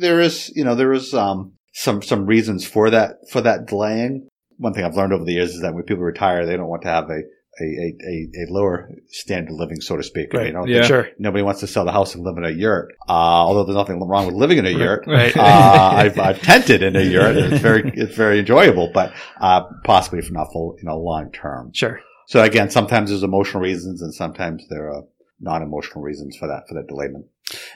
there 0.00 0.20
is, 0.20 0.50
you 0.54 0.64
know, 0.64 0.74
there 0.74 0.92
is, 0.92 1.14
um, 1.14 1.52
some, 1.72 2.02
some 2.02 2.26
reasons 2.26 2.66
for 2.66 2.90
that, 2.90 3.16
for 3.30 3.40
that 3.42 3.66
delaying. 3.66 4.28
One 4.56 4.74
thing 4.74 4.84
I've 4.84 4.96
learned 4.96 5.12
over 5.12 5.24
the 5.24 5.34
years 5.34 5.54
is 5.54 5.62
that 5.62 5.74
when 5.74 5.84
people 5.84 6.02
retire, 6.02 6.44
they 6.44 6.56
don't 6.56 6.68
want 6.68 6.82
to 6.82 6.88
have 6.88 7.08
a, 7.08 7.22
a, 7.60 7.64
a, 7.64 8.28
a, 8.42 8.52
lower 8.52 8.90
standard 9.08 9.52
of 9.52 9.58
living, 9.58 9.80
so 9.80 9.96
to 9.96 10.02
speak. 10.02 10.32
Right. 10.32 10.48
You 10.48 10.52
know, 10.52 10.66
yeah. 10.66 10.82
Sure. 10.82 11.08
Nobody 11.18 11.42
wants 11.42 11.60
to 11.60 11.66
sell 11.66 11.84
the 11.84 11.92
house 11.92 12.14
and 12.14 12.24
live 12.24 12.36
in 12.36 12.44
a 12.44 12.50
yurt. 12.50 12.92
Uh, 13.08 13.12
although 13.12 13.64
there's 13.64 13.76
nothing 13.76 14.00
wrong 14.00 14.26
with 14.26 14.34
living 14.34 14.58
in 14.58 14.66
a 14.66 14.70
yurt. 14.70 15.06
Right. 15.08 15.36
Uh, 15.36 15.90
I've, 15.94 16.18
I've 16.18 16.42
tented 16.42 16.82
in 16.82 16.96
a 16.96 17.02
yurt. 17.02 17.36
And 17.36 17.52
it's 17.52 17.62
very, 17.62 17.90
it's 17.94 18.14
very 18.14 18.40
enjoyable, 18.40 18.90
but, 18.92 19.12
uh, 19.40 19.62
possibly 19.84 20.20
for 20.20 20.32
not 20.32 20.48
full, 20.52 20.76
you 20.78 20.86
know, 20.86 20.98
long 20.98 21.30
term. 21.32 21.70
Sure. 21.72 22.00
So 22.28 22.42
again, 22.42 22.70
sometimes 22.70 23.08
there's 23.10 23.22
emotional 23.22 23.62
reasons 23.62 24.02
and 24.02 24.14
sometimes 24.14 24.64
there 24.68 24.90
are 24.92 25.02
non-emotional 25.40 26.02
reasons 26.02 26.36
for 26.36 26.46
that, 26.46 26.68
for 26.68 26.74
that 26.74 26.86
delayment. 26.86 27.24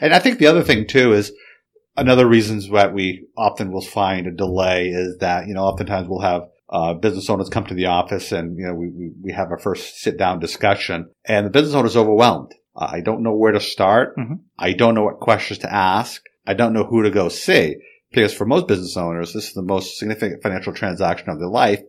And 0.00 0.12
I 0.12 0.18
think 0.18 0.38
the 0.38 0.46
other 0.46 0.62
thing 0.62 0.86
too 0.86 1.12
is, 1.12 1.32
another 1.96 2.26
reasons 2.26 2.70
that 2.70 2.94
we 2.94 3.26
often 3.36 3.70
will 3.70 3.82
find 3.82 4.26
a 4.26 4.30
delay 4.30 4.88
is 4.88 5.18
that, 5.18 5.46
you 5.46 5.54
know, 5.54 5.64
oftentimes 5.64 6.08
we'll 6.08 6.20
have 6.20 6.48
uh, 6.70 6.94
business 6.94 7.28
owners 7.28 7.50
come 7.50 7.66
to 7.66 7.74
the 7.74 7.86
office 7.86 8.32
and, 8.32 8.56
you 8.56 8.66
know, 8.66 8.74
we, 8.74 8.88
we, 8.88 9.10
we 9.22 9.32
have 9.32 9.50
our 9.50 9.58
first 9.58 9.98
sit 10.00 10.18
down 10.18 10.38
discussion 10.38 11.10
and 11.24 11.46
the 11.46 11.50
business 11.50 11.74
owner 11.74 11.86
is 11.86 11.96
overwhelmed. 11.96 12.54
Uh, 12.74 12.88
I 12.90 13.00
don't 13.00 13.22
know 13.22 13.34
where 13.34 13.52
to 13.52 13.60
start. 13.60 14.16
Mm-hmm. 14.16 14.34
I 14.58 14.72
don't 14.72 14.94
know 14.94 15.04
what 15.04 15.20
questions 15.20 15.60
to 15.60 15.72
ask. 15.72 16.22
I 16.46 16.54
don't 16.54 16.72
know 16.72 16.84
who 16.84 17.02
to 17.02 17.10
go 17.10 17.28
see 17.28 17.76
because 18.10 18.34
for 18.34 18.46
most 18.46 18.68
business 18.68 18.96
owners, 18.96 19.32
this 19.32 19.48
is 19.48 19.54
the 19.54 19.62
most 19.62 19.98
significant 19.98 20.42
financial 20.42 20.72
transaction 20.72 21.30
of 21.30 21.38
their 21.38 21.48
life. 21.48 21.82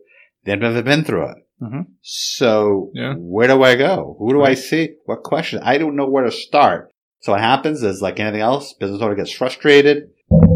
They've 0.44 0.58
never 0.58 0.82
been 0.82 1.04
through 1.04 1.30
it. 1.30 1.38
Mm-hmm. 1.62 1.82
So 2.02 2.90
yeah. 2.94 3.14
where 3.16 3.48
do 3.48 3.62
I 3.62 3.76
go? 3.76 4.16
Who 4.18 4.32
do 4.32 4.40
right. 4.40 4.50
I 4.50 4.54
see? 4.54 4.94
What 5.06 5.22
question? 5.22 5.60
I 5.62 5.78
don't 5.78 5.96
know 5.96 6.08
where 6.08 6.24
to 6.24 6.32
start. 6.32 6.90
So 7.20 7.32
what 7.32 7.40
happens 7.40 7.82
is 7.82 8.02
like 8.02 8.20
anything 8.20 8.42
else, 8.42 8.74
business 8.74 9.00
owner 9.00 9.14
gets 9.14 9.32
frustrated 9.32 10.10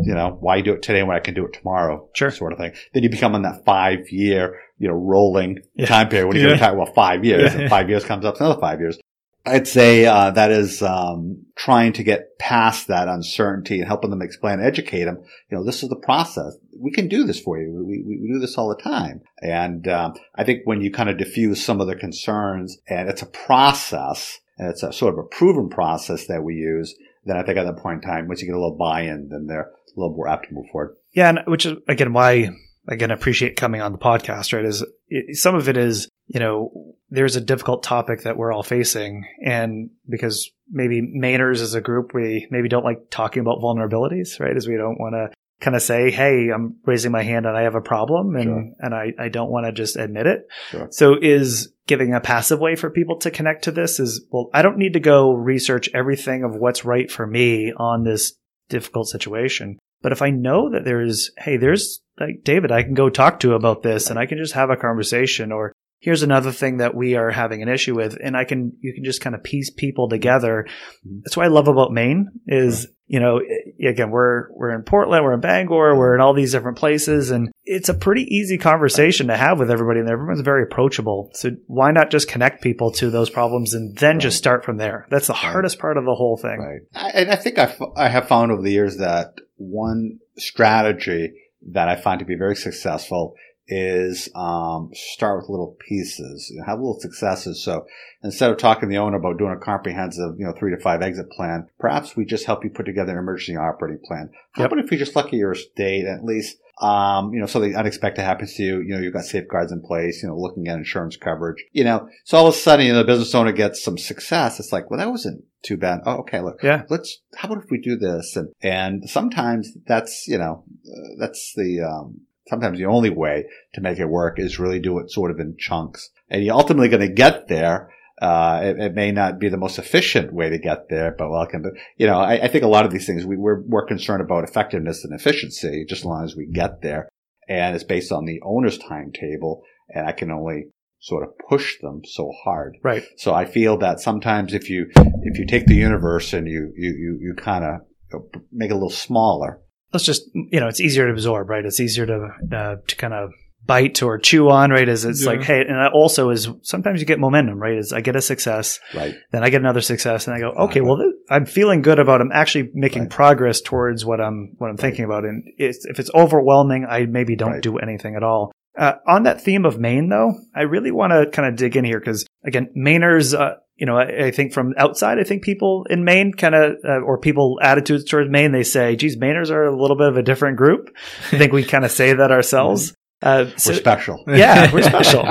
you 0.08 0.14
know, 0.14 0.36
why 0.40 0.60
do 0.60 0.72
it 0.72 0.82
today 0.82 1.02
when 1.02 1.16
I 1.16 1.20
can 1.20 1.34
do 1.34 1.44
it 1.44 1.52
tomorrow? 1.52 2.08
Sure. 2.14 2.30
Sort 2.30 2.52
of 2.52 2.58
thing. 2.58 2.72
Then 2.94 3.02
you 3.02 3.10
become 3.10 3.34
on 3.34 3.42
that 3.42 3.64
five 3.64 4.10
year, 4.10 4.58
you 4.78 4.88
know, 4.88 4.94
rolling 4.94 5.58
yeah. 5.74 5.86
time 5.86 6.08
period 6.08 6.28
when 6.28 6.36
you 6.36 6.48
yeah. 6.48 6.56
talk 6.56 6.72
about 6.72 6.94
five 6.94 7.24
years 7.24 7.52
yeah. 7.52 7.60
and 7.60 7.70
five 7.70 7.88
years 7.88 8.04
comes 8.04 8.24
up 8.24 8.36
another 8.40 8.60
five 8.60 8.80
years. 8.80 8.98
I'd 9.46 9.66
say, 9.66 10.04
uh, 10.04 10.30
that 10.32 10.50
is, 10.50 10.82
um, 10.82 11.46
trying 11.56 11.92
to 11.94 12.02
get 12.02 12.38
past 12.38 12.88
that 12.88 13.08
uncertainty 13.08 13.78
and 13.78 13.86
helping 13.86 14.10
them 14.10 14.22
explain, 14.22 14.60
educate 14.60 15.04
them. 15.04 15.18
You 15.50 15.56
know, 15.56 15.64
this 15.64 15.82
is 15.82 15.88
the 15.88 15.96
process. 15.96 16.56
We 16.78 16.90
can 16.90 17.08
do 17.08 17.24
this 17.24 17.40
for 17.40 17.58
you. 17.58 17.72
We, 17.72 18.02
we, 18.02 18.18
we 18.20 18.32
do 18.32 18.38
this 18.38 18.58
all 18.58 18.68
the 18.68 18.82
time. 18.82 19.22
And, 19.40 19.88
um, 19.88 20.14
I 20.34 20.44
think 20.44 20.62
when 20.64 20.82
you 20.82 20.90
kind 20.90 21.08
of 21.08 21.18
diffuse 21.18 21.64
some 21.64 21.80
of 21.80 21.86
the 21.86 21.96
concerns 21.96 22.78
and 22.88 23.08
it's 23.08 23.22
a 23.22 23.26
process 23.26 24.38
and 24.58 24.68
it's 24.68 24.82
a 24.82 24.92
sort 24.92 25.14
of 25.14 25.18
a 25.18 25.28
proven 25.28 25.68
process 25.70 26.26
that 26.26 26.42
we 26.42 26.54
use, 26.54 26.94
then 27.24 27.36
I 27.36 27.42
think 27.42 27.58
at 27.58 27.64
that 27.64 27.78
point 27.78 28.02
in 28.02 28.10
time, 28.10 28.28
once 28.28 28.40
you 28.40 28.48
get 28.48 28.56
a 28.56 28.60
little 28.60 28.76
buy-in, 28.76 29.28
then 29.30 29.46
they're 29.46 29.70
a 29.70 30.00
little 30.00 30.14
more 30.14 30.28
apt 30.28 30.48
to 30.48 30.54
move 30.54 30.66
forward. 30.70 30.96
Yeah, 31.12 31.28
and 31.30 31.40
which 31.46 31.66
is 31.66 31.74
again 31.88 32.12
why 32.12 32.30
I 32.30 32.50
again 32.88 33.10
appreciate 33.10 33.56
coming 33.56 33.80
on 33.80 33.92
the 33.92 33.98
podcast. 33.98 34.52
Right, 34.52 34.64
is 34.64 34.84
it, 35.08 35.36
some 35.36 35.54
of 35.54 35.68
it 35.68 35.76
is 35.76 36.08
you 36.28 36.40
know 36.40 36.94
there's 37.10 37.36
a 37.36 37.40
difficult 37.40 37.82
topic 37.82 38.22
that 38.22 38.36
we're 38.36 38.52
all 38.52 38.62
facing, 38.62 39.26
and 39.44 39.90
because 40.08 40.50
maybe 40.70 41.02
Mainers 41.02 41.60
as 41.60 41.74
a 41.74 41.80
group 41.80 42.12
we 42.14 42.46
maybe 42.50 42.68
don't 42.68 42.84
like 42.84 43.10
talking 43.10 43.40
about 43.40 43.60
vulnerabilities, 43.60 44.38
right? 44.38 44.56
As 44.56 44.68
we 44.68 44.76
don't 44.76 45.00
want 45.00 45.14
to 45.14 45.30
kind 45.60 45.74
of 45.74 45.82
say, 45.82 46.10
Hey, 46.10 46.50
I'm 46.50 46.76
raising 46.84 47.12
my 47.12 47.22
hand 47.22 47.46
and 47.46 47.56
I 47.56 47.62
have 47.62 47.74
a 47.74 47.80
problem 47.80 48.36
and, 48.36 48.44
sure. 48.44 48.72
and 48.78 48.94
I, 48.94 49.12
I 49.18 49.28
don't 49.28 49.50
want 49.50 49.66
to 49.66 49.72
just 49.72 49.96
admit 49.96 50.26
it. 50.26 50.46
Sure. 50.70 50.88
So 50.90 51.16
is 51.20 51.72
giving 51.86 52.14
a 52.14 52.20
passive 52.20 52.60
way 52.60 52.76
for 52.76 52.90
people 52.90 53.18
to 53.20 53.30
connect 53.30 53.64
to 53.64 53.72
this 53.72 53.98
is, 53.98 54.24
well, 54.30 54.50
I 54.54 54.62
don't 54.62 54.78
need 54.78 54.92
to 54.92 55.00
go 55.00 55.32
research 55.32 55.90
everything 55.94 56.44
of 56.44 56.54
what's 56.54 56.84
right 56.84 57.10
for 57.10 57.26
me 57.26 57.72
on 57.76 58.04
this 58.04 58.34
difficult 58.68 59.08
situation. 59.08 59.78
But 60.00 60.12
if 60.12 60.22
I 60.22 60.30
know 60.30 60.70
that 60.70 60.84
there's, 60.84 61.32
hey, 61.38 61.56
there's 61.56 62.00
like 62.20 62.44
David, 62.44 62.70
I 62.70 62.84
can 62.84 62.94
go 62.94 63.10
talk 63.10 63.40
to 63.40 63.54
about 63.54 63.82
this 63.82 64.10
and 64.10 64.18
I 64.18 64.26
can 64.26 64.38
just 64.38 64.54
have 64.54 64.70
a 64.70 64.76
conversation 64.76 65.50
or 65.50 65.72
here's 66.00 66.22
another 66.22 66.52
thing 66.52 66.78
that 66.78 66.94
we 66.94 67.16
are 67.16 67.30
having 67.30 67.62
an 67.62 67.68
issue 67.68 67.94
with 67.94 68.16
and 68.22 68.36
i 68.36 68.44
can 68.44 68.72
you 68.80 68.92
can 68.92 69.04
just 69.04 69.20
kind 69.20 69.34
of 69.34 69.42
piece 69.42 69.70
people 69.70 70.08
together 70.08 70.66
mm-hmm. 71.06 71.20
that's 71.24 71.36
what 71.36 71.46
i 71.46 71.48
love 71.48 71.68
about 71.68 71.92
maine 71.92 72.28
is 72.46 72.86
you 73.06 73.18
know 73.18 73.40
again 73.86 74.10
we're 74.10 74.50
we're 74.52 74.70
in 74.70 74.82
portland 74.82 75.24
we're 75.24 75.34
in 75.34 75.40
bangor 75.40 75.96
we're 75.96 76.14
in 76.14 76.20
all 76.20 76.34
these 76.34 76.52
different 76.52 76.78
places 76.78 77.30
and 77.30 77.50
it's 77.64 77.88
a 77.88 77.94
pretty 77.94 78.22
easy 78.22 78.58
conversation 78.58 79.28
to 79.28 79.36
have 79.36 79.58
with 79.58 79.70
everybody 79.70 80.00
and 80.00 80.10
everyone's 80.10 80.40
very 80.40 80.62
approachable 80.62 81.30
so 81.34 81.50
why 81.66 81.90
not 81.90 82.10
just 82.10 82.28
connect 82.28 82.62
people 82.62 82.92
to 82.92 83.10
those 83.10 83.30
problems 83.30 83.74
and 83.74 83.96
then 83.98 84.16
right. 84.16 84.22
just 84.22 84.38
start 84.38 84.64
from 84.64 84.76
there 84.76 85.06
that's 85.10 85.26
the 85.26 85.32
right. 85.32 85.52
hardest 85.52 85.78
part 85.78 85.96
of 85.96 86.04
the 86.04 86.14
whole 86.14 86.36
thing 86.36 86.58
right 86.60 87.14
and 87.14 87.30
i 87.30 87.36
think 87.36 87.58
I, 87.58 87.74
I 87.96 88.08
have 88.08 88.28
found 88.28 88.52
over 88.52 88.62
the 88.62 88.72
years 88.72 88.98
that 88.98 89.34
one 89.56 90.18
strategy 90.36 91.32
that 91.72 91.88
i 91.88 91.96
find 91.96 92.20
to 92.20 92.24
be 92.24 92.36
very 92.36 92.56
successful 92.56 93.34
is 93.68 94.30
um, 94.34 94.90
start 94.94 95.38
with 95.38 95.50
little 95.50 95.76
pieces, 95.86 96.52
have 96.66 96.78
little 96.78 96.98
successes. 96.98 97.62
So 97.62 97.86
instead 98.22 98.50
of 98.50 98.56
talking 98.56 98.88
to 98.88 98.92
the 98.92 98.98
owner 98.98 99.18
about 99.18 99.38
doing 99.38 99.52
a 99.52 99.58
comprehensive, 99.58 100.38
you 100.38 100.46
know, 100.46 100.52
three 100.52 100.74
to 100.74 100.80
five 100.80 101.02
exit 101.02 101.30
plan, 101.30 101.68
perhaps 101.78 102.16
we 102.16 102.24
just 102.24 102.46
help 102.46 102.64
you 102.64 102.70
put 102.70 102.86
together 102.86 103.12
an 103.12 103.18
emergency 103.18 103.56
operating 103.56 104.00
plan. 104.04 104.30
How 104.52 104.62
yep. 104.62 104.72
about 104.72 104.84
if 104.84 104.90
you 104.90 104.98
just 104.98 105.14
look 105.14 105.26
at 105.26 105.32
your 105.34 105.52
estate, 105.52 106.06
at 106.06 106.24
least, 106.24 106.56
um, 106.80 107.34
you 107.34 107.40
know, 107.40 107.46
something 107.46 107.76
unexpected 107.76 108.22
happens 108.22 108.54
to 108.54 108.62
you, 108.62 108.80
you 108.80 108.94
know, 108.94 109.00
you've 109.00 109.12
got 109.12 109.24
safeguards 109.24 109.72
in 109.72 109.82
place, 109.82 110.22
you 110.22 110.28
know, 110.28 110.38
looking 110.38 110.68
at 110.68 110.78
insurance 110.78 111.16
coverage, 111.16 111.62
you 111.72 111.84
know, 111.84 112.08
so 112.24 112.38
all 112.38 112.46
of 112.46 112.54
a 112.54 112.56
sudden, 112.56 112.86
you 112.86 112.92
know, 112.92 113.00
the 113.00 113.04
business 113.04 113.34
owner 113.34 113.52
gets 113.52 113.82
some 113.82 113.98
success. 113.98 114.60
It's 114.60 114.72
like, 114.72 114.88
well, 114.88 114.98
that 114.98 115.10
wasn't 115.10 115.44
too 115.62 115.76
bad. 115.76 116.00
Oh, 116.06 116.18
okay. 116.18 116.40
Look, 116.40 116.62
yeah. 116.62 116.84
let's, 116.88 117.18
how 117.34 117.48
about 117.48 117.64
if 117.64 117.70
we 117.70 117.80
do 117.80 117.96
this? 117.96 118.36
And, 118.36 118.50
and 118.62 119.10
sometimes 119.10 119.72
that's, 119.86 120.28
you 120.28 120.38
know, 120.38 120.64
uh, 120.86 121.16
that's 121.18 121.52
the, 121.56 121.80
um, 121.80 122.20
sometimes 122.48 122.78
the 122.78 122.86
only 122.86 123.10
way 123.10 123.44
to 123.74 123.80
make 123.80 123.98
it 123.98 124.08
work 124.08 124.38
is 124.38 124.58
really 124.58 124.80
do 124.80 124.98
it 124.98 125.10
sort 125.10 125.30
of 125.30 125.38
in 125.38 125.56
chunks. 125.58 126.10
And 126.28 126.44
you're 126.44 126.54
ultimately 126.54 126.88
going 126.88 127.06
to 127.06 127.12
get 127.12 127.48
there. 127.48 127.90
Uh, 128.20 128.60
it, 128.64 128.80
it, 128.80 128.94
may 128.94 129.12
not 129.12 129.38
be 129.38 129.48
the 129.48 129.56
most 129.56 129.78
efficient 129.78 130.32
way 130.32 130.50
to 130.50 130.58
get 130.58 130.88
there, 130.88 131.14
but 131.16 131.30
welcome. 131.30 131.62
But, 131.62 131.74
you 131.96 132.06
know, 132.06 132.18
I, 132.18 132.44
I 132.44 132.48
think 132.48 132.64
a 132.64 132.68
lot 132.68 132.84
of 132.84 132.90
these 132.90 133.06
things, 133.06 133.24
we, 133.24 133.36
we're 133.36 133.62
more 133.66 133.86
concerned 133.86 134.22
about 134.22 134.42
effectiveness 134.42 135.04
and 135.04 135.14
efficiency, 135.14 135.84
just 135.88 136.00
as 136.00 136.04
long 136.04 136.24
as 136.24 136.34
we 136.34 136.46
get 136.46 136.82
there. 136.82 137.08
And 137.48 137.76
it's 137.76 137.84
based 137.84 138.10
on 138.10 138.24
the 138.24 138.40
owner's 138.44 138.76
timetable. 138.76 139.62
And 139.88 140.06
I 140.06 140.12
can 140.12 140.32
only 140.32 140.64
sort 140.98 141.22
of 141.22 141.30
push 141.48 141.78
them 141.80 142.02
so 142.04 142.32
hard. 142.42 142.76
Right. 142.82 143.04
So 143.18 143.34
I 143.34 143.44
feel 143.44 143.78
that 143.78 144.00
sometimes 144.00 144.52
if 144.52 144.68
you, 144.68 144.90
if 144.96 145.38
you 145.38 145.46
take 145.46 145.66
the 145.66 145.76
universe 145.76 146.32
and 146.32 146.48
you, 146.48 146.72
you, 146.76 146.90
you, 146.90 147.18
you 147.20 147.34
kind 147.36 147.64
of 147.64 148.22
make 148.50 148.70
it 148.70 148.72
a 148.72 148.76
little 148.76 148.90
smaller, 148.90 149.60
let's 149.92 150.04
just 150.04 150.22
you 150.34 150.60
know 150.60 150.68
it's 150.68 150.80
easier 150.80 151.06
to 151.06 151.12
absorb 151.12 151.48
right? 151.48 151.64
It's 151.64 151.80
easier 151.80 152.06
to 152.06 152.28
uh, 152.52 152.76
to 152.86 152.96
kind 152.96 153.14
of 153.14 153.30
bite 153.64 154.02
or 154.02 154.18
chew 154.18 154.48
on 154.48 154.70
right? 154.70 154.88
Is 154.88 155.04
it's 155.04 155.24
yeah. 155.24 155.30
like 155.30 155.42
hey 155.42 155.60
and 155.60 155.76
I 155.76 155.88
also 155.88 156.30
is 156.30 156.48
sometimes 156.62 157.00
you 157.00 157.06
get 157.06 157.18
momentum 157.18 157.58
right? 157.58 157.76
Is 157.76 157.92
i 157.92 158.00
get 158.00 158.16
a 158.16 158.22
success 158.22 158.80
right. 158.94 159.14
then 159.30 159.44
i 159.44 159.50
get 159.50 159.60
another 159.60 159.82
success 159.82 160.26
and 160.26 160.34
i 160.34 160.40
go 160.40 160.50
okay 160.50 160.80
well 160.80 160.96
th- 160.96 161.12
i'm 161.28 161.44
feeling 161.44 161.82
good 161.82 161.98
about 161.98 162.20
i'm 162.20 162.32
actually 162.32 162.70
making 162.72 163.02
right. 163.02 163.10
progress 163.10 163.60
towards 163.60 164.06
what 164.06 164.20
i'm 164.20 164.54
what 164.58 164.70
i'm 164.70 164.76
thinking 164.76 165.04
about. 165.04 165.24
And 165.24 165.44
it's, 165.58 165.84
if 165.84 165.98
it's 165.98 166.10
overwhelming 166.14 166.86
i 166.88 167.04
maybe 167.04 167.36
don't 167.36 167.52
right. 167.52 167.62
do 167.62 167.78
anything 167.78 168.16
at 168.16 168.22
all. 168.22 168.52
Uh, 168.78 168.94
on 169.08 169.24
that 169.24 169.40
theme 169.40 169.64
of 169.64 169.80
Maine, 169.80 170.08
though, 170.08 170.38
I 170.54 170.62
really 170.62 170.92
want 170.92 171.10
to 171.10 171.28
kind 171.32 171.48
of 171.48 171.56
dig 171.56 171.76
in 171.76 171.84
here 171.84 171.98
because, 171.98 172.24
again, 172.44 172.68
Mainers, 172.76 173.36
uh, 173.36 173.56
you 173.78 173.86
know, 173.86 173.96
I, 173.96 174.26
I, 174.26 174.30
think 174.32 174.52
from 174.52 174.74
outside, 174.76 175.18
I 175.18 175.24
think 175.24 175.42
people 175.42 175.86
in 175.88 176.04
Maine 176.04 176.32
kind 176.32 176.54
of, 176.54 176.76
uh, 176.84 177.00
or 177.00 177.16
people 177.16 177.58
attitudes 177.62 178.04
towards 178.04 178.28
Maine, 178.28 178.52
they 178.52 178.64
say, 178.64 178.96
geez, 178.96 179.16
Mainers 179.16 179.50
are 179.50 179.64
a 179.64 179.80
little 179.80 179.96
bit 179.96 180.08
of 180.08 180.16
a 180.16 180.22
different 180.22 180.56
group. 180.56 180.94
I 181.32 181.38
think 181.38 181.52
we 181.52 181.64
kind 181.64 181.84
of 181.84 181.90
say 181.90 182.12
that 182.12 182.30
ourselves. 182.30 182.94
Uh, 183.20 183.50
so, 183.56 183.72
we're 183.72 183.76
special. 183.76 184.22
Yeah, 184.28 184.72
we're 184.72 184.82
special. 184.84 185.26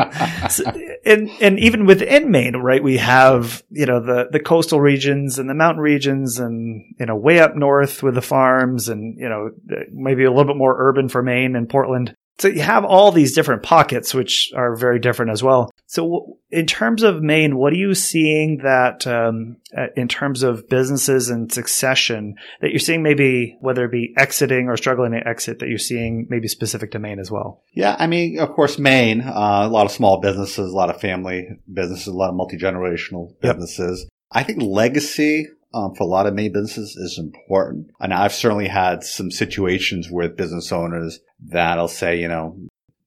so, 0.50 0.66
and, 1.06 1.30
and 1.40 1.58
even 1.58 1.86
within 1.86 2.30
Maine, 2.30 2.58
right, 2.58 2.84
we 2.84 2.98
have, 2.98 3.64
you 3.70 3.86
know, 3.86 4.02
the, 4.02 4.28
the 4.30 4.42
coastal 4.42 4.82
regions 4.82 5.40
and 5.40 5.50
the 5.50 5.54
mountain 5.54 5.82
regions 5.82 6.38
and, 6.38 6.84
you 7.00 7.06
know, 7.06 7.16
way 7.16 7.40
up 7.40 7.56
north 7.56 8.04
with 8.04 8.16
the 8.16 8.22
farms 8.22 8.90
and, 8.90 9.18
you 9.18 9.30
know, 9.30 9.52
maybe 9.94 10.26
a 10.26 10.30
little 10.30 10.44
bit 10.44 10.58
more 10.58 10.76
urban 10.78 11.08
for 11.08 11.24
Maine 11.24 11.56
and 11.56 11.70
Portland 11.70 12.14
so 12.40 12.48
you 12.48 12.62
have 12.62 12.86
all 12.86 13.12
these 13.12 13.34
different 13.34 13.64
pockets, 13.64 14.14
which 14.14 14.52
are 14.56 14.76
very 14.76 15.00
different 15.00 15.32
as 15.32 15.42
well. 15.42 15.72
So 15.88 16.38
in 16.52 16.66
terms 16.66 17.02
of 17.02 17.22
Maine, 17.22 17.58
what 17.58 17.74
are 17.74 17.78
you 17.78 17.96
seeing 17.96 18.60
that, 18.64 19.08
um, 19.08 19.58
uh, 19.76 19.88
in 19.96 20.08
terms 20.08 20.44
of 20.44 20.70
businesses 20.70 21.30
and 21.30 21.52
succession 21.52 22.36
that 22.62 22.70
you're 22.70 22.80
seeing 22.80 23.02
maybe 23.02 23.58
whether 23.62 23.86
it 23.86 23.92
be 23.92 24.14
exiting 24.18 24.68
or 24.68 24.78
struggling 24.78 25.14
to 25.14 25.28
exit 25.28 25.60
that 25.60 25.70
you're 25.70 25.78
seeing 25.78 26.28
maybe 26.30 26.48
specific 26.48 26.92
to 26.92 27.00
Maine 27.00 27.20
as 27.20 27.32
well? 27.32 27.64
Yeah. 27.74 27.96
I 27.98 28.06
mean, 28.08 28.40
of 28.40 28.50
course, 28.50 28.78
Maine, 28.78 29.22
uh, 29.22 29.64
a 29.66 29.70
lot 29.70 29.86
of 29.86 29.92
small 29.92 30.20
businesses, 30.20 30.72
a 30.72 30.76
lot 30.76 30.90
of 30.90 31.02
family 31.02 31.48
businesses, 31.72 32.08
a 32.08 32.14
lot 32.14 32.30
of 32.30 32.36
multi-generational 32.36 33.40
businesses. 33.42 34.04
Yep. 34.04 34.10
I 34.30 34.44
think 34.44 34.62
legacy 34.62 35.48
um, 35.78 35.94
for 35.94 36.04
a 36.04 36.08
lot 36.08 36.26
of 36.26 36.34
Maine 36.34 36.52
businesses 36.52 36.96
is 36.96 37.20
important. 37.20 37.92
And 38.00 38.14
I've 38.14 38.34
certainly 38.34 38.68
had 38.68 39.04
some 39.04 39.30
situations 39.30 40.10
with 40.10 40.36
business 40.36 40.72
owners 40.72 41.20
that'll 41.40 41.88
say, 41.88 42.20
you 42.20 42.28
know, 42.28 42.58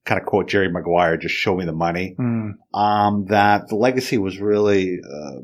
kind 0.05 0.21
of 0.21 0.27
quote 0.27 0.49
Jerry 0.49 0.71
Maguire, 0.71 1.17
just 1.17 1.35
show 1.35 1.57
me 1.57 1.65
the 1.65 1.73
money. 1.73 2.15
Mm. 2.19 2.53
Um, 2.73 3.27
that 3.27 3.69
the 3.69 3.77
legacy 3.77 4.19
was 4.19 4.39
really, 4.39 4.99
uh, 4.99 5.41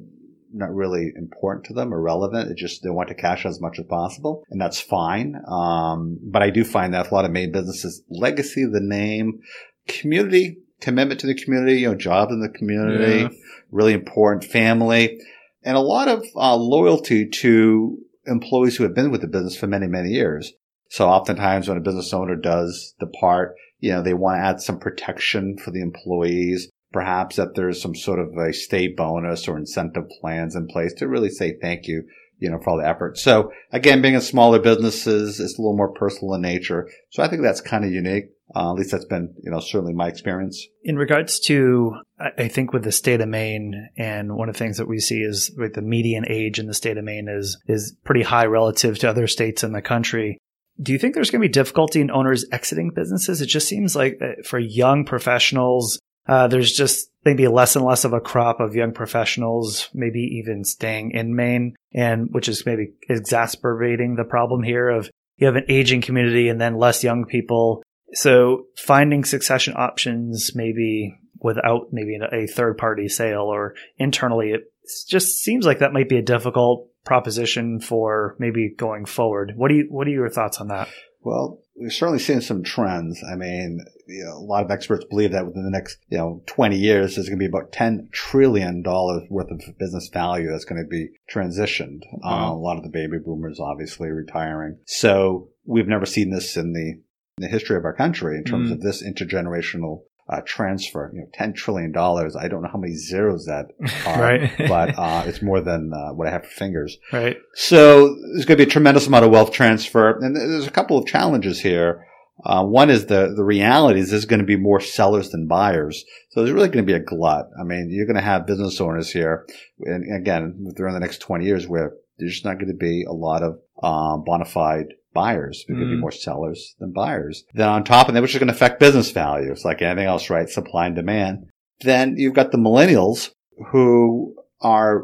not 0.52 0.72
really 0.72 1.12
important 1.16 1.66
to 1.66 1.74
them 1.74 1.92
or 1.92 2.00
relevant. 2.00 2.50
It 2.50 2.56
just, 2.56 2.82
they 2.82 2.90
want 2.90 3.08
to 3.08 3.14
cash 3.14 3.44
as 3.44 3.60
much 3.60 3.78
as 3.78 3.86
possible 3.86 4.44
and 4.48 4.60
that's 4.60 4.80
fine. 4.80 5.34
Um, 5.48 6.18
but 6.22 6.42
I 6.42 6.50
do 6.50 6.64
find 6.64 6.94
that 6.94 7.10
a 7.10 7.14
lot 7.14 7.24
of 7.24 7.32
Maine 7.32 7.52
businesses, 7.52 8.02
legacy, 8.08 8.64
the 8.64 8.80
name, 8.80 9.40
community, 9.88 10.58
commitment 10.80 11.20
to 11.20 11.26
the 11.26 11.34
community, 11.34 11.80
you 11.80 11.88
know, 11.88 11.96
job 11.96 12.30
in 12.30 12.40
the 12.40 12.48
community, 12.48 13.22
yeah. 13.22 13.28
really 13.70 13.94
important 13.94 14.44
family 14.44 15.18
and 15.66 15.76
a 15.76 15.80
lot 15.80 16.06
of 16.08 16.24
uh, 16.36 16.54
loyalty 16.54 17.28
to 17.28 17.98
employees 18.24 18.76
who 18.76 18.84
have 18.84 18.94
been 18.94 19.10
with 19.10 19.20
the 19.20 19.26
business 19.26 19.56
for 19.56 19.66
many, 19.66 19.88
many 19.88 20.10
years. 20.10 20.52
So 20.90 21.08
oftentimes 21.08 21.68
when 21.68 21.76
a 21.76 21.82
business 21.82 22.14
owner 22.14 22.36
does 22.36 22.94
depart, 23.00 23.56
you 23.80 23.92
know, 23.92 24.00
they 24.00 24.14
want 24.14 24.38
to 24.38 24.44
add 24.44 24.60
some 24.60 24.78
protection 24.78 25.58
for 25.58 25.72
the 25.72 25.82
employees. 25.82 26.70
Perhaps 26.92 27.36
that 27.36 27.56
there's 27.56 27.82
some 27.82 27.96
sort 27.96 28.20
of 28.20 28.28
a 28.38 28.52
stay 28.52 28.86
bonus 28.88 29.48
or 29.48 29.58
incentive 29.58 30.04
plans 30.20 30.54
in 30.54 30.68
place 30.68 30.94
to 30.94 31.08
really 31.08 31.30
say 31.30 31.56
thank 31.60 31.88
you, 31.88 32.04
you 32.38 32.48
know, 32.48 32.58
for 32.62 32.70
all 32.70 32.78
the 32.78 32.88
effort. 32.88 33.18
So 33.18 33.50
again, 33.72 34.00
being 34.00 34.14
in 34.14 34.20
smaller 34.20 34.60
businesses, 34.60 35.40
it's 35.40 35.58
a 35.58 35.60
little 35.60 35.76
more 35.76 35.92
personal 35.92 36.34
in 36.34 36.42
nature. 36.42 36.88
So 37.10 37.24
I 37.24 37.28
think 37.28 37.42
that's 37.42 37.60
kind 37.60 37.84
of 37.84 37.90
unique. 37.90 38.26
Uh, 38.54 38.70
at 38.70 38.76
least 38.76 38.92
that's 38.92 39.04
been, 39.04 39.34
you 39.42 39.50
know, 39.50 39.58
certainly 39.58 39.92
my 39.92 40.06
experience. 40.06 40.66
In 40.84 40.96
regards 40.96 41.40
to, 41.40 41.96
I 42.38 42.46
think 42.46 42.72
with 42.72 42.84
the 42.84 42.92
state 42.92 43.20
of 43.20 43.28
Maine, 43.28 43.88
and 43.96 44.36
one 44.36 44.48
of 44.48 44.54
the 44.54 44.58
things 44.58 44.78
that 44.78 44.86
we 44.86 45.00
see 45.00 45.22
is 45.22 45.50
with 45.56 45.74
the 45.74 45.82
median 45.82 46.24
age 46.28 46.58
in 46.58 46.66
the 46.66 46.74
state 46.74 46.96
of 46.96 47.04
Maine 47.04 47.28
is 47.28 47.58
is 47.66 47.96
pretty 48.04 48.22
high 48.22 48.46
relative 48.46 48.98
to 49.00 49.10
other 49.10 49.26
states 49.26 49.64
in 49.64 49.72
the 49.72 49.82
country. 49.82 50.38
Do 50.80 50.92
you 50.92 50.98
think 50.98 51.14
there's 51.14 51.30
going 51.30 51.42
to 51.42 51.48
be 51.48 51.52
difficulty 51.52 52.00
in 52.00 52.10
owners 52.10 52.44
exiting 52.52 52.90
businesses? 52.90 53.40
It 53.40 53.46
just 53.46 53.66
seems 53.66 53.96
like 53.96 54.18
uh, 54.22 54.42
for 54.44 54.58
young 54.58 55.04
professionals, 55.04 55.98
uh, 56.28 56.46
there's 56.48 56.72
just 56.72 57.10
maybe 57.24 57.48
less 57.48 57.74
and 57.74 57.84
less 57.84 58.04
of 58.04 58.12
a 58.12 58.20
crop 58.20 58.60
of 58.60 58.76
young 58.76 58.92
professionals, 58.92 59.88
maybe 59.92 60.20
even 60.20 60.64
staying 60.64 61.12
in 61.12 61.34
Maine, 61.34 61.74
and 61.92 62.28
which 62.30 62.48
is 62.48 62.64
maybe 62.64 62.92
exacerbating 63.08 64.14
the 64.14 64.24
problem 64.24 64.62
here 64.62 64.88
of 64.88 65.10
you 65.38 65.46
have 65.46 65.56
an 65.56 65.66
aging 65.68 66.00
community 66.00 66.48
and 66.48 66.60
then 66.60 66.78
less 66.78 67.02
young 67.02 67.24
people 67.24 67.82
so 68.16 68.64
finding 68.78 69.24
succession 69.24 69.74
options 69.76 70.52
maybe 70.54 71.18
without 71.38 71.88
maybe 71.92 72.18
a 72.32 72.46
third 72.46 72.78
party 72.78 73.08
sale 73.08 73.42
or 73.42 73.74
internally, 73.98 74.52
it 74.52 74.72
just 75.06 75.38
seems 75.40 75.66
like 75.66 75.80
that 75.80 75.92
might 75.92 76.08
be 76.08 76.16
a 76.16 76.22
difficult 76.22 76.88
proposition 77.04 77.78
for 77.78 78.34
maybe 78.38 78.72
going 78.74 79.04
forward. 79.04 79.52
What 79.54 79.68
do 79.68 79.74
you, 79.74 79.86
what 79.90 80.06
are 80.06 80.12
your 80.12 80.30
thoughts 80.30 80.62
on 80.62 80.68
that? 80.68 80.88
Well, 81.20 81.60
we're 81.74 81.90
certainly 81.90 82.20
seeing 82.20 82.40
some 82.40 82.62
trends. 82.62 83.22
I 83.30 83.36
mean, 83.36 83.84
you 84.06 84.24
know, 84.24 84.38
a 84.38 84.46
lot 84.46 84.64
of 84.64 84.70
experts 84.70 85.04
believe 85.04 85.32
that 85.32 85.46
within 85.46 85.64
the 85.64 85.70
next, 85.70 85.98
you 86.08 86.16
know, 86.16 86.42
20 86.46 86.78
years, 86.78 87.16
there's 87.16 87.28
going 87.28 87.38
to 87.38 87.42
be 87.42 87.48
about 87.48 87.70
$10 87.72 88.10
trillion 88.12 88.82
worth 88.82 89.50
of 89.50 89.60
business 89.78 90.08
value 90.10 90.50
that's 90.50 90.64
going 90.64 90.82
to 90.82 90.88
be 90.88 91.10
transitioned. 91.30 92.00
Mm-hmm. 92.14 92.26
Uh, 92.26 92.50
a 92.50 92.54
lot 92.54 92.78
of 92.78 92.82
the 92.82 92.88
baby 92.88 93.18
boomers 93.22 93.60
obviously 93.60 94.08
retiring. 94.08 94.78
So 94.86 95.50
we've 95.66 95.88
never 95.88 96.06
seen 96.06 96.30
this 96.30 96.56
in 96.56 96.72
the 96.72 97.02
the 97.38 97.48
history 97.48 97.76
of 97.76 97.84
our 97.84 97.92
country 97.92 98.38
in 98.38 98.44
terms 98.44 98.70
mm. 98.70 98.72
of 98.72 98.80
this 98.80 99.02
intergenerational 99.02 100.02
uh, 100.28 100.40
transfer. 100.44 101.10
You 101.12 101.20
know, 101.20 101.26
ten 101.34 101.52
trillion 101.52 101.92
dollars. 101.92 102.34
I 102.34 102.48
don't 102.48 102.62
know 102.62 102.70
how 102.72 102.78
many 102.78 102.94
zeros 102.94 103.44
that 103.44 103.66
are, 104.06 104.20
right. 104.20 104.50
but 104.68 104.94
uh, 104.98 105.24
it's 105.26 105.42
more 105.42 105.60
than 105.60 105.92
uh, 105.92 106.12
what 106.14 106.28
I 106.28 106.30
have 106.30 106.44
for 106.44 106.50
fingers. 106.50 106.96
Right. 107.12 107.36
So 107.54 108.14
there's 108.32 108.46
going 108.46 108.58
to 108.58 108.64
be 108.64 108.68
a 108.68 108.72
tremendous 108.72 109.06
amount 109.06 109.24
of 109.24 109.30
wealth 109.30 109.52
transfer, 109.52 110.18
and 110.18 110.34
there's 110.34 110.66
a 110.66 110.70
couple 110.70 110.98
of 110.98 111.06
challenges 111.06 111.60
here. 111.60 112.06
Uh, 112.44 112.64
one 112.64 112.90
is 112.90 113.06
the 113.06 113.32
the 113.34 113.44
reality 113.44 114.00
is 114.00 114.10
there's 114.10 114.26
going 114.26 114.40
to 114.40 114.46
be 114.46 114.56
more 114.56 114.80
sellers 114.80 115.30
than 115.30 115.46
buyers, 115.46 116.04
so 116.30 116.40
there's 116.40 116.52
really 116.52 116.68
going 116.68 116.84
to 116.84 116.90
be 116.90 116.96
a 116.96 117.00
glut. 117.00 117.48
I 117.58 117.64
mean, 117.64 117.88
you're 117.90 118.06
going 118.06 118.16
to 118.16 118.22
have 118.22 118.46
business 118.46 118.80
owners 118.80 119.10
here, 119.10 119.46
and 119.80 120.16
again, 120.16 120.72
during 120.74 120.94
the 120.94 121.00
next 121.00 121.18
20 121.18 121.44
years, 121.44 121.66
where 121.66 121.94
there's 122.18 122.32
just 122.32 122.44
not 122.44 122.58
going 122.58 122.68
to 122.68 122.74
be 122.74 123.04
a 123.04 123.12
lot 123.12 123.42
of 123.42 123.58
uh, 123.82 124.16
bona 124.18 124.44
fide 124.44 124.94
buyers. 125.16 125.64
There 125.66 125.76
could 125.76 125.86
mm. 125.86 125.96
be 125.96 126.00
more 126.00 126.12
sellers 126.12 126.74
than 126.78 126.92
buyers. 126.92 127.44
Then 127.54 127.68
on 127.68 127.84
top 127.84 128.08
of 128.08 128.14
that, 128.14 128.22
which 128.22 128.34
is 128.34 128.38
going 128.38 128.48
to 128.48 128.54
affect 128.54 128.78
business 128.78 129.10
values 129.10 129.64
like 129.64 129.80
anything 129.82 130.06
else, 130.06 130.28
right? 130.30 130.48
Supply 130.48 130.86
and 130.86 130.94
demand. 130.94 131.46
Then 131.80 132.16
you've 132.16 132.34
got 132.34 132.52
the 132.52 132.58
millennials 132.58 133.30
who 133.72 134.36
are 134.60 135.02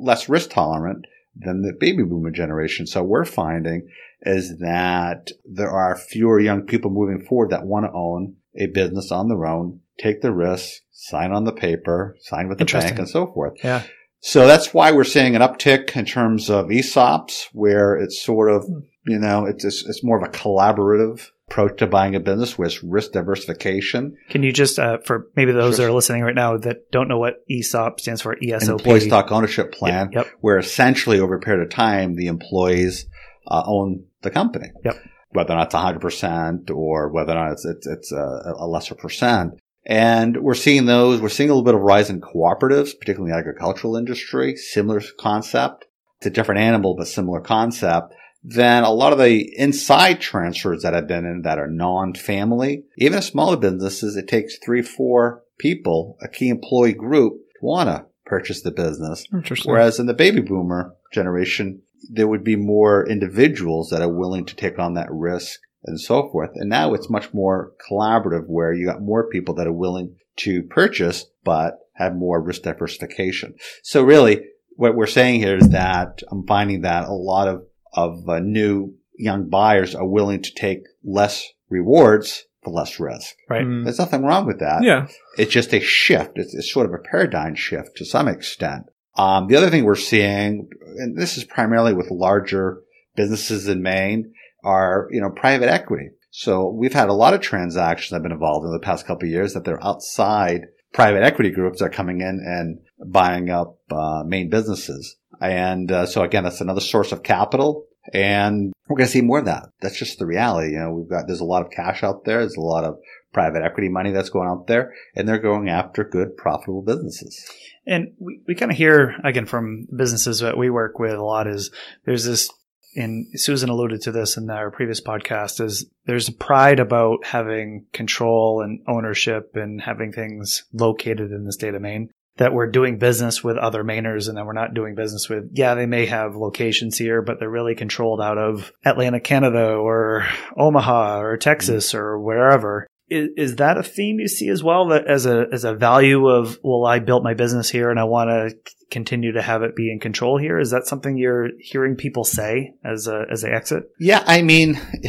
less 0.00 0.28
risk 0.28 0.50
tolerant 0.50 1.06
than 1.36 1.62
the 1.62 1.72
baby 1.78 2.02
boomer 2.02 2.30
generation. 2.30 2.86
So 2.86 3.02
we're 3.02 3.24
finding 3.24 3.88
is 4.22 4.58
that 4.58 5.30
there 5.44 5.70
are 5.70 5.96
fewer 5.96 6.40
young 6.40 6.62
people 6.62 6.90
moving 6.90 7.24
forward 7.26 7.50
that 7.50 7.66
want 7.66 7.86
to 7.86 7.92
own 7.92 8.36
a 8.56 8.66
business 8.66 9.10
on 9.10 9.28
their 9.28 9.46
own, 9.46 9.80
take 9.98 10.22
the 10.22 10.32
risk, 10.32 10.82
sign 10.90 11.32
on 11.32 11.44
the 11.44 11.52
paper, 11.52 12.16
sign 12.20 12.48
with 12.48 12.58
the 12.58 12.64
bank 12.64 12.98
and 12.98 13.08
so 13.08 13.26
forth. 13.26 13.54
Yeah. 13.64 13.82
So 14.20 14.46
that's 14.46 14.72
why 14.72 14.92
we're 14.92 15.02
seeing 15.02 15.34
an 15.34 15.42
uptick 15.42 15.96
in 15.96 16.04
terms 16.04 16.48
of 16.48 16.66
ESOPs, 16.66 17.48
where 17.52 17.96
it's 17.96 18.22
sort 18.22 18.52
of, 18.52 18.64
you 19.06 19.18
know, 19.18 19.46
it's, 19.46 19.64
it's 19.64 20.04
more 20.04 20.16
of 20.16 20.22
a 20.22 20.32
collaborative 20.32 21.30
approach 21.48 21.78
to 21.78 21.86
buying 21.86 22.14
a 22.14 22.20
business 22.20 22.56
with 22.56 22.82
risk 22.82 23.12
diversification. 23.12 24.16
Can 24.30 24.42
you 24.42 24.52
just, 24.52 24.78
uh, 24.78 24.98
for 25.04 25.28
maybe 25.36 25.52
those 25.52 25.76
sure. 25.76 25.86
that 25.86 25.90
are 25.90 25.94
listening 25.94 26.22
right 26.22 26.34
now 26.34 26.56
that 26.56 26.90
don't 26.90 27.08
know 27.08 27.18
what 27.18 27.44
ESOP 27.50 28.00
stands 28.00 28.22
for, 28.22 28.36
ESOP? 28.42 28.80
Employee 28.80 29.00
Stock 29.00 29.30
Ownership 29.32 29.72
Plan, 29.72 30.10
yep, 30.12 30.26
yep. 30.26 30.34
where 30.40 30.58
essentially 30.58 31.20
over 31.20 31.36
a 31.36 31.40
period 31.40 31.62
of 31.62 31.70
time, 31.70 32.14
the 32.14 32.28
employees 32.28 33.06
uh, 33.46 33.62
own 33.66 34.04
the 34.22 34.30
company. 34.30 34.70
Yep. 34.84 34.96
Whether 35.30 35.54
or 35.54 35.56
not 35.56 35.66
it's 35.66 35.74
100% 35.74 36.70
or 36.70 37.08
whether 37.10 37.32
or 37.32 37.36
not 37.36 37.52
it's, 37.52 37.64
it's, 37.64 37.86
it's 37.86 38.12
a, 38.12 38.54
a 38.58 38.66
lesser 38.66 38.94
percent. 38.94 39.54
And 39.84 40.42
we're 40.42 40.54
seeing 40.54 40.86
those, 40.86 41.20
we're 41.20 41.28
seeing 41.28 41.50
a 41.50 41.54
little 41.54 41.64
bit 41.64 41.74
of 41.74 41.80
rise 41.80 42.08
in 42.08 42.20
cooperatives, 42.20 42.96
particularly 42.98 43.30
in 43.30 43.36
the 43.36 43.38
agricultural 43.38 43.96
industry, 43.96 44.56
similar 44.56 45.02
concept. 45.18 45.86
It's 46.18 46.26
a 46.26 46.30
different 46.30 46.60
animal, 46.60 46.94
but 46.96 47.08
similar 47.08 47.40
concept. 47.40 48.14
Then 48.44 48.82
a 48.82 48.90
lot 48.90 49.12
of 49.12 49.18
the 49.18 49.52
inside 49.56 50.20
transfers 50.20 50.82
that 50.82 50.94
have 50.94 51.06
been 51.06 51.24
in 51.24 51.42
that 51.42 51.58
are 51.58 51.68
non-family, 51.68 52.84
even 52.98 53.16
in 53.16 53.22
smaller 53.22 53.56
businesses, 53.56 54.16
it 54.16 54.26
takes 54.26 54.58
three, 54.58 54.82
four 54.82 55.42
people, 55.58 56.16
a 56.20 56.28
key 56.28 56.48
employee 56.48 56.92
group 56.92 57.34
to 57.34 57.64
want 57.64 57.88
to 57.88 58.06
purchase 58.26 58.62
the 58.62 58.72
business. 58.72 59.26
Whereas 59.70 60.00
in 60.00 60.06
the 60.06 60.14
baby 60.14 60.40
boomer 60.40 60.94
generation, 61.12 61.82
there 62.10 62.26
would 62.26 62.42
be 62.42 62.56
more 62.56 63.08
individuals 63.08 63.90
that 63.90 64.02
are 64.02 64.12
willing 64.12 64.44
to 64.46 64.56
take 64.56 64.78
on 64.78 64.94
that 64.94 65.12
risk 65.12 65.60
and 65.84 66.00
so 66.00 66.28
forth. 66.30 66.50
And 66.54 66.68
now 66.68 66.94
it's 66.94 67.10
much 67.10 67.32
more 67.32 67.72
collaborative 67.88 68.46
where 68.46 68.72
you 68.72 68.86
got 68.86 69.02
more 69.02 69.28
people 69.28 69.54
that 69.54 69.66
are 69.66 69.72
willing 69.72 70.16
to 70.38 70.62
purchase, 70.64 71.26
but 71.44 71.78
have 71.94 72.16
more 72.16 72.40
risk 72.40 72.62
diversification. 72.62 73.54
So 73.82 74.02
really 74.02 74.46
what 74.76 74.96
we're 74.96 75.06
saying 75.06 75.40
here 75.40 75.56
is 75.56 75.68
that 75.68 76.22
I'm 76.30 76.46
finding 76.46 76.80
that 76.82 77.06
a 77.06 77.12
lot 77.12 77.46
of, 77.48 77.66
of 77.92 78.28
uh, 78.28 78.38
new 78.38 78.94
young 79.16 79.48
buyers 79.48 79.94
are 79.94 80.06
willing 80.06 80.42
to 80.42 80.54
take 80.54 80.82
less 81.04 81.46
rewards 81.68 82.44
for 82.62 82.72
less 82.72 82.98
risk. 83.00 83.34
Right. 83.48 83.64
Mm. 83.64 83.84
There's 83.84 83.98
nothing 83.98 84.24
wrong 84.24 84.46
with 84.46 84.60
that. 84.60 84.82
Yeah. 84.82 85.08
It's 85.36 85.52
just 85.52 85.74
a 85.74 85.80
shift. 85.80 86.32
It's, 86.36 86.54
it's 86.54 86.72
sort 86.72 86.86
of 86.86 86.92
a 86.92 86.98
paradigm 87.10 87.54
shift 87.54 87.96
to 87.96 88.04
some 88.04 88.28
extent. 88.28 88.84
Um, 89.16 89.48
the 89.48 89.56
other 89.56 89.68
thing 89.68 89.84
we're 89.84 89.96
seeing, 89.96 90.68
and 90.96 91.18
this 91.18 91.36
is 91.36 91.44
primarily 91.44 91.92
with 91.92 92.10
larger 92.10 92.82
businesses 93.14 93.68
in 93.68 93.82
Maine, 93.82 94.32
are, 94.64 95.08
you 95.10 95.20
know, 95.20 95.30
private 95.30 95.68
equity. 95.68 96.10
So 96.30 96.70
we've 96.70 96.94
had 96.94 97.10
a 97.10 97.14
lot 97.14 97.34
of 97.34 97.42
transactions 97.42 98.12
I've 98.12 98.22
been 98.22 98.32
involved 98.32 98.64
in 98.64 98.72
the 98.72 98.78
past 98.78 99.06
couple 99.06 99.28
of 99.28 99.32
years 99.32 99.52
that 99.52 99.64
they're 99.64 99.84
outside 99.84 100.62
private 100.94 101.22
equity 101.22 101.50
groups 101.50 101.80
that 101.80 101.86
are 101.86 101.90
coming 101.90 102.20
in 102.20 102.40
and 102.44 102.78
buying 103.12 103.50
up 103.50 103.78
uh, 103.90 104.22
Maine 104.24 104.48
businesses. 104.48 105.16
And 105.40 105.90
uh, 105.90 106.06
so 106.06 106.22
again, 106.22 106.44
that's 106.44 106.60
another 106.60 106.80
source 106.80 107.12
of 107.12 107.22
capital. 107.22 107.86
And 108.12 108.72
we're 108.88 108.96
going 108.96 109.06
to 109.06 109.12
see 109.12 109.22
more 109.22 109.38
of 109.38 109.44
that. 109.44 109.70
That's 109.80 109.98
just 109.98 110.18
the 110.18 110.26
reality. 110.26 110.72
You 110.72 110.80
know, 110.80 110.92
we've 110.92 111.08
got, 111.08 111.26
there's 111.26 111.40
a 111.40 111.44
lot 111.44 111.64
of 111.64 111.70
cash 111.70 112.02
out 112.02 112.24
there. 112.24 112.40
There's 112.40 112.56
a 112.56 112.60
lot 112.60 112.84
of 112.84 112.98
private 113.32 113.62
equity 113.62 113.88
money 113.88 114.10
that's 114.10 114.28
going 114.28 114.48
out 114.48 114.66
there 114.66 114.92
and 115.16 115.26
they're 115.26 115.38
going 115.38 115.68
after 115.68 116.04
good, 116.04 116.36
profitable 116.36 116.82
businesses. 116.82 117.50
And 117.86 118.12
we, 118.18 118.40
we 118.46 118.54
kind 118.54 118.70
of 118.70 118.76
hear 118.76 119.16
again 119.24 119.46
from 119.46 119.86
businesses 119.94 120.40
that 120.40 120.58
we 120.58 120.70
work 120.70 120.98
with 120.98 121.14
a 121.14 121.22
lot 121.22 121.46
is 121.46 121.70
there's 122.04 122.24
this 122.24 122.50
and 122.94 123.26
Susan 123.40 123.70
alluded 123.70 124.02
to 124.02 124.12
this 124.12 124.36
in 124.36 124.50
our 124.50 124.70
previous 124.70 125.00
podcast 125.00 125.64
is 125.64 125.86
there's 126.04 126.28
a 126.28 126.32
pride 126.32 126.78
about 126.78 127.24
having 127.24 127.86
control 127.94 128.60
and 128.60 128.82
ownership 128.86 129.52
and 129.54 129.80
having 129.80 130.12
things 130.12 130.64
located 130.74 131.32
in 131.32 131.44
the 131.44 131.54
state 131.54 131.74
of 131.74 131.80
Maine 131.80 132.10
that 132.36 132.52
we're 132.52 132.70
doing 132.70 132.98
business 132.98 133.44
with 133.44 133.56
other 133.56 133.84
Mainers 133.84 134.28
and 134.28 134.36
that 134.36 134.46
we're 134.46 134.52
not 134.52 134.74
doing 134.74 134.94
business 134.94 135.28
with. 135.28 135.50
Yeah, 135.52 135.74
they 135.74 135.86
may 135.86 136.06
have 136.06 136.34
locations 136.34 136.96
here, 136.96 137.22
but 137.22 137.38
they're 137.38 137.50
really 137.50 137.74
controlled 137.74 138.20
out 138.20 138.38
of 138.38 138.72
Atlanta, 138.84 139.20
Canada 139.20 139.74
or 139.74 140.26
Omaha 140.56 141.20
or 141.20 141.36
Texas 141.36 141.94
or 141.94 142.18
wherever 142.18 142.86
is, 143.12 143.28
is 143.36 143.56
that 143.56 143.76
a 143.76 143.82
theme 143.82 144.18
you 144.18 144.28
see 144.28 144.48
as 144.48 144.62
well 144.62 144.88
that 144.88 145.06
as 145.06 145.26
a 145.26 145.46
as 145.52 145.64
a 145.64 145.74
value 145.74 146.26
of 146.28 146.58
well 146.62 146.86
I 146.86 146.98
built 146.98 147.22
my 147.22 147.34
business 147.34 147.68
here 147.68 147.90
and 147.90 148.00
I 148.00 148.04
want 148.04 148.30
to 148.30 148.56
continue 148.90 149.32
to 149.32 149.42
have 149.42 149.62
it 149.62 149.76
be 149.76 149.90
in 149.90 150.00
control 150.00 150.38
here 150.38 150.58
is 150.58 150.70
that 150.70 150.86
something 150.86 151.16
you're 151.16 151.48
hearing 151.58 151.96
people 151.96 152.24
say 152.24 152.74
as 152.84 153.06
a 153.06 153.24
as 153.30 153.42
they 153.42 153.50
exit 153.50 153.84
yeah 153.98 154.24
I 154.26 154.42
mean 154.42 154.80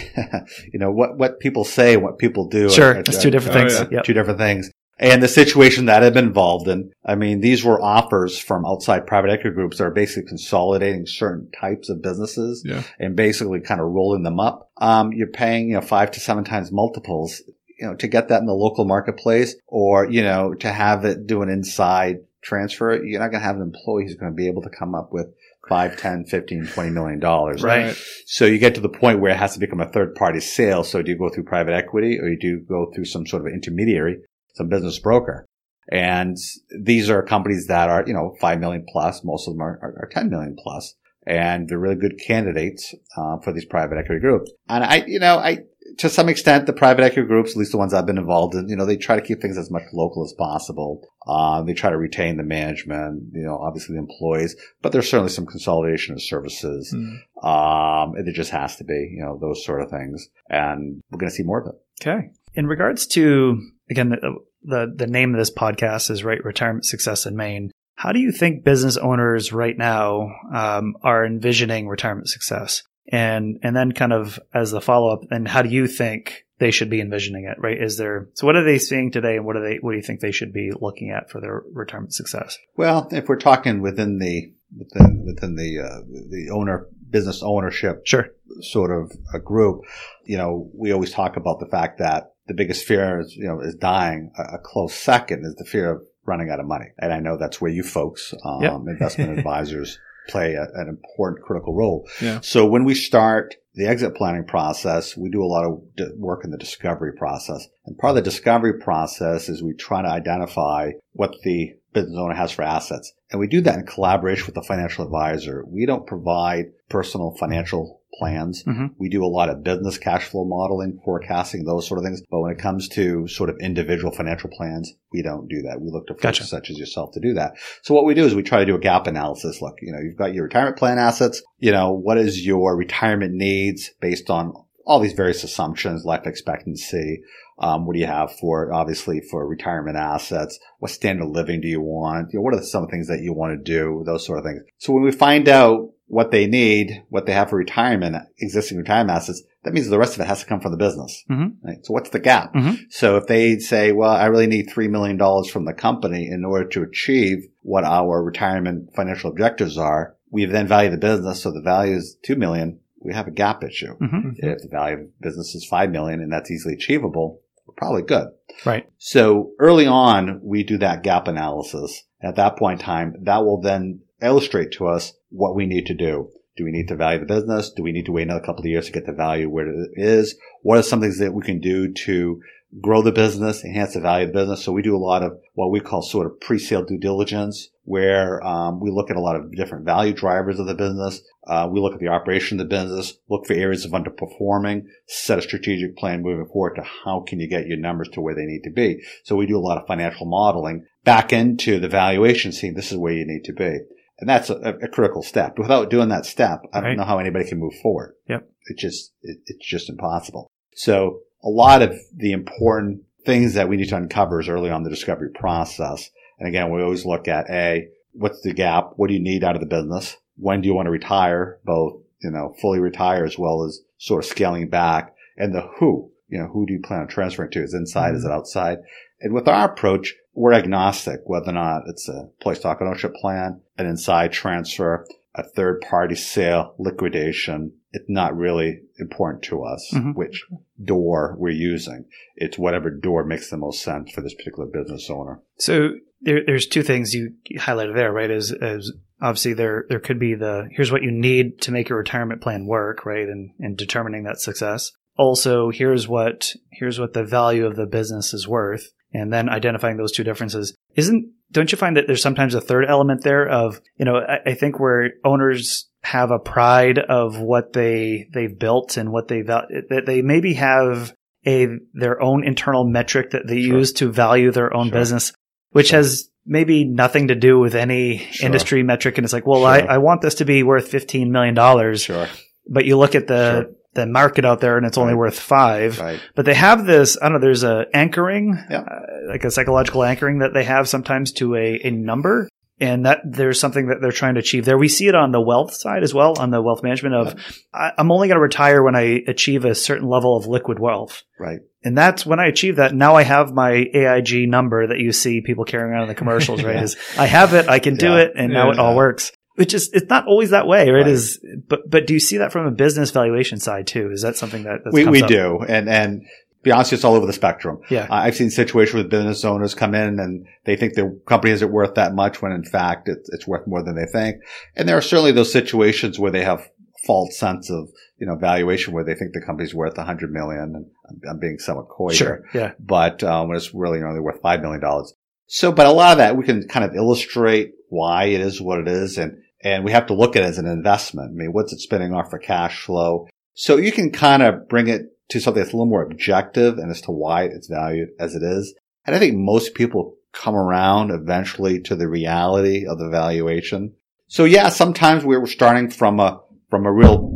you 0.73 0.79
know 0.79 0.91
what 0.91 1.17
what 1.17 1.39
people 1.39 1.63
say 1.63 1.97
what 1.97 2.17
people 2.17 2.47
do 2.47 2.69
sure 2.69 2.91
it's 2.93 3.21
two 3.21 3.31
different 3.31 3.55
things 3.55 3.75
oh, 3.75 3.83
yeah. 3.83 3.97
yep. 3.97 4.03
two 4.03 4.13
different 4.13 4.39
things 4.39 4.69
and 4.99 5.23
the 5.23 5.27
situation 5.27 5.85
that 5.85 6.03
I've 6.03 6.13
been 6.13 6.27
involved 6.27 6.67
in, 6.67 6.91
I 7.03 7.15
mean, 7.15 7.41
these 7.41 7.63
were 7.63 7.81
offers 7.81 8.37
from 8.37 8.65
outside 8.65 9.07
private 9.07 9.31
equity 9.31 9.55
groups 9.55 9.77
that 9.77 9.85
are 9.85 9.91
basically 9.91 10.27
consolidating 10.27 11.05
certain 11.07 11.49
types 11.51 11.89
of 11.89 12.01
businesses 12.01 12.63
yeah. 12.65 12.83
and 12.99 13.15
basically 13.15 13.59
kind 13.59 13.81
of 13.81 13.87
rolling 13.87 14.23
them 14.23 14.39
up. 14.39 14.69
Um, 14.77 15.11
you're 15.11 15.27
paying, 15.27 15.69
you 15.69 15.75
know, 15.75 15.81
five 15.81 16.11
to 16.11 16.19
seven 16.19 16.43
times 16.43 16.71
multiples 16.71 17.41
you 17.79 17.87
know, 17.87 17.95
to 17.95 18.07
get 18.07 18.29
that 18.29 18.39
in 18.39 18.45
the 18.45 18.53
local 18.53 18.85
marketplace 18.85 19.55
or, 19.67 20.09
you 20.09 20.23
know, 20.23 20.53
to 20.53 20.71
have 20.71 21.05
it 21.05 21.27
do 21.27 21.41
an 21.41 21.49
inside 21.49 22.19
transfer, 22.41 23.03
you're 23.03 23.19
not 23.19 23.31
going 23.31 23.41
to 23.41 23.45
have 23.45 23.55
an 23.55 23.61
employee 23.61 24.03
who's 24.03 24.15
going 24.15 24.31
to 24.31 24.35
be 24.35 24.47
able 24.47 24.61
to 24.61 24.69
come 24.69 24.95
up 24.95 25.11
with 25.11 25.27
5, 25.69 25.97
10, 25.97 26.25
15, 26.25 26.67
20 26.67 26.89
million 26.91 27.19
dollars. 27.19 27.63
Right. 27.63 27.95
So 28.25 28.45
you 28.45 28.57
get 28.57 28.75
to 28.75 28.81
the 28.81 28.89
point 28.89 29.19
where 29.19 29.31
it 29.31 29.37
has 29.37 29.53
to 29.53 29.59
become 29.59 29.79
a 29.79 29.89
third 29.89 30.15
party 30.15 30.39
sale. 30.39 30.83
So 30.83 31.01
do 31.01 31.11
you 31.11 31.17
go 31.17 31.29
through 31.29 31.45
private 31.45 31.73
equity 31.73 32.19
or 32.19 32.27
you 32.27 32.37
do 32.39 32.59
go 32.59 32.91
through 32.93 33.05
some 33.05 33.25
sort 33.25 33.45
of 33.45 33.53
intermediary, 33.53 34.19
some 34.53 34.69
business 34.69 34.99
broker? 34.99 35.45
And 35.91 36.37
these 36.81 37.09
are 37.09 37.21
companies 37.23 37.67
that 37.67 37.89
are, 37.89 38.03
you 38.07 38.13
know, 38.13 38.35
5 38.39 38.59
million 38.59 38.85
plus. 38.87 39.23
Most 39.23 39.47
of 39.47 39.53
them 39.53 39.61
are, 39.61 39.79
are, 39.81 40.03
are 40.03 40.09
10 40.11 40.29
million 40.29 40.55
plus 40.57 40.95
and 41.25 41.69
they're 41.69 41.79
really 41.79 41.95
good 41.95 42.19
candidates 42.19 42.93
uh, 43.17 43.37
for 43.39 43.53
these 43.53 43.65
private 43.65 43.97
equity 43.97 44.19
groups. 44.19 44.51
And 44.67 44.83
I, 44.83 45.03
you 45.07 45.19
know, 45.19 45.37
I 45.37 45.59
to 45.97 46.09
some 46.09 46.29
extent, 46.29 46.65
the 46.65 46.73
private 46.73 47.03
equity 47.03 47.27
groups, 47.27 47.51
at 47.51 47.57
least 47.57 47.71
the 47.71 47.77
ones 47.77 47.93
I've 47.93 48.05
been 48.05 48.17
involved 48.17 48.55
in, 48.55 48.67
you 48.67 48.75
know, 48.75 48.85
they 48.85 48.97
try 48.97 49.15
to 49.15 49.21
keep 49.21 49.41
things 49.41 49.57
as 49.57 49.69
much 49.69 49.83
local 49.93 50.23
as 50.23 50.33
possible. 50.33 51.01
Uh, 51.27 51.61
they 51.63 51.73
try 51.73 51.89
to 51.89 51.97
retain 51.97 52.37
the 52.37 52.43
management, 52.43 53.31
you 53.33 53.43
know, 53.43 53.57
obviously 53.57 53.95
the 53.95 53.99
employees, 53.99 54.55
but 54.81 54.91
there's 54.91 55.09
certainly 55.09 55.31
some 55.31 55.45
consolidation 55.45 56.13
of 56.13 56.23
services. 56.23 56.93
Mm. 56.95 57.47
Um, 57.47 58.15
it 58.17 58.33
just 58.33 58.51
has 58.51 58.75
to 58.77 58.83
be, 58.83 59.13
you 59.15 59.23
know, 59.23 59.37
those 59.39 59.63
sort 59.63 59.81
of 59.81 59.89
things. 59.89 60.27
And 60.49 61.01
we're 61.11 61.19
going 61.19 61.29
to 61.29 61.35
see 61.35 61.43
more 61.43 61.61
of 61.61 61.67
it. 61.67 61.75
Okay. 62.01 62.31
In 62.55 62.67
regards 62.67 63.05
to, 63.07 63.61
again, 63.93 64.09
the, 64.09 64.35
the, 64.63 64.93
the 64.95 65.07
name 65.07 65.33
of 65.33 65.39
this 65.39 65.51
podcast 65.51 66.11
is 66.11 66.23
right 66.23 66.43
retirement 66.43 66.85
success 66.85 67.25
in 67.25 67.35
Maine. 67.35 67.71
How 67.95 68.11
do 68.11 68.19
you 68.19 68.31
think 68.31 68.63
business 68.63 68.97
owners 68.97 69.53
right 69.53 69.77
now 69.77 70.35
um, 70.53 70.95
are 71.03 71.25
envisioning 71.25 71.87
retirement 71.87 72.27
success? 72.29 72.83
and 73.11 73.59
and 73.63 73.75
then 73.75 73.91
kind 73.91 74.13
of 74.13 74.39
as 74.53 74.71
the 74.71 74.81
follow 74.81 75.13
up, 75.13 75.21
and 75.29 75.47
how 75.47 75.61
do 75.61 75.69
you 75.69 75.87
think 75.87 76.45
they 76.59 76.71
should 76.71 76.89
be 76.89 77.01
envisioning 77.01 77.45
it? 77.45 77.57
Right? 77.59 77.81
Is 77.81 77.97
there 77.97 78.29
so 78.33 78.47
what 78.47 78.55
are 78.55 78.63
they 78.63 78.79
seeing 78.79 79.11
today, 79.11 79.37
and 79.37 79.45
what 79.45 79.55
are 79.55 79.63
they 79.63 79.77
what 79.81 79.91
do 79.91 79.97
you 79.97 80.03
think 80.03 80.19
they 80.19 80.31
should 80.31 80.53
be 80.53 80.71
looking 80.79 81.11
at 81.11 81.29
for 81.29 81.41
their 81.41 81.63
retirement 81.71 82.13
success? 82.13 82.57
Well, 82.75 83.07
if 83.11 83.27
we're 83.27 83.37
talking 83.37 83.81
within 83.81 84.19
the 84.19 84.53
within 84.77 85.23
within 85.25 85.55
the 85.55 85.79
uh, 85.79 86.01
the 86.29 86.49
owner 86.51 86.87
business 87.09 87.43
ownership 87.43 88.01
sure 88.05 88.29
sort 88.61 88.91
of 88.91 89.11
a 89.33 89.39
group, 89.39 89.81
you 90.25 90.37
know, 90.37 90.69
we 90.73 90.91
always 90.91 91.11
talk 91.11 91.37
about 91.37 91.59
the 91.59 91.67
fact 91.67 91.99
that 91.99 92.32
the 92.47 92.53
biggest 92.53 92.85
fear 92.85 93.21
is 93.21 93.35
you 93.35 93.47
know 93.47 93.59
is 93.61 93.75
dying. 93.75 94.31
A, 94.37 94.55
a 94.55 94.59
close 94.59 94.93
second 94.93 95.45
is 95.45 95.55
the 95.55 95.65
fear 95.65 95.91
of 95.91 96.01
running 96.25 96.49
out 96.49 96.59
of 96.59 96.65
money, 96.65 96.87
and 96.99 97.13
I 97.13 97.19
know 97.19 97.37
that's 97.37 97.61
where 97.61 97.71
you 97.71 97.83
folks, 97.83 98.33
um, 98.43 98.61
yep. 98.61 98.73
investment 98.87 99.37
advisors 99.37 99.99
play 100.27 100.53
a, 100.53 100.63
an 100.75 100.87
important 100.87 101.45
critical 101.45 101.73
role. 101.73 102.07
Yeah. 102.21 102.39
So 102.41 102.65
when 102.65 102.85
we 102.85 102.95
start 102.95 103.55
the 103.75 103.87
exit 103.87 104.15
planning 104.15 104.45
process, 104.45 105.17
we 105.17 105.29
do 105.29 105.43
a 105.43 105.45
lot 105.45 105.65
of 105.65 105.81
work 106.15 106.43
in 106.43 106.51
the 106.51 106.57
discovery 106.57 107.13
process. 107.13 107.67
And 107.85 107.97
part 107.97 108.11
of 108.11 108.15
the 108.15 108.29
discovery 108.29 108.79
process 108.79 109.49
is 109.49 109.63
we 109.63 109.73
try 109.73 110.01
to 110.01 110.07
identify 110.07 110.91
what 111.13 111.35
the 111.43 111.73
business 111.93 112.17
owner 112.17 112.35
has 112.35 112.51
for 112.51 112.63
assets. 112.63 113.13
And 113.31 113.39
we 113.39 113.47
do 113.47 113.61
that 113.61 113.79
in 113.79 113.85
collaboration 113.85 114.45
with 114.45 114.55
the 114.55 114.63
financial 114.63 115.05
advisor. 115.05 115.63
We 115.67 115.85
don't 115.85 116.07
provide 116.07 116.65
personal 116.89 117.35
financial 117.39 118.01
plans. 118.17 118.63
Mm-hmm. 118.63 118.87
We 118.97 119.09
do 119.09 119.23
a 119.23 119.27
lot 119.27 119.49
of 119.49 119.63
business 119.63 119.97
cash 119.97 120.25
flow 120.25 120.45
modeling, 120.45 120.99
forecasting, 121.03 121.65
those 121.65 121.87
sort 121.87 121.99
of 121.99 122.05
things. 122.05 122.21
But 122.29 122.41
when 122.41 122.51
it 122.51 122.59
comes 122.59 122.87
to 122.89 123.27
sort 123.27 123.49
of 123.49 123.57
individual 123.59 124.11
financial 124.13 124.49
plans, 124.49 124.93
we 125.11 125.21
don't 125.21 125.47
do 125.47 125.61
that. 125.63 125.81
We 125.81 125.91
look 125.91 126.07
to 126.07 126.13
folks 126.13 126.23
gotcha. 126.23 126.43
such 126.45 126.69
as 126.69 126.77
yourself 126.77 127.13
to 127.13 127.19
do 127.19 127.33
that. 127.33 127.53
So 127.81 127.93
what 127.93 128.05
we 128.05 128.13
do 128.13 128.25
is 128.25 128.35
we 128.35 128.43
try 128.43 128.59
to 128.59 128.65
do 128.65 128.75
a 128.75 128.79
gap 128.79 129.07
analysis. 129.07 129.61
Look, 129.61 129.75
you 129.81 129.91
know, 129.91 129.99
you've 129.99 130.17
got 130.17 130.33
your 130.33 130.45
retirement 130.45 130.77
plan 130.77 130.97
assets. 130.97 131.41
You 131.59 131.71
know, 131.71 131.91
what 131.91 132.17
is 132.17 132.45
your 132.45 132.75
retirement 132.75 133.33
needs 133.33 133.91
based 133.99 134.29
on 134.29 134.53
all 134.85 134.99
these 134.99 135.13
various 135.13 135.43
assumptions, 135.45 136.03
life 136.03 136.25
expectancy, 136.25 137.21
um, 137.59 137.85
what 137.85 137.93
do 137.93 137.99
you 137.99 138.07
have 138.07 138.31
for 138.39 138.73
obviously 138.73 139.21
for 139.21 139.47
retirement 139.47 139.95
assets? 139.95 140.59
What 140.79 140.91
standard 140.91 141.25
of 141.25 141.31
living 141.31 141.61
do 141.61 141.67
you 141.67 141.81
want? 141.81 142.33
You 142.33 142.39
know, 142.39 142.43
what 142.43 142.55
are 142.55 142.63
some 142.63 142.87
things 142.87 143.07
that 143.07 143.21
you 143.21 143.33
want 143.33 143.57
to 143.57 143.63
do? 143.63 144.03
Those 144.05 144.25
sort 144.25 144.39
of 144.39 144.45
things. 144.45 144.63
So 144.77 144.93
when 144.93 145.03
we 145.03 145.11
find 145.11 145.47
out 145.47 145.91
what 146.13 146.29
they 146.29 146.45
need, 146.45 147.03
what 147.09 147.25
they 147.25 147.33
have 147.33 147.49
for 147.49 147.57
retirement, 147.57 148.15
existing 148.37 148.77
retirement 148.77 149.17
assets, 149.17 149.41
that 149.63 149.73
means 149.73 149.87
the 149.87 149.97
rest 149.97 150.13
of 150.13 150.21
it 150.21 150.27
has 150.27 150.41
to 150.41 150.45
come 150.45 150.59
from 150.59 150.71
the 150.71 150.77
business. 150.77 151.23
Mm-hmm. 151.29 151.67
Right? 151.67 151.83
So 151.83 151.93
what's 151.93 152.11
the 152.11 152.19
gap? 152.19 152.53
Mm-hmm. 152.53 152.83
So 152.89 153.17
if 153.17 153.25
they 153.25 153.57
say, 153.57 153.91
well, 153.91 154.11
I 154.11 154.25
really 154.25 154.47
need 154.47 154.69
$3 154.69 154.89
million 154.89 155.17
from 155.45 155.65
the 155.65 155.73
company 155.73 156.27
in 156.27 156.45
order 156.45 156.69
to 156.69 156.83
achieve 156.83 157.47
what 157.61 157.83
our 157.83 158.23
retirement 158.23 158.91
financial 158.95 159.31
objectives 159.31 159.77
are, 159.77 160.15
we 160.29 160.45
then 160.45 160.67
value 160.67 160.91
the 160.91 160.97
business. 160.97 161.41
So 161.41 161.51
the 161.51 161.61
value 161.61 161.95
is 161.95 162.15
2 162.23 162.35
million. 162.35 162.79
We 162.99 163.13
have 163.13 163.27
a 163.27 163.31
gap 163.31 163.63
issue. 163.63 163.97
Mm-hmm. 163.97 164.29
If 164.37 164.61
the 164.61 164.69
value 164.69 164.97
of 164.97 165.19
business 165.19 165.55
is 165.55 165.65
5 165.65 165.89
million 165.89 166.21
and 166.21 166.31
that's 166.31 166.51
easily 166.51 166.75
achievable, 166.75 167.41
we're 167.65 167.73
probably 167.73 168.03
good. 168.03 168.27
Right. 168.65 168.87
So 168.99 169.53
early 169.59 169.87
on, 169.87 170.41
we 170.43 170.63
do 170.63 170.77
that 170.77 171.01
gap 171.01 171.27
analysis. 171.27 172.03
At 172.21 172.35
that 172.35 172.57
point 172.57 172.81
in 172.81 172.85
time, 172.85 173.15
that 173.23 173.43
will 173.43 173.61
then 173.61 174.01
illustrate 174.21 174.71
to 174.73 174.87
us 174.87 175.13
what 175.33 175.55
we 175.55 175.65
need 175.65 175.87
to 175.87 175.93
do. 175.93 176.29
Do 176.55 176.63
we 176.63 176.71
need 176.71 176.87
to 176.89 176.95
value 176.95 177.19
the 177.19 177.25
business? 177.25 177.71
Do 177.71 177.81
we 177.81 177.91
need 177.91 178.05
to 178.05 178.11
wait 178.11 178.23
another 178.23 178.45
couple 178.45 178.61
of 178.61 178.67
years 178.67 178.85
to 178.85 178.91
get 178.91 179.07
the 179.07 179.11
value 179.11 179.49
where 179.49 179.67
it 179.67 179.89
is? 179.95 180.35
What 180.61 180.77
are 180.77 180.83
some 180.83 181.01
things 181.01 181.17
that 181.17 181.33
we 181.33 181.41
can 181.41 181.59
do 181.59 181.91
to 181.91 182.41
grow 182.79 183.01
the 183.01 183.11
business, 183.11 183.63
enhance 183.63 183.95
the 183.95 184.01
value 184.01 184.27
of 184.27 184.33
the 184.33 184.39
business? 184.39 184.63
So 184.63 184.71
we 184.71 184.83
do 184.83 184.95
a 184.95 184.97
lot 184.97 185.23
of 185.23 185.39
what 185.55 185.71
we 185.71 185.79
call 185.79 186.03
sort 186.03 186.27
of 186.27 186.39
pre-sale 186.39 186.85
due 186.85 186.99
diligence, 186.99 187.69
where 187.85 188.45
um, 188.45 188.79
we 188.79 188.91
look 188.91 189.09
at 189.09 189.17
a 189.17 189.21
lot 189.21 189.35
of 189.35 189.51
different 189.55 189.85
value 189.85 190.13
drivers 190.13 190.59
of 190.59 190.67
the 190.67 190.75
business. 190.75 191.21
Uh, 191.47 191.67
we 191.71 191.79
look 191.79 191.93
at 191.93 191.99
the 191.99 192.07
operation 192.07 192.59
of 192.59 192.69
the 192.69 192.75
business, 192.75 193.17
look 193.29 193.47
for 193.47 193.53
areas 193.53 193.83
of 193.83 193.91
underperforming, 193.91 194.85
set 195.07 195.39
a 195.39 195.41
strategic 195.41 195.97
plan 195.97 196.21
moving 196.21 196.45
forward 196.45 196.75
to 196.75 196.83
how 196.83 197.21
can 197.27 197.39
you 197.39 197.47
get 197.47 197.65
your 197.65 197.77
numbers 197.77 198.09
to 198.09 198.21
where 198.21 198.35
they 198.35 198.45
need 198.45 198.61
to 198.63 198.69
be. 198.69 199.01
So 199.23 199.35
we 199.35 199.47
do 199.47 199.57
a 199.57 199.59
lot 199.59 199.79
of 199.79 199.87
financial 199.87 200.27
modeling 200.27 200.85
back 201.03 201.33
into 201.33 201.79
the 201.79 201.89
valuation, 201.89 202.51
seeing 202.51 202.75
this 202.75 202.91
is 202.91 202.97
where 202.97 203.13
you 203.13 203.25
need 203.25 203.43
to 203.45 203.53
be. 203.53 203.79
And 204.19 204.29
that's 204.29 204.49
a, 204.49 204.55
a 204.55 204.87
critical 204.87 205.23
step. 205.23 205.57
Without 205.57 205.89
doing 205.89 206.09
that 206.09 206.25
step, 206.25 206.61
I 206.71 206.81
don't 206.81 206.97
know 206.97 207.03
how 207.03 207.17
anybody 207.17 207.47
can 207.47 207.59
move 207.59 207.73
forward. 207.81 208.13
Yep. 208.29 208.49
It 208.67 208.77
just, 208.77 209.11
it, 209.21 209.39
it's 209.45 209.67
just 209.67 209.89
impossible. 209.89 210.47
So 210.75 211.19
a 211.43 211.49
lot 211.49 211.81
of 211.81 211.95
the 212.15 212.31
important 212.31 213.01
things 213.25 213.55
that 213.55 213.67
we 213.67 213.77
need 213.77 213.89
to 213.89 213.97
uncover 213.97 214.39
is 214.39 214.49
early 214.49 214.69
on 214.69 214.83
the 214.83 214.89
discovery 214.89 215.29
process. 215.29 216.09
And 216.39 216.47
again, 216.47 216.71
we 216.71 216.81
always 216.81 217.05
look 217.05 217.27
at 217.27 217.49
A, 217.49 217.87
what's 218.11 218.41
the 218.41 218.53
gap? 218.53 218.91
What 218.95 219.07
do 219.07 219.13
you 219.13 219.19
need 219.21 219.43
out 219.43 219.55
of 219.55 219.61
the 219.61 219.67
business? 219.67 220.17
When 220.35 220.61
do 220.61 220.67
you 220.67 220.73
want 220.73 220.87
to 220.87 220.91
retire? 220.91 221.59
Both, 221.63 222.01
you 222.21 222.31
know, 222.31 222.55
fully 222.61 222.79
retire 222.79 223.25
as 223.25 223.37
well 223.37 223.63
as 223.63 223.81
sort 223.97 224.23
of 224.23 224.29
scaling 224.29 224.69
back 224.69 225.15
and 225.37 225.53
the 225.53 225.67
who, 225.79 226.11
you 226.27 226.39
know, 226.39 226.47
who 226.47 226.65
do 226.65 226.73
you 226.73 226.81
plan 226.81 227.01
on 227.01 227.07
transferring 227.07 227.51
to? 227.51 227.63
Is 227.63 227.73
inside? 227.73 228.09
Mm-hmm. 228.09 228.17
Is 228.17 228.25
it 228.25 228.31
outside? 228.31 228.77
And 229.21 229.33
with 229.33 229.47
our 229.47 229.71
approach, 229.71 230.15
we're 230.33 230.53
agnostic 230.53 231.21
whether 231.25 231.49
or 231.49 231.53
not 231.53 231.83
it's 231.87 232.09
a 232.09 232.29
place 232.41 232.59
stock 232.59 232.81
ownership 232.81 233.13
plan, 233.15 233.61
an 233.77 233.85
inside 233.85 234.31
transfer, 234.31 235.05
a 235.35 235.43
third 235.43 235.81
party 235.81 236.15
sale, 236.15 236.75
liquidation. 236.77 237.73
it's 237.95 238.09
not 238.09 238.35
really 238.35 238.79
important 238.97 239.43
to 239.43 239.61
us 239.63 239.91
Mhm. 239.93 240.15
which 240.15 240.43
door 240.83 241.35
we're 241.37 241.51
using. 241.51 242.05
It's 242.35 242.57
whatever 242.57 242.89
door 242.89 243.23
makes 243.23 243.51
the 243.51 243.57
most 243.57 243.83
sense 243.83 244.11
for 244.11 244.21
this 244.21 244.33
particular 244.33 244.67
business 244.67 245.09
owner. 245.11 245.41
So 245.59 245.91
there, 246.21 246.41
there's 246.43 246.65
two 246.65 246.81
things 246.81 247.13
you 247.13 247.33
highlighted 247.57 247.93
there, 247.95 248.11
right? 248.11 248.31
As, 248.31 248.51
as 248.51 248.91
obviously 249.21 249.53
there, 249.53 249.85
there 249.89 249.99
could 249.99 250.19
be 250.19 250.33
the, 250.33 250.67
here's 250.71 250.91
what 250.91 251.03
you 251.03 251.11
need 251.11 251.61
to 251.61 251.71
make 251.71 251.87
your 251.87 251.99
retirement 251.99 252.41
plan 252.41 252.65
work, 252.65 253.05
right? 253.05 253.27
And, 253.29 253.51
and 253.59 253.77
determining 253.77 254.23
that 254.23 254.39
success. 254.39 254.91
Also, 255.15 255.69
here's 255.69 256.07
what, 256.07 256.51
here's 256.71 256.99
what 256.99 257.13
the 257.13 257.23
value 257.23 257.67
of 257.67 257.75
the 257.75 257.85
business 257.85 258.33
is 258.33 258.47
worth. 258.47 258.89
And 259.13 259.31
then 259.31 259.47
identifying 259.49 259.97
those 259.97 260.11
two 260.11 260.23
differences. 260.23 260.75
Isn't, 260.95 261.31
don't 261.53 261.71
you 261.71 261.77
find 261.77 261.95
that 261.97 262.07
there's 262.07 262.21
sometimes 262.21 262.55
a 262.55 262.61
third 262.61 262.85
element 262.87 263.23
there 263.23 263.47
of, 263.47 263.79
you 263.97 264.05
know, 264.05 264.17
I, 264.17 264.51
I 264.51 264.53
think 264.55 264.79
where 264.79 265.11
owners 265.23 265.87
have 266.01 266.31
a 266.31 266.39
pride 266.39 266.99
of 266.99 267.39
what 267.39 267.71
they, 267.73 268.27
they've 268.33 268.57
built 268.57 268.97
and 268.97 269.11
what 269.11 269.27
they, 269.29 269.41
val- 269.41 269.67
that 269.89 270.05
they 270.05 270.21
maybe 270.21 270.55
have 270.55 271.13
a, 271.45 271.67
their 271.93 272.21
own 272.21 272.43
internal 272.43 272.83
metric 272.85 273.31
that 273.31 273.47
they 273.47 273.61
Sure. 273.61 273.77
use 273.77 273.93
to 273.93 274.11
value 274.11 274.51
their 274.51 274.75
own 274.75 274.87
Sure. 274.89 274.99
business 274.99 275.33
which 275.71 275.87
Sure. 275.87 275.97
has 275.99 276.29
maybe 276.45 276.85
nothing 276.85 277.29
to 277.29 277.35
do 277.35 277.57
with 277.59 277.73
any 277.75 278.27
industry 278.41 278.83
metric. 278.83 279.17
And 279.17 279.25
it's 279.25 279.33
like, 279.33 279.47
well. 279.47 279.65
I, 279.65 279.79
I 279.79 279.97
want 279.97 280.21
this 280.21 280.35
to 280.35 280.45
be 280.45 280.61
worth 280.63 280.91
$15 280.91 281.29
million, 281.29 281.97
Sure. 281.97 282.27
but 282.67 282.85
you 282.85 282.97
look 282.97 283.15
at 283.15 283.27
the. 283.27 283.75
The 283.93 284.05
market 284.07 284.43
out 284.45 284.59
there 284.59 284.77
and 284.77 284.85
it's 284.85 284.97
only 284.97 285.13
Right. 285.13 285.19
worth 285.19 285.39
five. 285.39 285.99
Right. 285.99 286.19
But 286.35 286.45
they 286.45 286.55
have 286.55 286.85
this, 286.85 287.17
I 287.21 287.25
don't 287.29 287.33
know, 287.33 287.39
there's 287.39 287.63
a 287.63 287.85
anchoring, 287.93 288.57
Yeah. 288.69 288.79
uh, 288.79 289.29
like 289.29 289.43
a 289.43 289.51
psychological 289.51 290.03
anchoring 290.03 290.39
that 290.39 290.53
they 290.53 290.63
have 290.63 290.87
sometimes 290.89 291.31
to 291.33 291.55
a, 291.55 291.79
a 291.83 291.91
number. 291.91 292.49
And 292.79 293.05
that 293.05 293.19
there's 293.23 293.59
something 293.59 293.87
that 293.87 293.97
they're 294.01 294.11
trying 294.11 294.33
to 294.33 294.39
achieve 294.39 294.65
there. 294.65 294.79
We 294.79 294.87
see 294.87 295.07
it 295.07 295.13
on 295.13 295.31
the 295.31 295.39
wealth 295.39 295.73
side 295.73 296.01
as 296.01 296.11
well, 296.13 296.33
on 296.39 296.49
the 296.49 296.59
wealth 296.61 296.81
management 296.81 297.13
of, 297.15 297.35
I, 297.71 297.91
I'm 297.97 298.11
only 298.11 298.27
going 298.27 298.35
to 298.37 298.41
retire 298.41 298.81
when 298.83 298.95
I 298.95 299.21
achieve 299.27 299.63
a 299.63 299.75
certain 299.75 300.09
level 300.09 300.35
of 300.35 300.47
liquid 300.47 300.79
wealth. 300.79 301.21
Right. 301.39 301.59
And 301.83 301.95
that's 301.95 302.25
when 302.25 302.39
I 302.39 302.47
achieve 302.47 302.77
that. 302.77 302.93
Now 302.95 303.15
I 303.15 303.23
have 303.23 303.53
my 303.53 303.73
ING 303.73 304.49
number 304.49 304.87
that 304.87 304.97
you 304.97 305.11
see 305.11 305.41
people 305.41 305.65
carrying 305.65 305.91
around 305.91 306.01
in 306.03 306.07
the 306.09 306.15
commercials, 306.15 306.63
right? 306.63 306.75
Yeah. 306.77 306.83
Is 306.83 306.97
I 307.17 307.27
have 307.27 307.53
it, 307.53 307.69
I 307.69 307.77
can 307.77 307.95
do 307.95 308.17
it, 308.17 308.31
and 308.35 308.51
now 308.51 308.71
it 308.71 308.79
all 308.79 308.95
works. 308.95 309.31
Which 309.55 309.73
is 309.73 309.89
it's 309.93 310.09
not 310.09 310.25
always 310.27 310.49
that 310.49 310.65
way, 310.67 310.89
right? 310.89 311.03
Right. 311.03 311.07
Is 311.07 311.39
but 311.67 311.89
but 311.89 312.07
do 312.07 312.13
you 312.13 312.19
see 312.19 312.37
that 312.37 312.51
from 312.51 312.65
a 312.65 312.71
business 312.71 313.11
valuation 313.11 313.59
side 313.59 313.85
too? 313.87 314.09
Is 314.11 314.21
that 314.23 314.35
something 314.35 314.63
that 314.63 314.81
that's 314.83 314.93
we 314.93 315.05
we 315.05 315.21
up? 315.21 315.27
do, 315.29 315.59
and 315.67 315.87
and 315.87 316.23
be 316.63 316.71
honest, 316.71 316.93
it's 316.93 317.03
all 317.03 317.13
over 317.13 317.25
the 317.27 317.33
spectrum. 317.33 317.79
Yeah. 317.89 318.07
I- 318.09 318.25
I've 318.27 318.35
seen 318.35 318.49
situations 318.49 318.93
where 318.95 319.03
business 319.03 319.43
owners 319.43 319.75
come 319.75 319.93
in 319.93 320.17
and 320.19 320.45
they 320.65 320.75
think 320.77 320.93
their 320.93 321.11
company 321.27 321.51
isn't 321.53 321.71
worth 321.71 321.95
that 321.95 322.15
much 322.15 322.41
when 322.41 322.53
in 322.53 322.63
fact 322.63 323.09
it's, 323.09 323.29
it's 323.33 323.45
worth 323.45 323.67
more 323.67 323.83
than 323.83 323.95
they 323.95 324.05
think. 324.11 324.37
And 324.75 324.87
there 324.87 324.97
are 324.97 325.01
certainly 325.01 325.33
those 325.33 325.51
situations 325.51 326.17
where 326.17 326.31
they 326.31 326.43
have 326.43 326.65
false 327.05 327.37
sense 327.37 327.69
of, 327.69 327.89
you 328.17 328.25
know, 328.25 328.37
valuation 328.37 328.93
where 328.93 329.03
they 329.03 329.13
think 329.13 329.33
the 329.33 329.41
company's 329.45 329.75
worth 329.75 329.97
a 329.97 330.05
hundred 330.05 330.31
million 330.31 330.73
and 330.73 330.85
I'm, 331.09 331.21
I'm 331.31 331.39
being 331.39 331.59
somewhat 331.59 331.89
coy 331.89 332.13
Sure. 332.13 332.45
here, 332.53 332.61
Yeah. 332.61 332.71
but, 332.79 333.21
um, 333.25 333.49
when 333.49 333.57
it's 333.57 333.73
really 333.73 334.01
only 334.01 334.21
worth 334.21 334.41
five 334.41 334.61
million 334.61 334.79
dollars. 334.79 335.13
So, 335.47 335.73
but 335.73 335.85
a 335.85 335.91
lot 335.91 336.13
of 336.13 336.19
that 336.19 336.37
we 336.37 336.45
can 336.45 336.65
kind 336.69 336.85
of 336.85 336.95
illustrate 336.95 337.73
why 337.89 338.27
it 338.27 338.39
is 338.39 338.61
what 338.61 338.79
it 338.79 338.87
is 338.87 339.17
and, 339.17 339.37
and 339.63 339.83
we 339.83 339.91
have 339.91 340.07
to 340.07 340.13
look 340.13 340.35
at 340.35 340.43
it 340.43 340.47
as 340.47 340.57
an 340.57 340.67
investment. 340.67 341.31
I 341.31 341.35
mean, 341.35 341.53
what's 341.53 341.73
it 341.73 341.79
spinning 341.79 342.13
off 342.13 342.29
for 342.29 342.39
cash 342.39 342.83
flow? 342.83 343.27
So 343.53 343.77
you 343.77 343.91
can 343.91 344.11
kind 344.11 344.43
of 344.43 344.67
bring 344.67 344.87
it 344.87 345.03
to 345.29 345.39
something 345.39 345.61
that's 345.61 345.73
a 345.73 345.75
little 345.75 345.89
more 345.89 346.03
objective 346.03 346.77
and 346.77 346.91
as 346.91 347.01
to 347.01 347.11
why 347.11 347.43
it's 347.43 347.67
valued 347.67 348.09
as 348.19 348.35
it 348.35 348.43
is. 348.43 348.75
And 349.05 349.15
I 349.15 349.19
think 349.19 349.35
most 349.35 349.73
people 349.73 350.15
come 350.31 350.55
around 350.55 351.11
eventually 351.11 351.79
to 351.81 351.95
the 351.95 352.09
reality 352.09 352.85
of 352.87 352.97
the 352.97 353.09
valuation. 353.09 353.93
So 354.27 354.45
yeah, 354.45 354.69
sometimes 354.69 355.23
we 355.23 355.37
we're 355.37 355.45
starting 355.45 355.89
from 355.89 356.19
a, 356.19 356.41
from 356.69 356.85
a 356.85 356.91
real 356.91 357.31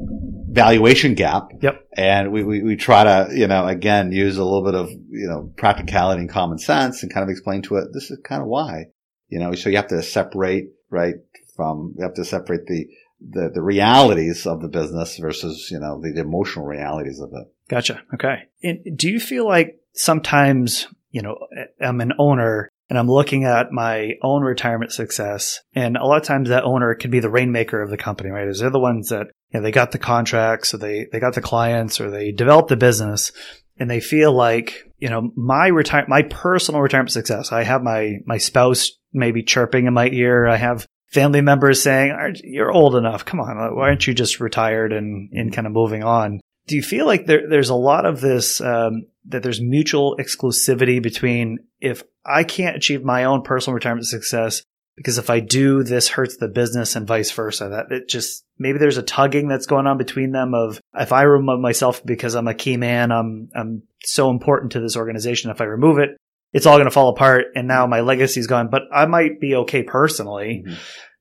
valuation 0.50 1.14
gap. 1.14 1.50
Yep. 1.62 1.88
And 1.96 2.32
we, 2.32 2.44
we, 2.44 2.64
we 2.64 2.76
try 2.76 3.04
to, 3.04 3.30
you 3.32 3.48
know, 3.48 3.68
again, 3.68 4.12
use 4.12 4.38
a 4.38 4.44
little 4.44 4.64
bit 4.64 4.76
of, 4.76 4.90
you 4.90 5.28
know, 5.28 5.52
practicality 5.56 6.22
and 6.22 6.30
common 6.30 6.58
sense 6.58 7.04
and 7.04 7.14
kind 7.14 7.24
of 7.24 7.30
explain 7.30 7.62
to 7.64 7.76
it, 7.76 7.90
this 7.94 8.10
is 8.10 8.20
kind 8.24 8.42
of 8.42 8.48
why, 8.48 8.86
you 9.28 9.40
know, 9.40 9.54
so 9.54 9.70
you 9.70 9.76
have 9.76 9.88
to 9.88 10.02
separate, 10.02 10.70
right, 10.90 11.16
from, 11.58 11.96
you 11.98 12.04
have 12.04 12.14
to 12.14 12.24
separate 12.24 12.68
the, 12.68 12.88
the, 13.20 13.52
the 13.54 13.62
realities 13.62 14.48
of 14.48 14.62
the 14.62 14.70
business 14.70 15.18
versus, 15.18 15.68
you 15.70 15.80
know, 15.80 16.00
the 16.00 16.18
emotional 16.22 16.66
realities 16.66 17.20
of 17.20 17.32
it. 17.34 17.48
Gotcha. 17.70 18.02
Okay. 18.14 18.44
And 18.64 18.98
do 18.98 19.10
you 19.10 19.20
feel 19.20 19.46
like 19.46 19.80
sometimes, 19.94 20.88
you 21.12 21.22
know, 21.22 21.36
I'm 21.82 22.00
an 22.00 22.14
owner 22.18 22.70
and 22.90 22.98
I'm 22.98 23.10
looking 23.10 23.44
at 23.44 23.74
my 23.74 24.14
own 24.22 24.44
retirement 24.44 24.94
success, 24.94 25.60
and 25.76 25.98
a 25.98 26.06
lot 26.06 26.22
of 26.22 26.24
times 26.24 26.48
that 26.48 26.64
owner 26.64 26.96
can 26.96 27.12
be 27.12 27.20
the 27.20 27.30
rainmaker 27.30 27.82
of 27.82 27.90
the 27.90 27.98
company, 27.98 28.30
right? 28.30 28.48
Is 28.48 28.60
they're 28.60 28.70
the 28.70 28.80
ones 28.80 29.10
that, 29.10 29.28
you 29.50 29.60
know, 29.60 29.62
they 29.62 29.72
got 29.72 29.92
the 29.92 29.98
contracts 29.98 30.74
or 30.74 30.78
they, 30.78 31.08
they 31.12 31.20
got 31.20 31.34
the 31.34 31.42
clients 31.42 32.00
or 32.00 32.10
they 32.10 32.32
developed 32.32 32.70
the 32.70 32.78
business 32.78 33.34
and 33.78 33.90
they 33.90 34.00
feel 34.00 34.32
like, 34.32 34.90
you 35.00 35.10
know, 35.10 35.32
my 35.36 35.68
retire, 35.68 36.06
my 36.08 36.22
personal 36.22 36.80
retirement 36.80 37.12
success, 37.12 37.52
I 37.52 37.64
have 37.64 37.84
my, 37.84 38.20
my 38.26 38.38
spouse 38.38 38.92
maybe 39.12 39.44
chirping 39.44 39.86
in 39.86 39.94
my 39.94 40.08
ear. 40.08 40.48
I 40.48 40.56
have 40.56 40.88
family 41.08 41.42
members 41.42 41.82
saying, 41.82 42.36
you're 42.44 42.72
old 42.72 42.96
enough. 42.96 43.26
Come 43.26 43.40
on. 43.40 43.76
Why 43.76 43.88
aren't 43.88 44.08
you 44.08 44.14
just 44.14 44.40
retired 44.40 44.94
and, 44.94 45.32
and 45.32 45.54
kind 45.54 45.68
of 45.68 45.74
moving 45.74 46.04
on? 46.04 46.42
do 46.68 46.76
you 46.76 46.84
feel 46.84 47.06
like 47.06 47.26
there, 47.26 47.48
there's 47.50 47.70
a 47.70 47.76
lot 47.76 48.06
of 48.06 48.22
this 48.22 48.62
um, 48.62 49.08
that 49.26 49.42
there's 49.42 49.62
mutual 49.62 50.18
exclusivity 50.20 51.02
between 51.02 51.60
if 51.80 52.04
I 52.26 52.44
can't 52.44 52.76
achieve 52.76 53.04
my 53.04 53.24
own 53.24 53.42
personal 53.42 53.74
retirement 53.74 54.06
success 54.06 54.62
because 54.98 55.18
if 55.18 55.30
I 55.30 55.40
do, 55.40 55.84
this 55.84 56.10
hurts 56.10 56.38
the 56.38 56.48
business 56.48 56.96
and 56.96 57.08
vice 57.08 57.32
versa. 57.32 57.70
That 57.70 57.96
it 57.96 58.10
just 58.10 58.44
maybe 58.60 58.80
there's 58.80 58.98
a 58.98 59.04
tugging 59.04 59.48
that's 59.48 59.66
going 59.66 59.88
on 59.88 59.98
between 59.98 60.32
them 60.32 60.54
of 60.54 60.82
if 60.94 61.14
I 61.14 61.22
remove 61.24 61.62
myself 61.62 62.04
because 62.06 62.36
I'm 62.36 62.48
a 62.48 62.54
key 62.54 62.76
man, 62.76 63.12
I'm 63.12 63.50
I'm 63.56 63.84
so 64.04 64.30
important 64.30 64.74
to 64.74 64.82
this 64.82 64.98
organization. 64.98 65.52
If 65.52 65.62
I 65.62 65.66
remove 65.66 66.00
it, 66.00 66.18
it's 66.58 66.66
all 66.66 66.76
going 66.78 66.86
to 66.86 66.92
fall 66.92 67.10
apart, 67.10 67.46
and 67.56 67.68
now 67.68 67.86
my 67.88 68.02
legacy's 68.02 68.48
gone. 68.48 68.70
But 68.70 68.82
I 68.92 69.06
might 69.06 69.40
be 69.40 69.56
okay 69.64 69.84
personally. 69.84 70.64
Mhm. 70.68 70.76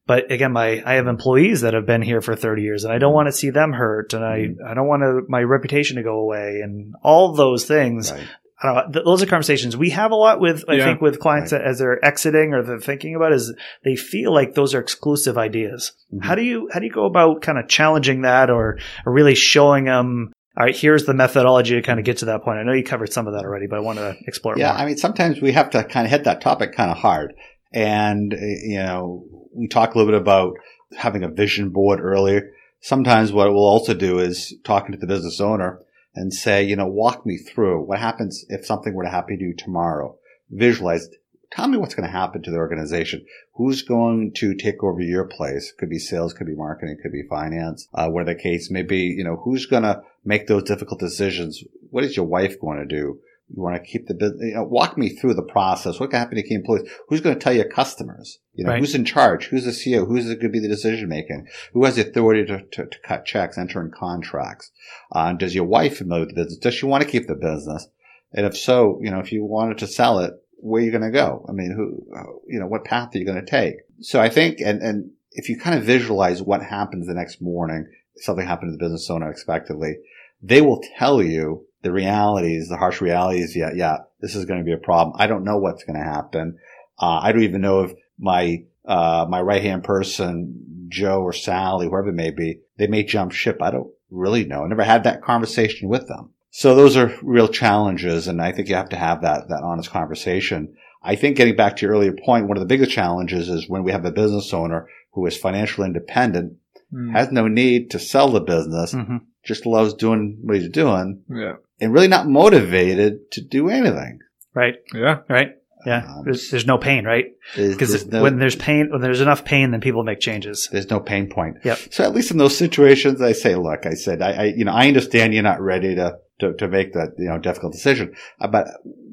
But 0.06 0.30
again, 0.30 0.52
my 0.52 0.82
I 0.86 0.94
have 0.94 1.08
employees 1.08 1.60
that 1.62 1.74
have 1.74 1.84
been 1.86 2.02
here 2.02 2.20
for 2.20 2.34
30 2.36 2.62
years, 2.62 2.84
and 2.84 2.92
I 2.92 2.98
don't 2.98 3.12
want 3.12 3.26
to 3.26 3.32
see 3.32 3.50
them 3.50 3.72
hurt, 3.72 4.14
and 4.14 4.24
I 4.24 4.48
I 4.64 4.74
don't 4.74 4.86
want 4.86 5.02
to, 5.02 5.22
my 5.28 5.42
reputation 5.42 5.96
to 5.96 6.02
go 6.02 6.18
away, 6.20 6.60
and 6.62 6.94
all 7.02 7.34
those 7.34 7.64
things. 7.64 8.12
Right. 8.12 8.22
I 8.62 8.66
don't 8.72 8.94
know. 8.94 9.02
Those 9.04 9.22
are 9.22 9.26
conversations 9.26 9.76
we 9.76 9.90
have 9.90 10.12
a 10.12 10.14
lot 10.14 10.40
with. 10.40 10.64
I 10.66 10.74
Yeah. 10.76 10.84
think 10.86 11.02
with 11.02 11.18
clients 11.20 11.52
Right. 11.52 11.60
as 11.60 11.78
they're 11.78 12.02
exiting 12.02 12.54
or 12.54 12.62
they're 12.62 12.78
thinking 12.78 13.14
about 13.14 13.32
is 13.34 13.52
they 13.84 13.96
feel 13.96 14.32
like 14.32 14.54
those 14.54 14.74
are 14.74 14.80
exclusive 14.80 15.36
ideas. 15.36 15.92
Mhm. 16.14 16.24
How 16.24 16.34
do 16.36 16.42
you 16.42 16.68
how 16.72 16.80
do 16.80 16.86
you 16.86 16.92
go 16.92 17.04
about 17.04 17.42
kind 17.42 17.58
of 17.58 17.68
challenging 17.68 18.22
that 18.22 18.48
or, 18.48 18.78
or 19.04 19.12
really 19.12 19.34
showing 19.34 19.84
them? 19.84 20.32
All 20.58 20.64
right, 20.64 20.76
here's 20.76 21.04
the 21.04 21.12
methodology 21.12 21.74
to 21.74 21.82
kind 21.82 21.98
of 21.98 22.06
get 22.06 22.18
to 22.18 22.26
that 22.26 22.42
point. 22.42 22.58
I 22.58 22.62
know 22.62 22.72
you 22.72 22.82
covered 22.82 23.12
some 23.12 23.26
of 23.26 23.34
that 23.34 23.44
already, 23.44 23.66
but 23.66 23.76
I 23.76 23.80
want 23.80 23.98
to 23.98 24.16
explore 24.26 24.54
Yeah, 24.56 24.72
more. 24.72 24.78
I 24.78 24.86
mean, 24.86 24.96
sometimes 24.96 25.42
we 25.42 25.52
have 25.52 25.68
to 25.70 25.84
kind 25.84 26.06
of 26.06 26.10
hit 26.10 26.24
that 26.24 26.40
topic 26.40 26.72
kind 26.72 26.90
of 26.90 26.96
hard. 26.96 27.34
And, 27.74 28.32
uh, 28.32 28.38
you 28.40 28.78
know, 28.78 29.26
we 29.54 29.68
talk 29.68 29.94
a 29.94 29.98
little 29.98 30.10
bit 30.10 30.20
about 30.20 30.54
having 30.96 31.22
a 31.22 31.28
vision 31.28 31.70
board 31.70 32.00
earlier. 32.00 32.52
Sometimes 32.80 33.32
what 33.32 33.52
we'll 33.52 33.66
also 33.66 33.92
do 33.92 34.18
is 34.18 34.54
talking 34.64 34.92
to 34.92 34.98
the 34.98 35.06
business 35.06 35.40
owner 35.40 35.80
and 36.14 36.32
say, 36.32 36.62
you 36.62 36.74
know, 36.74 36.86
walk 36.86 37.26
me 37.26 37.36
through 37.36 37.84
what 37.84 37.98
happens 37.98 38.46
if 38.48 38.64
something 38.64 38.94
were 38.94 39.04
to 39.04 39.10
happen 39.10 39.38
to 39.38 39.44
you 39.44 39.54
tomorrow. 39.54 40.16
Visualize, 40.50 41.10
tell 41.52 41.68
me 41.68 41.76
what's 41.76 41.94
going 41.94 42.08
to 42.08 42.16
happen 42.16 42.42
to 42.42 42.50
the 42.50 42.56
organization. 42.56 43.26
Who's 43.56 43.82
going 43.82 44.32
to 44.36 44.54
take 44.54 44.82
over 44.82 45.00
your 45.00 45.24
place? 45.24 45.72
Could 45.78 45.88
be 45.88 45.98
sales, 45.98 46.34
could 46.34 46.46
be 46.46 46.54
marketing, 46.54 46.98
could 47.02 47.12
be 47.12 47.22
finance, 47.28 47.88
uh, 47.94 48.08
whatever 48.08 48.34
the 48.34 48.42
case 48.42 48.70
may 48.70 48.82
be. 48.82 49.02
You 49.16 49.24
know, 49.24 49.36
who's 49.44 49.66
going 49.66 49.84
to 49.84 50.02
make 50.24 50.46
those 50.46 50.64
difficult 50.64 51.00
decisions? 51.00 51.62
What 51.90 52.04
is 52.04 52.16
your 52.16 52.26
wife 52.26 52.60
going 52.60 52.78
to 52.78 52.84
do? 52.86 53.20
You 53.48 53.62
want 53.62 53.76
to 53.76 53.88
keep 53.90 54.08
the 54.08 54.14
business, 54.14 54.42
you 54.42 54.54
know, 54.54 54.64
walk 54.64 54.98
me 54.98 55.08
through 55.08 55.34
the 55.34 55.42
process. 55.42 56.00
What 56.00 56.10
can 56.10 56.18
happen 56.18 56.34
to 56.36 56.42
key 56.42 56.54
employees? 56.54 56.90
Who's 57.08 57.20
going 57.20 57.36
to 57.38 57.40
tell 57.40 57.52
your 57.52 57.68
customers? 57.68 58.40
You 58.54 58.64
know, 58.64 58.72
Right. 58.72 58.80
who's 58.80 58.94
in 58.96 59.04
charge? 59.04 59.46
Who's 59.46 59.64
the 59.64 59.70
CEO? 59.70 60.06
Who's 60.06 60.24
going 60.24 60.40
to 60.40 60.48
be 60.48 60.58
the 60.58 60.68
decision 60.68 61.08
making? 61.08 61.46
Who 61.72 61.84
has 61.84 61.94
the 61.94 62.08
authority 62.08 62.44
to, 62.46 62.62
to, 62.72 62.86
to 62.86 62.98
cut 63.04 63.24
checks, 63.24 63.56
enter 63.56 63.80
in 63.80 63.92
contracts? 63.92 64.72
Uh, 65.12 65.32
does 65.34 65.54
your 65.54 65.64
wife 65.64 65.98
familiar 65.98 66.26
with 66.26 66.34
the 66.34 66.42
business? 66.42 66.58
Does 66.58 66.74
she 66.74 66.86
want 66.86 67.04
to 67.04 67.08
keep 67.08 67.28
the 67.28 67.36
business? 67.36 67.86
And 68.32 68.44
if 68.44 68.56
so, 68.56 68.98
you 69.00 69.10
know, 69.12 69.20
if 69.20 69.30
you 69.30 69.44
wanted 69.44 69.78
to 69.78 69.86
sell 69.86 70.18
it, 70.18 70.34
where 70.56 70.82
you're 70.82 70.92
you 70.92 70.98
going 70.98 71.10
to 71.12 71.16
go? 71.16 71.44
I 71.48 71.52
mean, 71.52 71.72
who, 71.72 72.06
you 72.46 72.58
know, 72.58 72.66
what 72.66 72.84
path 72.84 73.14
are 73.14 73.18
you 73.18 73.24
going 73.24 73.44
to 73.44 73.50
take? 73.50 73.76
So 74.00 74.20
I 74.20 74.28
think, 74.28 74.60
and, 74.60 74.82
and 74.82 75.10
if 75.32 75.48
you 75.48 75.58
kind 75.58 75.78
of 75.78 75.84
visualize 75.84 76.42
what 76.42 76.62
happens 76.62 77.06
the 77.06 77.14
next 77.14 77.40
morning, 77.40 77.86
something 78.16 78.46
happened 78.46 78.72
to 78.72 78.76
the 78.76 78.84
business 78.84 79.08
owner 79.10 79.26
unexpectedly, 79.26 79.98
they 80.42 80.60
will 80.60 80.82
tell 80.98 81.22
you 81.22 81.66
the 81.82 81.92
realities, 81.92 82.68
the 82.68 82.76
harsh 82.76 83.00
realities. 83.00 83.54
Yeah, 83.54 83.70
yeah, 83.74 83.98
this 84.20 84.34
is 84.34 84.44
going 84.44 84.60
to 84.60 84.64
be 84.64 84.72
a 84.72 84.78
problem. 84.78 85.16
I 85.18 85.26
don't 85.26 85.44
know 85.44 85.58
what's 85.58 85.84
going 85.84 85.98
to 85.98 86.04
happen. 86.04 86.58
Uh, 86.98 87.20
I 87.22 87.32
don't 87.32 87.42
even 87.42 87.60
know 87.60 87.82
if 87.82 87.92
my, 88.18 88.64
uh, 88.84 89.26
my 89.28 89.40
right 89.40 89.62
hand 89.62 89.84
person, 89.84 90.86
Joe 90.88 91.20
or 91.20 91.32
Sally, 91.32 91.86
whoever 91.86 92.08
it 92.08 92.14
may 92.14 92.30
be, 92.30 92.60
they 92.78 92.86
may 92.86 93.02
jump 93.02 93.32
ship. 93.32 93.60
I 93.60 93.70
don't 93.70 93.90
really 94.10 94.44
know. 94.44 94.64
I 94.64 94.68
never 94.68 94.84
had 94.84 95.04
that 95.04 95.22
conversation 95.22 95.88
with 95.88 96.08
them. 96.08 96.30
So 96.58 96.74
those 96.74 96.96
are 96.96 97.12
real 97.22 97.48
challenges. 97.48 98.28
And 98.28 98.40
I 98.40 98.50
think 98.52 98.68
you 98.70 98.76
have 98.76 98.88
to 98.88 98.96
have 98.96 99.20
that, 99.20 99.48
that 99.50 99.62
honest 99.62 99.90
conversation. 99.90 100.74
I 101.02 101.14
think 101.14 101.36
getting 101.36 101.54
back 101.54 101.76
to 101.76 101.86
your 101.86 101.94
earlier 101.94 102.14
point, 102.24 102.48
one 102.48 102.56
of 102.56 102.62
the 102.62 102.66
biggest 102.74 102.92
challenges 102.92 103.50
is 103.50 103.68
when 103.68 103.84
we 103.84 103.92
have 103.92 104.06
a 104.06 104.10
business 104.10 104.54
owner 104.54 104.88
who 105.12 105.26
is 105.26 105.36
financially 105.36 105.86
independent 105.86 106.54
Hmm. 106.90 107.10
has 107.10 107.32
no 107.32 107.48
need 107.48 107.90
to 107.90 107.98
sell 107.98 108.28
the 108.28 108.40
business, 108.40 108.94
Mhm. 108.94 109.22
just 109.44 109.66
loves 109.66 109.92
doing 109.92 110.38
what 110.42 110.56
he's 110.56 110.68
doing, 110.68 111.22
Yeah. 111.28 111.54
and 111.80 111.92
really 111.92 112.06
not 112.06 112.28
motivated 112.28 113.30
to 113.32 113.40
do 113.42 113.68
anything. 113.68 114.20
Right. 114.54 114.76
Yeah. 114.94 115.18
Right. 115.28 115.56
Yeah. 115.84 116.04
Um, 116.08 116.22
There's, 116.24 116.48
there's 116.50 116.66
no 116.66 116.78
pain, 116.78 117.04
right? 117.04 117.26
Because 117.56 118.06
no- 118.06 118.22
when 118.22 118.38
there's 118.38 118.54
pain, 118.54 118.88
when 118.92 119.00
there's 119.00 119.20
enough 119.20 119.44
pain, 119.44 119.72
then 119.72 119.80
people 119.80 120.04
make 120.04 120.20
changes. 120.20 120.68
there's 120.70 120.88
no 120.88 121.00
pain 121.00 121.28
point. 121.28 121.56
Yep. 121.64 121.78
So 121.90 122.04
at 122.04 122.14
least 122.14 122.30
in 122.30 122.38
those 122.38 122.56
situations, 122.56 123.20
I 123.20 123.32
say, 123.32 123.56
look, 123.56 123.84
I 123.84 123.94
said, 123.94 124.22
I, 124.22 124.30
I 124.32 124.44
you 124.56 124.64
know, 124.64 124.72
I 124.72 124.86
understand 124.88 125.34
you're 125.34 125.42
not 125.42 125.60
ready 125.60 125.96
to, 125.96 126.18
to, 126.38 126.52
to 126.54 126.68
make 126.68 126.92
that, 126.92 127.14
you 127.18 127.26
know, 127.26 127.38
difficult 127.38 127.72
decision, 127.72 128.14
uh, 128.40 128.48
but 128.48 128.66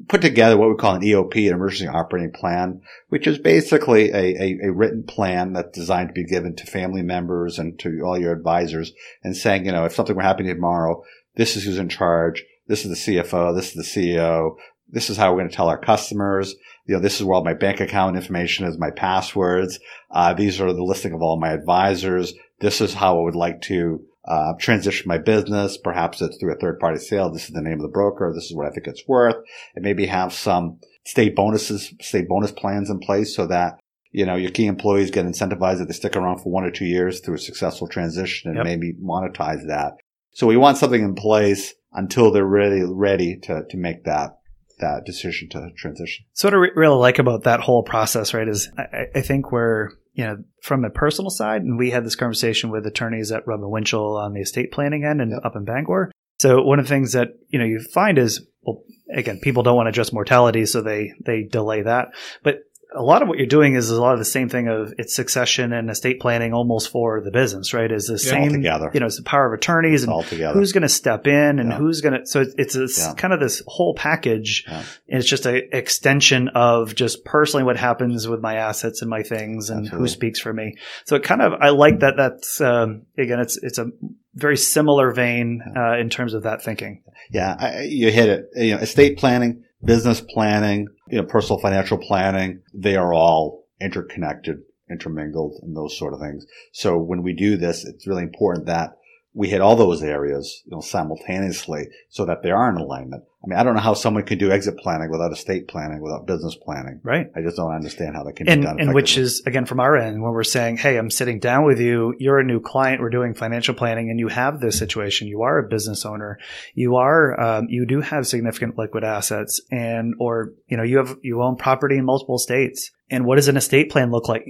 put 0.08 0.20
together 0.20 0.56
what 0.56 0.68
we 0.68 0.76
call 0.76 0.94
an 0.94 1.02
EOP, 1.02 1.46
an 1.48 1.54
emergency 1.54 1.86
operating 1.86 2.32
plan, 2.32 2.82
which 3.08 3.26
is 3.26 3.38
basically 3.38 4.10
a, 4.10 4.42
a, 4.42 4.58
a 4.64 4.72
written 4.72 5.02
plan 5.02 5.52
that's 5.52 5.76
designed 5.76 6.08
to 6.08 6.14
be 6.14 6.24
given 6.24 6.54
to 6.54 6.66
family 6.66 7.02
members 7.02 7.58
and 7.58 7.78
to 7.78 8.02
all 8.02 8.18
your 8.18 8.32
advisors 8.32 8.92
and 9.22 9.36
saying, 9.36 9.64
you 9.64 9.72
know, 9.72 9.84
if 9.84 9.94
something 9.94 10.14
were 10.14 10.22
happening 10.22 10.54
tomorrow, 10.54 11.02
this 11.36 11.56
is 11.56 11.64
who's 11.64 11.78
in 11.78 11.88
charge. 11.88 12.44
This 12.66 12.84
is 12.84 13.06
the 13.06 13.16
CFO. 13.16 13.54
This 13.54 13.74
is 13.74 13.92
the 13.92 14.00
CEO. 14.00 14.56
This 14.88 15.10
is 15.10 15.16
how 15.16 15.32
we're 15.32 15.40
going 15.40 15.50
to 15.50 15.56
tell 15.56 15.68
our 15.68 15.78
customers. 15.78 16.54
You 16.86 16.94
know, 16.94 17.00
this 17.00 17.16
is 17.16 17.24
where 17.24 17.36
all 17.36 17.44
my 17.44 17.54
bank 17.54 17.80
account 17.80 18.16
information 18.16 18.66
is, 18.66 18.78
my 18.78 18.90
passwords. 18.90 19.80
Uh, 20.10 20.34
these 20.34 20.60
are 20.60 20.72
the 20.72 20.84
listing 20.84 21.12
of 21.12 21.22
all 21.22 21.40
my 21.40 21.52
advisors. 21.52 22.34
This 22.60 22.80
is 22.80 22.94
how 22.94 23.18
I 23.18 23.22
would 23.22 23.34
like 23.34 23.62
to 23.62 24.04
uh, 24.26 24.54
transition 24.58 25.08
my 25.08 25.18
business. 25.18 25.76
Perhaps 25.76 26.22
it's 26.22 26.36
through 26.38 26.52
a 26.52 26.58
third 26.58 26.78
party 26.78 26.98
sale. 26.98 27.30
This 27.30 27.44
is 27.44 27.50
the 27.50 27.60
name 27.62 27.74
of 27.74 27.82
the 27.82 27.88
broker. 27.88 28.32
This 28.34 28.44
is 28.44 28.54
what 28.54 28.66
I 28.66 28.70
think 28.70 28.86
it's 28.86 29.06
worth. 29.06 29.36
And 29.74 29.84
maybe 29.84 30.06
have 30.06 30.32
some 30.32 30.80
stay 31.04 31.28
bonuses, 31.28 31.92
stay 32.00 32.22
bonus 32.22 32.52
plans 32.52 32.88
in 32.90 32.98
place 33.00 33.36
so 33.36 33.46
that, 33.46 33.78
you 34.12 34.24
know, 34.24 34.36
your 34.36 34.50
key 34.50 34.66
employees 34.66 35.10
get 35.10 35.26
incentivized 35.26 35.82
if 35.82 35.88
they 35.88 35.94
stick 35.94 36.16
around 36.16 36.38
for 36.38 36.50
one 36.50 36.64
or 36.64 36.70
two 36.70 36.86
years 36.86 37.20
through 37.20 37.34
a 37.34 37.38
successful 37.38 37.88
transition 37.88 38.50
and 38.50 38.56
Yep. 38.58 38.64
maybe 38.66 38.94
monetize 39.02 39.66
that. 39.66 39.94
So 40.32 40.46
we 40.46 40.56
want 40.56 40.78
something 40.78 41.02
in 41.02 41.14
place 41.14 41.74
until 41.92 42.32
they're 42.32 42.46
really 42.46 42.82
ready 42.84 43.36
to, 43.42 43.64
to 43.68 43.76
make 43.76 44.04
that, 44.04 44.38
that 44.78 45.04
decision 45.04 45.48
to 45.50 45.68
transition. 45.76 46.24
So 46.32 46.48
what 46.48 46.54
I 46.54 46.56
re- 46.56 46.72
really 46.74 46.96
like 46.96 47.18
about 47.18 47.44
that 47.44 47.60
whole 47.60 47.82
process, 47.82 48.34
right, 48.34 48.48
is 48.48 48.70
I, 48.76 49.06
I 49.14 49.20
think 49.20 49.52
we're, 49.52 49.90
you 50.14 50.24
know, 50.24 50.38
from 50.62 50.84
a 50.84 50.90
personal 50.90 51.30
side, 51.30 51.62
and 51.62 51.76
we 51.78 51.90
had 51.90 52.04
this 52.04 52.16
conversation 52.16 52.70
with 52.70 52.86
attorneys 52.86 53.32
at 53.32 53.44
Rudman 53.46 53.70
Winchell 53.70 54.16
on 54.16 54.32
the 54.32 54.40
estate 54.40 54.72
planning 54.72 55.04
end 55.04 55.20
and 55.20 55.32
Yep. 55.32 55.40
up 55.44 55.56
in 55.56 55.64
Bangor. 55.64 56.10
So 56.40 56.62
one 56.62 56.78
of 56.78 56.86
the 56.86 56.88
things 56.88 57.12
that, 57.12 57.28
you 57.48 57.58
know, 57.58 57.64
you 57.64 57.80
find 57.92 58.18
is, 58.18 58.46
well, 58.62 58.82
again, 59.12 59.40
people 59.42 59.62
don't 59.62 59.76
want 59.76 59.86
to 59.86 59.90
address 59.90 60.12
mortality, 60.12 60.66
so 60.66 60.80
they, 60.80 61.12
they 61.24 61.42
delay 61.42 61.82
that. 61.82 62.08
But 62.42 62.60
a 62.94 63.02
lot 63.02 63.22
of 63.22 63.28
what 63.28 63.38
you're 63.38 63.46
doing 63.46 63.74
is 63.74 63.90
a 63.90 64.00
lot 64.00 64.12
of 64.12 64.18
the 64.18 64.24
same 64.24 64.48
thing 64.48 64.68
of 64.68 64.94
it's 64.98 65.14
succession 65.14 65.72
and 65.72 65.90
estate 65.90 66.20
planning 66.20 66.52
almost 66.52 66.90
for 66.90 67.20
the 67.20 67.30
business, 67.30 67.74
right? 67.74 67.90
Is 67.90 68.06
the 68.06 68.12
Yeah. 68.14 68.30
same, 68.30 68.42
Altogether. 68.50 68.90
you 68.94 69.00
know, 69.00 69.06
it's 69.06 69.16
the 69.16 69.22
power 69.24 69.46
of 69.46 69.52
attorneys 69.58 70.02
and 70.04 70.12
all 70.12 70.22
together. 70.22 70.58
who's 70.58 70.72
going 70.72 70.82
to 70.82 70.88
step 70.88 71.26
in 71.26 71.58
and 71.58 71.70
Yeah. 71.70 71.76
who's 71.78 72.00
going 72.00 72.20
to 72.20 72.26
so 72.26 72.40
it's, 72.42 72.54
it's 72.56 72.74
this 72.74 72.98
Yeah. 72.98 73.14
kind 73.14 73.34
of 73.34 73.40
this 73.40 73.62
whole 73.66 73.94
package 73.94 74.64
Yeah. 74.68 74.82
and 75.08 75.18
it's 75.20 75.28
just 75.28 75.44
an 75.46 75.62
extension 75.72 76.48
of 76.54 76.94
just 76.94 77.24
personally 77.24 77.64
what 77.64 77.76
happens 77.76 78.28
with 78.28 78.40
my 78.40 78.54
assets 78.56 79.00
and 79.02 79.10
my 79.10 79.22
things 79.22 79.70
and 79.70 79.80
Absolutely. 79.86 79.98
who 79.98 80.08
speaks 80.08 80.40
for 80.40 80.52
me 80.52 80.74
so 81.04 81.16
it 81.16 81.22
kind 81.22 81.42
of 81.42 81.52
i 81.60 81.70
like 81.70 82.00
that 82.00 82.14
that's 82.16 82.60
um, 82.60 83.02
again 83.18 83.40
it's 83.40 83.56
it's 83.62 83.78
a 83.78 83.86
very 84.34 84.56
similar 84.56 85.12
vein 85.12 85.62
uh, 85.76 85.96
in 85.96 86.10
terms 86.10 86.34
of 86.34 86.42
that 86.42 86.62
thinking 86.62 87.02
Yeah, 87.30 87.54
I, 87.58 87.82
you 87.82 88.10
hit 88.10 88.28
it. 88.28 88.48
You 88.56 88.74
know, 88.74 88.78
estate 88.82 89.16
planning, 89.16 89.62
business 89.84 90.20
planning, 90.20 90.88
you 91.08 91.18
know, 91.18 91.26
personal 91.26 91.60
financial 91.60 91.98
planning, 91.98 92.62
they 92.72 92.96
are 92.96 93.12
all 93.12 93.66
interconnected, 93.80 94.58
intermingled, 94.90 95.60
and 95.62 95.76
those 95.76 95.96
sort 95.96 96.14
of 96.14 96.20
things. 96.20 96.46
So 96.72 96.96
when 96.98 97.22
we 97.22 97.34
do 97.34 97.56
this, 97.56 97.84
it's 97.84 98.06
really 98.06 98.22
important 98.22 98.66
that 98.66 98.96
we 99.34 99.48
hit 99.48 99.60
all 99.60 99.74
those 99.74 100.02
areas, 100.02 100.62
you 100.64 100.70
know, 100.70 100.80
simultaneously 100.80 101.88
so 102.08 102.24
that 102.24 102.42
they 102.42 102.50
are 102.52 102.70
in 102.70 102.76
alignment. 102.76 103.24
I 103.42 103.46
mean, 103.46 103.58
I 103.58 103.62
don't 103.62 103.74
know 103.74 103.80
how 103.80 103.92
someone 103.92 104.22
can 104.22 104.38
do 104.38 104.50
exit 104.50 104.78
planning 104.78 105.10
without 105.10 105.32
estate 105.32 105.68
planning, 105.68 106.00
without 106.00 106.26
business 106.26 106.54
planning. 106.54 107.00
right 107.02 107.30
I 107.36 107.42
just 107.42 107.56
don't 107.56 107.74
understand 107.74 108.14
how 108.16 108.22
that 108.24 108.36
can 108.36 108.48
and 108.48 108.60
be 108.62 108.66
done. 108.66 108.80
and 108.80 108.94
which 108.94 109.18
is 109.18 109.42
again 109.44 109.66
from 109.66 109.80
our 109.80 109.96
end 109.96 110.22
when 110.22 110.32
we're 110.32 110.44
saying 110.44 110.78
hey 110.78 110.96
i'm 110.96 111.10
sitting 111.10 111.40
down 111.40 111.66
with 111.66 111.78
you 111.78 112.14
you're 112.18 112.38
a 112.38 112.44
new 112.44 112.60
client 112.60 113.02
we're 113.02 113.10
doing 113.10 113.34
financial 113.34 113.74
planning 113.74 114.08
and 114.08 114.18
you 114.18 114.28
have 114.28 114.60
this 114.60 114.78
situation 114.78 115.28
you 115.28 115.42
are 115.42 115.58
a 115.58 115.68
business 115.68 116.06
owner 116.06 116.38
you 116.74 116.96
are 116.96 117.38
um, 117.38 117.66
you 117.68 117.84
do 117.86 118.00
have 118.00 118.26
significant 118.26 118.78
liquid 118.78 119.04
assets 119.04 119.60
and 119.70 120.14
or 120.18 120.52
you 120.68 120.76
know 120.76 120.82
you 120.82 120.96
have 120.96 121.16
you 121.22 121.42
own 121.42 121.56
property 121.56 121.98
in 121.98 122.04
multiple 122.04 122.38
states 122.38 122.92
and 123.10 123.26
what 123.26 123.36
does 123.36 123.48
an 123.48 123.56
estate 123.56 123.90
plan 123.90 124.10
look 124.10 124.28
like 124.28 124.46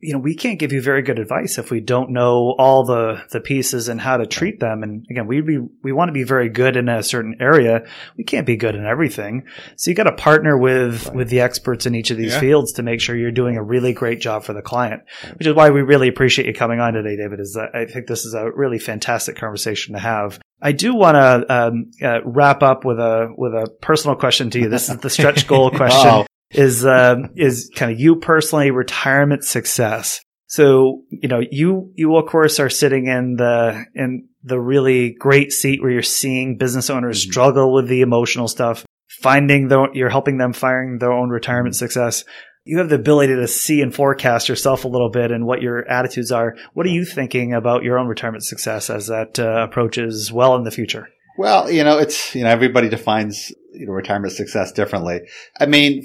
you 0.00 0.12
know 0.12 0.18
we 0.18 0.34
can't 0.34 0.58
give 0.58 0.72
you 0.72 0.82
very 0.82 1.02
good 1.02 1.18
advice 1.18 1.58
if 1.58 1.70
we 1.70 1.80
don't 1.80 2.10
know 2.10 2.54
all 2.58 2.84
the 2.84 3.22
the 3.30 3.40
pieces 3.40 3.88
and 3.88 4.00
how 4.00 4.16
to 4.16 4.26
treat 4.26 4.58
them 4.60 4.82
and 4.82 5.06
again 5.10 5.26
we 5.26 5.40
be 5.40 5.58
we 5.82 5.92
want 5.92 6.08
to 6.08 6.12
be 6.12 6.24
very 6.24 6.48
good 6.48 6.76
in 6.76 6.88
a 6.88 7.02
certain 7.02 7.36
area 7.40 7.82
we 8.16 8.24
can't 8.24 8.46
be 8.46 8.56
good 8.56 8.74
in 8.74 8.84
everything 8.84 9.44
so 9.76 9.90
you 9.90 9.94
got 9.94 10.04
to 10.04 10.12
partner 10.12 10.56
with 10.58 11.06
Right. 11.06 11.14
with 11.16 11.28
the 11.30 11.40
experts 11.40 11.86
in 11.86 11.94
each 11.94 12.10
of 12.10 12.16
these 12.16 12.32
Yeah. 12.34 12.40
fields 12.40 12.72
to 12.72 12.82
make 12.82 13.00
sure 13.00 13.16
you're 13.16 13.30
doing 13.30 13.56
a 13.56 13.62
really 13.62 13.92
great 13.92 14.20
job 14.20 14.42
for 14.44 14.52
the 14.52 14.62
client 14.62 15.02
which 15.36 15.46
is 15.46 15.54
why 15.54 15.70
we 15.70 15.82
really 15.82 16.08
appreciate 16.08 16.46
you 16.46 16.54
coming 16.54 16.80
on 16.80 16.94
today 16.94 17.16
david 17.16 17.38
is 17.40 17.52
that 17.54 17.70
i 17.74 17.84
think 17.84 18.06
this 18.06 18.24
is 18.24 18.34
a 18.34 18.50
really 18.50 18.78
fantastic 18.78 19.36
conversation 19.36 19.94
to 19.94 20.00
have 20.00 20.38
I 20.60 20.72
do 20.72 20.92
want 20.92 21.14
to 21.14 21.54
um, 21.54 21.90
uh, 22.02 22.18
wrap 22.24 22.64
up 22.64 22.84
with 22.84 22.98
a 22.98 23.28
with 23.38 23.52
a 23.54 23.70
personal 23.80 24.16
question 24.16 24.50
to 24.50 24.58
you. 24.58 24.68
This 24.68 24.88
is 24.88 24.96
the 24.98 25.08
stretch 25.08 25.46
goal 25.46 25.70
question 25.82 26.10
Oh. 26.10 26.26
Is 26.50 26.84
um, 26.86 27.30
is 27.36 27.70
kind 27.74 27.92
of 27.92 28.00
you 28.00 28.16
personally 28.16 28.70
retirement 28.70 29.44
success. 29.44 30.20
So 30.46 31.02
you 31.10 31.28
know 31.28 31.40
you 31.50 31.92
you 31.94 32.16
of 32.16 32.26
course 32.26 32.58
are 32.58 32.70
sitting 32.70 33.06
in 33.06 33.36
the 33.36 33.84
in 33.94 34.28
the 34.42 34.58
really 34.58 35.14
great 35.18 35.52
seat 35.52 35.82
where 35.82 35.90
you're 35.90 36.02
seeing 36.02 36.56
business 36.56 36.88
owners 36.88 37.18
Mhm. 37.18 37.30
struggle 37.30 37.74
with 37.74 37.88
the 37.88 38.00
emotional 38.00 38.48
stuff, 38.48 38.86
finding 39.20 39.68
the 39.68 39.88
you're 39.92 40.08
helping 40.08 40.38
them 40.38 40.52
firing 40.52 40.98
their 40.98 41.12
own 41.12 41.28
retirement 41.28 41.76
success. 41.76 42.24
You 42.64 42.78
have 42.78 42.88
the 42.88 42.96
ability 42.96 43.34
to 43.34 43.48
see 43.48 43.80
and 43.80 43.94
forecast 43.94 44.48
yourself 44.48 44.84
a 44.84 44.88
little 44.88 45.10
bit 45.10 45.30
and 45.30 45.46
what 45.46 45.62
your 45.62 45.88
attitudes 45.88 46.30
are. 46.30 46.54
What 46.74 46.84
are 46.86 46.90
you 46.90 47.04
thinking 47.04 47.54
about 47.54 47.82
your 47.82 47.98
own 47.98 48.06
retirement 48.08 48.44
success 48.44 48.90
as 48.90 49.06
that 49.06 49.38
uh, 49.38 49.64
approaches 49.64 50.30
well 50.32 50.54
in 50.54 50.64
the 50.64 50.70
future? 50.70 51.08
Well, 51.38 51.70
you 51.70 51.82
know, 51.84 51.98
it's, 51.98 52.34
you 52.34 52.42
know, 52.42 52.50
everybody 52.50 52.88
defines, 52.90 53.52
you 53.72 53.86
know, 53.86 53.92
retirement 53.92 54.34
success 54.34 54.72
differently. 54.72 55.20
I 55.58 55.64
mean, 55.66 56.02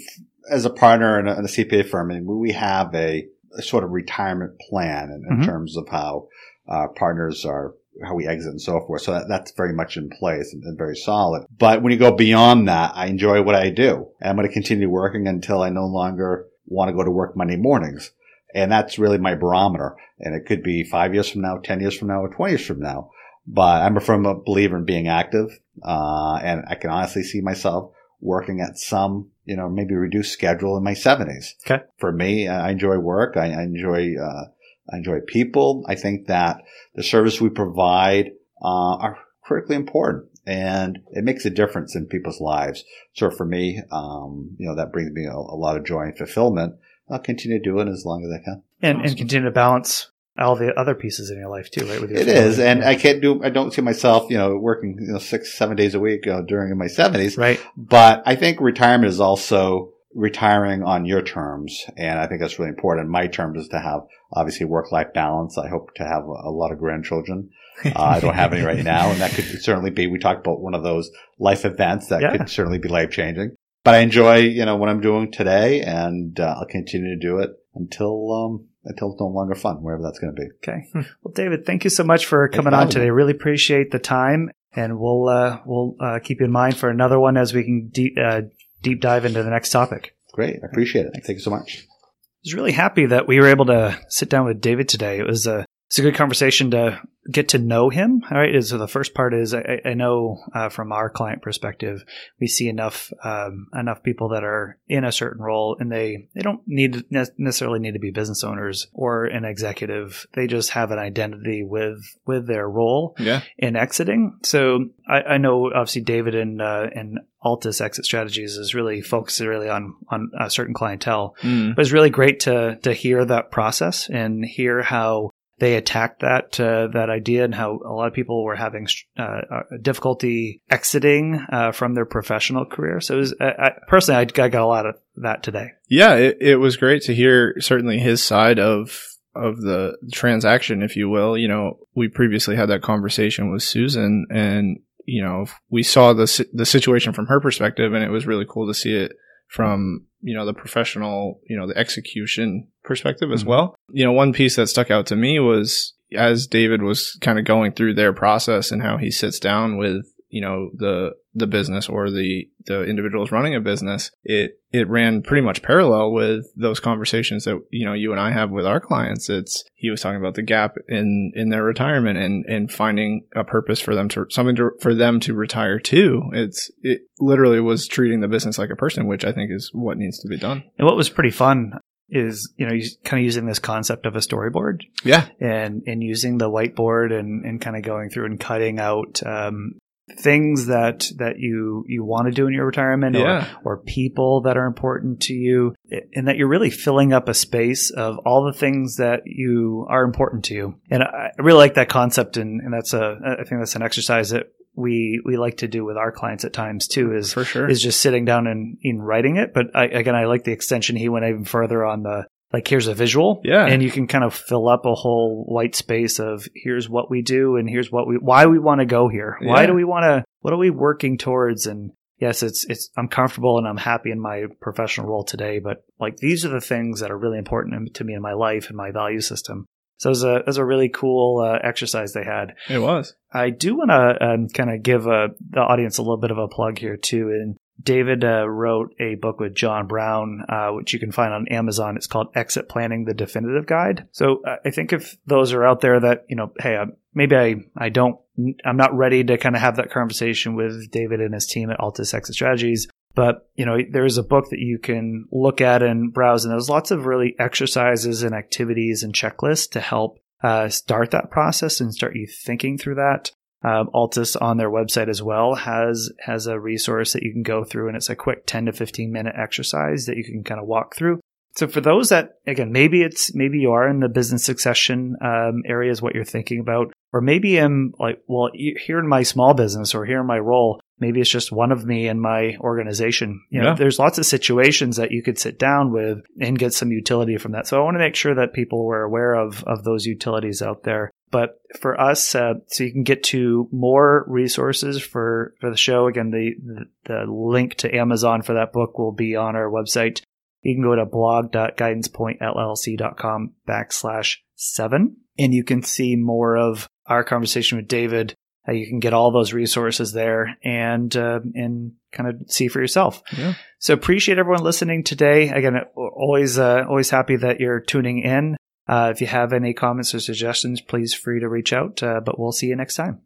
as 0.49 0.65
a 0.65 0.69
partner 0.69 1.19
in 1.19 1.27
a, 1.27 1.33
in 1.33 1.45
a 1.45 1.47
CPA 1.47 1.87
firm, 1.87 2.11
I 2.11 2.15
mean, 2.15 2.25
we 2.25 2.51
have 2.53 2.93
a, 2.95 3.27
a 3.57 3.61
sort 3.61 3.83
of 3.83 3.91
retirement 3.91 4.59
plan 4.59 5.09
in, 5.09 5.25
in 5.29 5.39
Mhm. 5.39 5.45
terms 5.45 5.77
of 5.77 5.87
how 5.89 6.27
uh, 6.67 6.87
partners 6.95 7.45
are, 7.45 7.73
how 8.03 8.15
we 8.15 8.27
exit 8.27 8.51
and 8.51 8.61
so 8.61 8.79
forth. 8.81 9.03
So 9.03 9.13
that, 9.13 9.27
that's 9.27 9.51
very 9.51 9.73
much 9.73 9.97
in 9.97 10.09
place 10.09 10.53
and, 10.53 10.63
and 10.63 10.77
very 10.77 10.95
solid. 10.95 11.45
But 11.57 11.81
when 11.81 11.91
you 11.91 11.99
go 11.99 12.11
beyond 12.11 12.67
that, 12.67 12.93
I 12.95 13.07
enjoy 13.07 13.41
what 13.43 13.55
I 13.55 13.69
do. 13.69 14.07
And 14.21 14.29
I'm 14.29 14.35
going 14.35 14.47
to 14.47 14.53
continue 14.53 14.89
working 14.89 15.27
until 15.27 15.61
I 15.61 15.69
no 15.69 15.85
longer 15.85 16.47
want 16.65 16.89
to 16.89 16.95
go 16.95 17.03
to 17.03 17.11
work 17.11 17.35
Monday 17.35 17.57
mornings. 17.57 18.11
And 18.55 18.71
that's 18.71 18.99
really 18.99 19.17
my 19.17 19.35
barometer. 19.35 19.95
And 20.19 20.35
it 20.35 20.45
could 20.45 20.63
be 20.63 20.83
five 20.83 21.13
years 21.13 21.29
from 21.29 21.41
now, 21.41 21.57
10 21.57 21.81
years 21.81 21.97
from 21.97 22.07
now, 22.07 22.21
or 22.21 22.29
20 22.29 22.51
years 22.51 22.65
from 22.65 22.79
now 22.79 23.09
but 23.45 23.81
I'm 23.81 23.97
a 23.97 24.01
firm 24.01 24.23
believer 24.45 24.77
in 24.77 24.85
being 24.85 25.07
active. 25.07 25.59
Uh, 25.83 26.39
and 26.41 26.63
I 26.67 26.75
can 26.75 26.89
honestly 26.89 27.23
see 27.23 27.41
myself 27.41 27.91
working 28.21 28.61
at 28.61 28.77
some, 28.77 29.31
you 29.45 29.55
know, 29.55 29.69
maybe 29.69 29.95
reduced 29.95 30.33
schedule 30.33 30.77
in 30.77 30.83
my 30.83 30.93
seventies. 30.93 31.55
Okay. 31.65 31.83
For 31.97 32.11
me, 32.11 32.47
I 32.47 32.71
enjoy 32.71 32.97
work. 32.97 33.37
I, 33.37 33.51
I 33.51 33.63
enjoy, 33.63 34.15
uh, 34.21 34.45
I 34.91 34.97
enjoy 34.97 35.19
people. 35.25 35.85
I 35.87 35.95
think 35.95 36.27
that 36.27 36.57
the 36.95 37.03
service 37.03 37.41
we 37.41 37.49
provide, 37.49 38.31
uh, 38.61 38.95
are 38.97 39.17
critically 39.41 39.75
important 39.75 40.29
and 40.45 40.99
it 41.11 41.23
makes 41.23 41.45
a 41.45 41.49
difference 41.49 41.95
in 41.95 42.05
people's 42.05 42.41
lives. 42.41 42.83
So 43.13 43.29
for 43.29 43.45
me, 43.45 43.81
um, 43.91 44.55
you 44.57 44.67
know, 44.67 44.75
that 44.75 44.91
brings 44.91 45.11
me 45.11 45.25
a, 45.25 45.33
a 45.33 45.57
lot 45.57 45.77
of 45.77 45.85
joy 45.85 46.03
and 46.03 46.17
fulfillment. 46.17 46.75
I'll 47.09 47.19
continue 47.19 47.59
to 47.59 47.63
do 47.63 47.79
it 47.79 47.87
as 47.87 48.05
long 48.05 48.23
as 48.23 48.31
I 48.31 48.43
can. 48.43 48.63
And, 48.81 48.97
Awesome. 48.97 49.07
and 49.09 49.17
continue 49.17 49.45
to 49.45 49.51
balance 49.51 50.09
all 50.37 50.55
the 50.55 50.73
other 50.79 50.95
pieces 50.95 51.29
in 51.29 51.37
your 51.37 51.49
life 51.49 51.69
too, 51.71 51.85
right? 51.85 52.01
With 52.01 52.09
your 52.11 52.19
It 52.21 52.25
family. 52.27 52.41
is, 52.41 52.59
and 52.59 52.83
I 52.83 52.95
can't 52.95 53.21
do. 53.21 53.43
I 53.43 53.49
don't 53.49 53.71
see 53.73 53.81
myself, 53.81 54.29
you 54.29 54.37
know, 54.37 54.57
working 54.57 54.97
you 54.99 55.13
know 55.13 55.19
six, 55.19 55.53
seven 55.57 55.75
days 55.77 55.93
a 55.95 55.99
week 55.99 56.25
know, 56.25 56.41
during 56.43 56.75
my 56.77 56.87
seventies. 56.87 57.37
right. 57.37 57.59
But 57.77 58.23
I 58.25 58.35
think 58.35 58.59
retirement 58.59 59.09
is 59.11 59.19
also 59.19 59.91
retiring 60.15 60.83
on 60.83 61.05
your 61.05 61.21
terms, 61.23 61.85
and 61.97 62.19
I 62.19 62.27
think 62.27 62.39
that's 62.41 62.59
really 62.59 62.69
important. 62.69 63.09
My 63.09 63.27
terms 63.27 63.59
is 63.63 63.67
to 63.69 63.79
have 63.79 64.01
obviously 64.31 64.65
work-life 64.65 65.13
balance. 65.13 65.57
I 65.57 65.67
hope 65.69 65.93
to 65.95 66.03
have 66.03 66.23
a, 66.23 66.49
a 66.49 66.51
lot 66.51 66.71
of 66.71 66.79
grandchildren. 66.79 67.49
Uh, 67.83 67.91
I 67.95 68.19
don't 68.19 68.35
have 68.35 68.53
any 68.53 68.63
right 68.63 68.83
now, 68.83 69.09
and 69.11 69.19
that 69.21 69.31
could 69.31 69.45
certainly 69.61 69.89
be. 69.89 70.05
We 70.07 70.19
talked 70.19 70.45
about 70.45 70.61
one 70.61 70.75
of 70.75 70.83
those 70.83 71.09
life 71.39 71.65
events 71.65 72.07
that 72.07 72.21
Yeah. 72.21 72.37
could 72.37 72.49
certainly 72.49 72.77
be 72.77 72.89
life-changing. 72.89 73.55
But 73.83 73.95
I 73.95 73.97
enjoy, 73.99 74.37
you 74.37 74.65
know, 74.65 74.77
what 74.77 74.89
I'm 74.89 75.01
doing 75.01 75.31
today, 75.31 75.81
and 75.81 76.39
uh, 76.39 76.55
I'll 76.59 76.67
continue 76.67 77.15
to 77.15 77.19
do 77.19 77.39
it 77.39 77.49
until 77.75 78.31
um, 78.31 78.67
until 78.85 79.11
it's 79.11 79.19
no 79.19 79.27
longer 79.27 79.55
fun, 79.55 79.77
wherever 79.77 80.03
that's 80.03 80.19
going 80.19 80.35
to 80.35 80.41
be. 80.41 80.47
Okay. 80.57 81.07
Well, 81.23 81.33
David, 81.33 81.65
thank 81.65 81.83
you 81.83 81.89
so 81.89 82.03
much 82.03 82.25
for 82.25 82.47
coming 82.49 82.73
on 82.73 82.89
today. 82.89 83.09
Really 83.09 83.31
appreciate 83.31 83.91
the 83.91 83.99
time, 83.99 84.51
and 84.75 84.99
we'll 84.99 85.29
uh, 85.29 85.59
we'll 85.65 85.95
uh, 85.99 86.19
keep 86.23 86.39
you 86.39 86.45
in 86.45 86.51
mind 86.51 86.77
for 86.77 86.89
another 86.89 87.19
one 87.19 87.37
as 87.37 87.53
we 87.53 87.63
can 87.63 87.89
deep 87.89 88.17
uh, 88.21 88.41
deep 88.81 89.01
dive 89.01 89.25
into 89.25 89.43
the 89.43 89.49
next 89.49 89.69
topic. 89.69 90.15
Great, 90.33 90.59
I 90.63 90.67
appreciate 90.67 91.05
it. 91.05 91.13
Thank 91.13 91.37
you 91.37 91.39
so 91.39 91.51
much. 91.51 91.85
I 91.85 92.45
was 92.45 92.53
really 92.55 92.71
happy 92.71 93.05
that 93.05 93.27
we 93.27 93.39
were 93.39 93.47
able 93.47 93.65
to 93.67 93.97
sit 94.09 94.29
down 94.29 94.45
with 94.45 94.59
David 94.59 94.89
today. 94.89 95.19
It 95.19 95.27
was 95.27 95.47
a 95.47 95.65
it's 95.93 95.99
a 95.99 96.01
good 96.01 96.15
conversation 96.15 96.71
to 96.71 96.99
get 97.31 97.49
to 97.49 97.59
know 97.59 97.89
him. 97.89 98.23
All 98.31 98.37
right. 98.39 98.63
So 98.63 98.79
the 98.79 98.87
first 98.87 99.13
part 99.13 99.31
is 99.31 99.53
I, 99.53 99.79
I 99.85 99.93
know 99.93 100.39
uh, 100.51 100.69
from 100.69 100.91
our 100.91 101.07
client 101.07 101.43
perspective, 101.43 102.03
we 102.39 102.47
see 102.47 102.67
enough 102.67 103.13
um, 103.23 103.67
enough 103.79 104.01
people 104.01 104.29
that 104.29 104.43
are 104.43 104.79
in 104.87 105.03
a 105.03 105.11
certain 105.11 105.39
role, 105.39 105.77
and 105.79 105.91
they 105.91 106.29
they 106.33 106.41
don't 106.41 106.61
need 106.65 107.05
necessarily 107.11 107.77
need 107.77 107.93
to 107.93 107.99
be 107.99 108.09
business 108.09 108.43
owners 108.43 108.87
or 108.91 109.25
an 109.25 109.45
executive. 109.45 110.25
They 110.33 110.47
just 110.47 110.71
have 110.71 110.89
an 110.89 110.97
identity 110.97 111.61
with 111.63 111.99
with 112.25 112.47
their 112.47 112.67
role 112.67 113.15
Yeah. 113.19 113.41
in 113.59 113.75
exiting. 113.75 114.39
So 114.41 114.85
I, 115.07 115.21
I 115.21 115.37
know 115.37 115.67
obviously 115.75 116.01
David 116.01 116.33
and 116.33 116.59
uh, 116.59 116.87
and 116.95 117.19
Altus 117.45 117.81
Exit 117.81 118.05
Strategies 118.05 118.57
is 118.57 118.73
really 118.73 119.01
focused 119.01 119.41
really 119.41 119.69
on 119.69 119.93
on 120.09 120.31
a 120.39 120.49
certain 120.49 120.73
clientele. 120.73 121.35
Mm. 121.43 121.75
But 121.75 121.83
it's 121.83 121.91
really 121.91 122.09
great 122.09 122.39
to 122.39 122.79
to 122.81 122.93
hear 122.93 123.23
that 123.25 123.51
process 123.51 124.09
and 124.09 124.43
hear 124.43 124.81
how 124.81 125.29
they 125.63 125.75
attacked 125.75 126.19
that 126.19 126.59
uh, 126.59 126.87
that 126.87 127.09
idea 127.09 127.45
and 127.45 127.55
how 127.55 127.79
a 127.85 127.93
lot 127.93 128.07
of 128.07 128.13
people 128.13 128.43
were 128.43 128.55
having 128.55 128.85
uh, 129.17 129.21
uh, 129.49 129.63
difficulty 129.81 130.61
exiting 130.69 131.45
uh, 131.53 131.71
from 131.71 131.93
their 131.93 132.05
professional 132.05 132.65
career. 132.65 132.99
So 132.99 133.17
was, 133.17 133.33
I, 133.39 133.71
personally, 133.87 134.17
I, 134.17 134.43
I 134.43 134.49
got 134.49 134.61
a 134.61 134.65
lot 134.65 134.85
of 134.85 134.95
that 135.15 135.41
today. 135.41 135.71
Yeah, 135.87 136.15
it, 136.15 136.37
it 136.41 136.55
was 136.57 136.75
great 136.75 137.03
to 137.03 137.15
hear 137.15 137.55
certainly 137.61 137.97
his 137.97 138.21
side 138.21 138.59
of 138.59 139.07
of 139.33 139.61
the 139.61 139.97
transaction, 140.11 140.83
if 140.83 140.97
you 140.97 141.07
will. 141.07 141.37
You 141.37 141.47
know, 141.47 141.79
we 141.95 142.09
previously 142.09 142.57
had 142.57 142.67
that 142.67 142.81
conversation 142.81 143.49
with 143.49 143.63
Susan, 143.63 144.25
and 144.29 144.79
you 145.05 145.23
know, 145.23 145.45
we 145.69 145.81
saw 145.81 146.11
the 146.11 146.45
the 146.51 146.65
situation 146.65 147.13
from 147.13 147.27
her 147.27 147.39
perspective, 147.39 147.93
and 147.93 148.03
it 148.03 148.09
was 148.09 148.27
really 148.27 148.45
cool 148.47 148.67
to 148.67 148.73
see 148.73 148.95
it 148.97 149.13
from 149.47 150.07
you 150.21 150.35
know 150.35 150.45
the 150.45 150.53
professional, 150.53 151.39
you 151.47 151.57
know, 151.57 151.67
the 151.67 151.77
execution 151.77 152.67
perspective 152.83 153.31
as 153.31 153.43
Mhm. 153.43 153.47
well. 153.47 153.75
You 153.91 154.05
know, 154.05 154.11
one 154.11 154.33
piece 154.33 154.55
that 154.57 154.67
stuck 154.67 154.91
out 154.91 155.05
to 155.07 155.15
me 155.15 155.39
was 155.39 155.93
as 156.15 156.47
David 156.47 156.81
was 156.83 157.17
kind 157.21 157.39
of 157.39 157.45
going 157.45 157.71
through 157.73 157.95
their 157.95 158.13
process 158.13 158.71
and 158.71 158.81
how 158.81 158.97
he 158.97 159.09
sits 159.11 159.39
down 159.39 159.77
with 159.77 160.05
you 160.29 160.41
know 160.41 160.71
the 160.75 161.11
the 161.35 161.45
business 161.45 161.87
or 161.87 162.09
the 162.09 162.47
the 162.65 162.83
individuals 162.85 163.31
running 163.31 163.53
a 163.53 163.59
business 163.59 164.09
it 164.23 164.53
it 164.71 164.87
ran 164.89 165.21
pretty 165.21 165.45
much 165.45 165.61
parallel 165.61 166.11
with 166.11 166.43
those 166.55 166.79
conversations 166.79 167.43
that 167.43 167.59
you 167.71 167.85
know 167.85 167.93
you 167.93 168.11
and 168.11 168.19
I 168.19 168.31
have 168.31 168.49
with 168.49 168.65
our 168.65 168.79
clients 168.79 169.29
it's 169.29 169.63
he 169.75 169.91
was 169.91 170.01
talking 170.01 170.19
about 170.19 170.33
the 170.33 170.41
gap 170.41 170.73
in 170.87 171.31
in 171.35 171.49
their 171.49 171.63
retirement 171.63 172.17
and 172.17 172.45
and 172.47 172.71
finding 172.71 173.25
a 173.35 173.43
purpose 173.43 173.79
for 173.79 173.93
them 173.93 174.09
to 174.09 174.25
something 174.29 174.55
to, 174.55 174.71
for 174.81 174.95
them 174.95 175.19
to 175.19 175.35
retire 175.35 175.79
to 175.81 176.23
it's 176.33 176.71
it 176.81 177.01
literally 177.19 177.59
was 177.59 177.87
treating 177.87 178.21
the 178.21 178.27
business 178.27 178.57
like 178.57 178.71
a 178.71 178.75
person 178.75 179.05
which 179.05 179.23
I 179.25 179.31
think 179.33 179.51
is 179.51 179.69
what 179.71 179.97
needs 179.99 180.17
to 180.21 180.27
be 180.27 180.37
done 180.37 180.63
And 180.79 180.87
what 180.87 180.97
was 180.97 181.09
pretty 181.09 181.31
fun 181.31 181.73
is 182.09 182.53
you 182.57 182.65
know 182.67 182.73
kind 183.03 183.21
of 183.21 183.25
using 183.25 183.45
this 183.45 183.59
concept 183.59 184.05
of 184.05 184.15
a 184.15 184.19
storyboard. 184.19 184.81
Yeah. 185.03 185.27
And 185.39 185.83
and 185.87 186.03
using 186.03 186.37
the 186.37 186.49
whiteboard 186.49 187.17
and 187.17 187.45
and 187.45 187.59
kind 187.61 187.75
of 187.75 187.83
going 187.83 188.09
through 188.09 188.25
and 188.25 188.39
cutting 188.39 188.79
out 188.79 189.21
um, 189.25 189.73
things 190.17 190.67
that 190.67 191.09
that 191.17 191.39
you 191.39 191.85
you 191.87 192.03
want 192.03 192.27
to 192.27 192.31
do 192.33 192.45
in 192.47 192.53
your 192.53 192.65
retirement 192.65 193.15
Yeah. 193.15 193.47
or 193.63 193.73
or 193.75 193.77
people 193.83 194.41
that 194.41 194.57
are 194.57 194.65
important 194.65 195.21
to 195.21 195.33
you 195.33 195.75
and 196.13 196.27
that 196.27 196.35
you're 196.37 196.49
really 196.49 196.69
filling 196.69 197.13
up 197.13 197.29
a 197.29 197.33
space 197.33 197.89
of 197.89 198.17
all 198.25 198.43
the 198.43 198.51
things 198.57 198.97
that 198.97 199.21
you 199.25 199.87
are 199.89 200.03
important 200.03 200.43
to 200.45 200.53
you. 200.53 200.75
And 200.91 201.03
i 201.03 201.31
I 201.37 201.41
really 201.41 201.57
like 201.57 201.75
that 201.75 201.89
concept 201.89 202.37
and, 202.37 202.61
and 202.61 202.73
that's 202.73 202.93
a 202.93 203.17
i 203.25 203.43
think 203.43 203.61
that's 203.61 203.75
an 203.75 203.81
exercise 203.81 204.29
that 204.31 204.47
we 204.75 205.21
we 205.25 205.37
like 205.37 205.57
to 205.57 205.67
do 205.67 205.85
with 205.85 205.97
our 205.97 206.11
clients 206.11 206.45
at 206.45 206.53
times 206.53 206.87
too 206.87 207.15
is 207.15 207.33
for 207.33 207.43
sure. 207.43 207.69
is 207.69 207.81
just 207.81 208.01
sitting 208.01 208.25
down 208.25 208.47
and 208.47 208.77
in 208.81 209.01
writing 209.01 209.37
it. 209.37 209.53
But 209.53 209.75
I, 209.75 209.85
again 209.85 210.15
i 210.15 210.25
like 210.25 210.43
the 210.43 210.51
extension 210.51 210.95
he 210.95 211.09
went 211.09 211.25
even 211.25 211.45
further 211.45 211.85
on 211.85 212.03
the 212.03 212.25
like 212.51 212.67
here's 212.67 212.87
a 212.87 212.93
visual. 212.93 213.41
Yeah. 213.43 213.65
and 213.65 213.81
you 213.81 213.91
can 213.91 214.07
kind 214.07 214.23
of 214.23 214.33
fill 214.33 214.69
up 214.69 214.85
a 214.85 214.93
whole 214.93 215.43
white 215.47 215.75
space 215.75 216.19
of 216.19 216.47
here's 216.55 216.89
what 216.89 217.09
we 217.09 217.21
do 217.21 217.55
and 217.55 217.69
here's 217.69 217.91
what 217.91 218.07
we 218.07 218.15
why 218.15 218.45
we 218.45 218.59
want 218.59 218.79
to 218.79 218.85
go 218.85 219.09
here. 219.09 219.37
Why 219.41 219.65
do 219.65 219.73
we 219.73 219.83
want 219.83 220.03
to 220.03 220.23
what 220.41 220.53
are 220.53 220.57
we 220.57 220.69
working 220.69 221.17
towards? 221.17 221.65
And 221.67 221.91
yes 222.19 222.41
it's 222.41 222.65
it's 222.69 222.89
i'm 222.95 223.07
comfortable 223.07 223.57
and 223.57 223.67
i'm 223.67 223.77
happy 223.77 224.11
in 224.11 224.19
my 224.19 224.45
professional 224.61 225.07
role 225.07 225.23
today 225.23 225.59
but 225.59 225.83
like 225.99 226.15
these 226.17 226.45
are 226.45 226.49
the 226.49 226.61
things 226.61 226.99
that 226.99 227.11
are 227.11 227.17
really 227.17 227.37
important 227.37 227.93
to 227.93 228.03
me 228.03 228.13
in 228.13 228.21
my 228.21 228.33
life 228.33 228.67
and 228.67 228.77
my 228.77 228.91
value 228.91 229.19
system 229.19 229.65
so 229.97 230.09
it 230.09 230.11
was 230.11 230.23
a, 230.23 230.35
it 230.37 230.47
was 230.47 230.57
a 230.57 230.65
really 230.65 230.89
cool 230.89 231.39
uh, 231.39 231.59
exercise 231.63 232.13
they 232.13 232.23
had 232.23 232.53
it 232.69 232.79
was 232.79 233.15
I 233.33 233.49
do 233.49 233.75
want 233.75 233.89
to 233.89 234.25
um, 234.25 234.47
kind 234.49 234.69
of 234.69 234.83
give 234.83 235.07
uh, 235.07 235.29
the 235.49 235.61
audience 235.61 235.97
a 235.97 236.03
little 236.03 236.17
bit 236.17 236.31
of 236.31 236.37
a 236.37 236.47
plug 236.47 236.77
here 236.77 236.97
too. 236.97 237.29
And 237.29 237.57
David 237.81 238.23
uh, 238.23 238.47
wrote 238.47 238.93
a 238.99 239.15
book 239.15 239.39
with 239.39 239.55
John 239.55 239.87
Brown, 239.87 240.45
uh, 240.47 240.69
which 240.69 240.93
you 240.93 240.99
can 240.99 241.11
find 241.11 241.33
on 241.33 241.47
Amazon. 241.47 241.97
It's 241.97 242.07
called 242.07 242.27
Exit 242.35 242.69
Planning: 242.69 243.05
The 243.05 243.15
Definitive 243.15 243.65
Guide. 243.65 244.07
So 244.11 244.43
uh, 244.45 244.57
I 244.63 244.69
think 244.69 244.93
if 244.93 245.17
those 245.25 245.51
are 245.53 245.65
out 245.65 245.81
there 245.81 245.99
that 245.99 246.25
you 246.29 246.35
know, 246.35 246.51
hey, 246.59 246.75
uh, 246.75 246.85
maybe 247.13 247.35
I 247.35 247.55
I 247.75 247.89
don't 247.89 248.19
I'm 248.63 248.77
not 248.77 248.95
ready 248.95 249.23
to 249.23 249.37
kind 249.37 249.55
of 249.55 249.61
have 249.61 249.77
that 249.77 249.91
conversation 249.91 250.55
with 250.55 250.91
David 250.91 251.19
and 251.19 251.33
his 251.33 251.47
team 251.47 251.71
at 251.71 251.79
Altus 251.79 252.13
Exit 252.13 252.35
Strategies. 252.35 252.87
But 253.15 253.47
you 253.55 253.65
know, 253.65 253.77
there 253.91 254.05
is 254.05 254.17
a 254.17 254.23
book 254.23 254.49
that 254.49 254.59
you 254.59 254.79
can 254.79 255.27
look 255.31 255.61
at 255.61 255.83
and 255.83 256.11
browse, 256.11 256.45
and 256.45 256.51
there's 256.51 256.69
lots 256.69 256.91
of 256.91 257.05
really 257.05 257.35
exercises 257.39 258.23
and 258.23 258.33
activities 258.33 259.03
and 259.03 259.13
checklists 259.13 259.69
to 259.71 259.79
help 259.79 260.19
uh, 260.41 260.69
start 260.69 261.11
that 261.11 261.29
process 261.29 261.79
and 261.79 261.93
start 261.93 262.15
you 262.15 262.27
thinking 262.27 262.77
through 262.77 262.95
that. 262.95 263.31
Um, 263.63 263.89
Altus 263.93 264.35
on 264.41 264.57
their 264.57 264.69
website 264.69 265.07
as 265.07 265.23
well 265.23 265.55
has 265.55 266.11
has 266.25 266.47
a 266.47 266.59
resource 266.59 267.13
that 267.13 267.23
you 267.23 267.31
can 267.31 267.43
go 267.43 267.63
through, 267.63 267.87
and 267.87 267.95
it's 267.95 268.09
a 268.09 268.15
quick 268.15 268.45
ten 268.45 268.65
to 268.65 268.73
fifteen 268.73 269.11
minute 269.11 269.35
exercise 269.37 270.05
that 270.07 270.17
you 270.17 270.23
can 270.23 270.43
kind 270.43 270.59
of 270.59 270.67
walk 270.67 270.95
through. 270.95 271.19
So 271.55 271.67
for 271.67 271.81
those 271.81 272.09
that 272.09 272.39
again, 272.47 272.71
maybe 272.71 273.03
it's 273.03 273.33
maybe 273.35 273.59
you 273.59 273.71
are 273.71 273.87
in 273.87 273.99
the 273.99 274.09
business 274.09 274.43
succession 274.43 275.15
um, 275.21 275.61
area 275.65 275.91
is 275.91 276.01
what 276.01 276.15
you're 276.15 276.25
thinking 276.25 276.59
about, 276.59 276.91
or 277.13 277.21
maybe 277.21 277.57
I'm 277.57 277.93
like, 277.99 278.21
well, 278.27 278.49
here 278.53 278.99
in 278.99 279.07
my 279.07 279.23
small 279.23 279.53
business 279.53 279.93
or 279.93 280.03
here 280.03 280.19
in 280.19 280.27
my 280.27 280.39
role, 280.39 280.81
maybe 281.03 281.21
it's 281.21 281.29
just 281.29 281.51
one 281.51 281.71
of 281.71 281.85
me 281.85 282.07
in 282.07 282.19
my 282.19 282.55
organization. 282.59 283.41
You 283.49 283.61
know, 283.61 283.69
Yeah. 283.69 283.75
there's 283.75 283.99
lots 283.99 284.17
of 284.17 284.25
situations 284.25 284.97
that 284.97 285.11
you 285.11 285.21
could 285.21 285.37
sit 285.37 285.59
down 285.59 285.91
with 285.91 286.19
and 286.39 286.57
get 286.57 286.73
some 286.73 286.91
utility 286.91 287.37
from 287.37 287.51
that. 287.51 287.67
So 287.67 287.79
I 287.79 287.83
want 287.83 287.95
to 287.95 287.99
make 287.99 288.15
sure 288.15 288.33
that 288.35 288.53
people 288.53 288.85
were 288.85 289.03
aware 289.03 289.33
of 289.33 289.63
of 289.65 289.83
those 289.83 290.05
utilities 290.05 290.61
out 290.61 290.83
there. 290.83 291.11
But 291.29 291.59
for 291.79 291.99
us, 291.99 292.35
uh, 292.35 292.53
so 292.67 292.83
you 292.83 292.91
can 292.91 293.03
get 293.03 293.23
to 293.33 293.67
more 293.71 294.23
resources 294.27 295.01
for, 295.01 295.55
for 295.59 295.69
the 295.71 295.77
show. 295.77 296.07
Again, 296.07 296.29
the, 296.31 296.51
the 296.63 296.85
the 297.05 297.25
link 297.31 297.75
to 297.77 297.93
Amazon 297.95 298.41
for 298.43 298.53
that 298.53 298.71
book 298.71 298.97
will 298.97 299.11
be 299.13 299.35
on 299.35 299.55
our 299.55 299.69
website. 299.69 300.21
You 300.61 300.75
can 300.75 300.83
go 300.83 300.95
to 300.95 301.05
blog.guidancepointllc.com 301.05 303.53
backslash 303.67 304.37
seven, 304.55 305.17
and 305.37 305.53
you 305.53 305.63
can 305.63 305.83
see 305.83 306.15
more 306.15 306.57
of 306.57 306.87
our 307.07 307.23
conversation 307.23 307.77
with 307.77 307.87
David. 307.87 308.33
Uh, 308.67 308.71
you 308.71 308.87
can 308.87 308.99
get 308.99 309.13
all 309.13 309.31
those 309.31 309.53
resources 309.53 310.13
there 310.13 310.57
and 310.63 311.15
uh, 311.15 311.39
and 311.53 311.93
kind 312.11 312.29
of 312.29 312.51
see 312.51 312.67
for 312.67 312.79
yourself. 312.79 313.21
Yeah. 313.37 313.55
So 313.79 313.93
appreciate 313.93 314.37
everyone 314.37 314.63
listening 314.63 315.03
today. 315.03 315.49
Again, 315.49 315.75
always 315.95 316.57
uh, 316.57 316.85
always 316.87 317.09
happy 317.09 317.35
that 317.37 317.59
you're 317.59 317.81
tuning 317.81 318.19
in. 318.19 318.55
Uh, 318.87 319.11
if 319.13 319.21
you 319.21 319.27
have 319.27 319.53
any 319.53 319.73
comments 319.73 320.13
or 320.13 320.19
suggestions, 320.19 320.81
please 320.81 321.13
free 321.13 321.39
to 321.39 321.49
reach 321.49 321.73
out. 321.73 322.03
Uh, 322.03 322.21
but 322.23 322.39
we'll 322.39 322.51
see 322.51 322.67
you 322.67 322.75
next 322.75 322.95
time. 322.95 323.21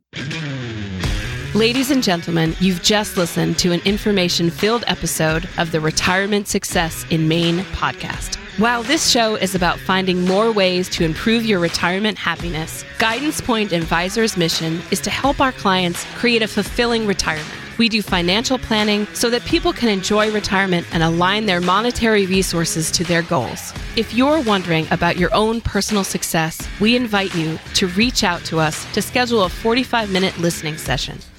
Ladies 1.58 1.90
and 1.90 2.04
gentlemen, 2.04 2.56
you've 2.60 2.84
just 2.84 3.18
listened 3.18 3.58
to 3.58 3.72
an 3.72 3.80
information 3.80 4.52
filled 4.52 4.84
episode 4.86 5.50
of 5.58 5.72
the 5.72 5.82
Retirement 5.82 6.48
Success 6.48 7.04
in 7.10 7.28
Maine 7.28 7.62
podcast. 7.74 8.36
While 8.60 8.84
this 8.84 9.10
show 9.10 9.34
is 9.34 9.56
about 9.56 9.80
finding 9.80 10.24
more 10.24 10.52
ways 10.52 10.88
to 10.90 11.04
improve 11.04 11.48
your 11.48 11.60
retirement 11.60 12.16
happiness, 12.16 12.86
Guidance 13.00 13.42
Point 13.42 13.72
Advisors' 13.72 14.38
mission 14.38 14.84
is 14.92 15.02
to 15.02 15.10
help 15.10 15.42
our 15.42 15.52
clients 15.52 16.06
create 16.14 16.44
a 16.44 16.48
fulfilling 16.48 17.08
retirement. 17.08 17.50
We 17.80 17.90
do 17.90 18.04
financial 18.04 18.60
planning 18.60 19.08
so 19.16 19.32
that 19.32 19.44
people 19.46 19.74
can 19.74 19.90
enjoy 19.90 20.32
retirement 20.32 20.86
and 20.92 21.02
align 21.02 21.48
their 21.48 21.60
monetary 21.60 22.28
resources 22.28 22.92
to 22.92 23.04
their 23.04 23.24
goals. 23.24 23.74
If 23.96 24.14
you're 24.14 24.42
wondering 24.42 24.88
about 24.92 25.18
your 25.18 25.34
own 25.34 25.62
personal 25.62 26.04
success, 26.04 26.68
we 26.80 26.96
invite 26.96 27.34
you 27.34 27.58
to 27.74 27.88
reach 27.88 28.24
out 28.24 28.46
to 28.46 28.60
us 28.60 28.86
to 28.94 29.02
schedule 29.02 29.44
a 29.44 29.50
45 29.50 30.12
minute 30.12 30.38
listening 30.38 30.78
session. 30.78 31.18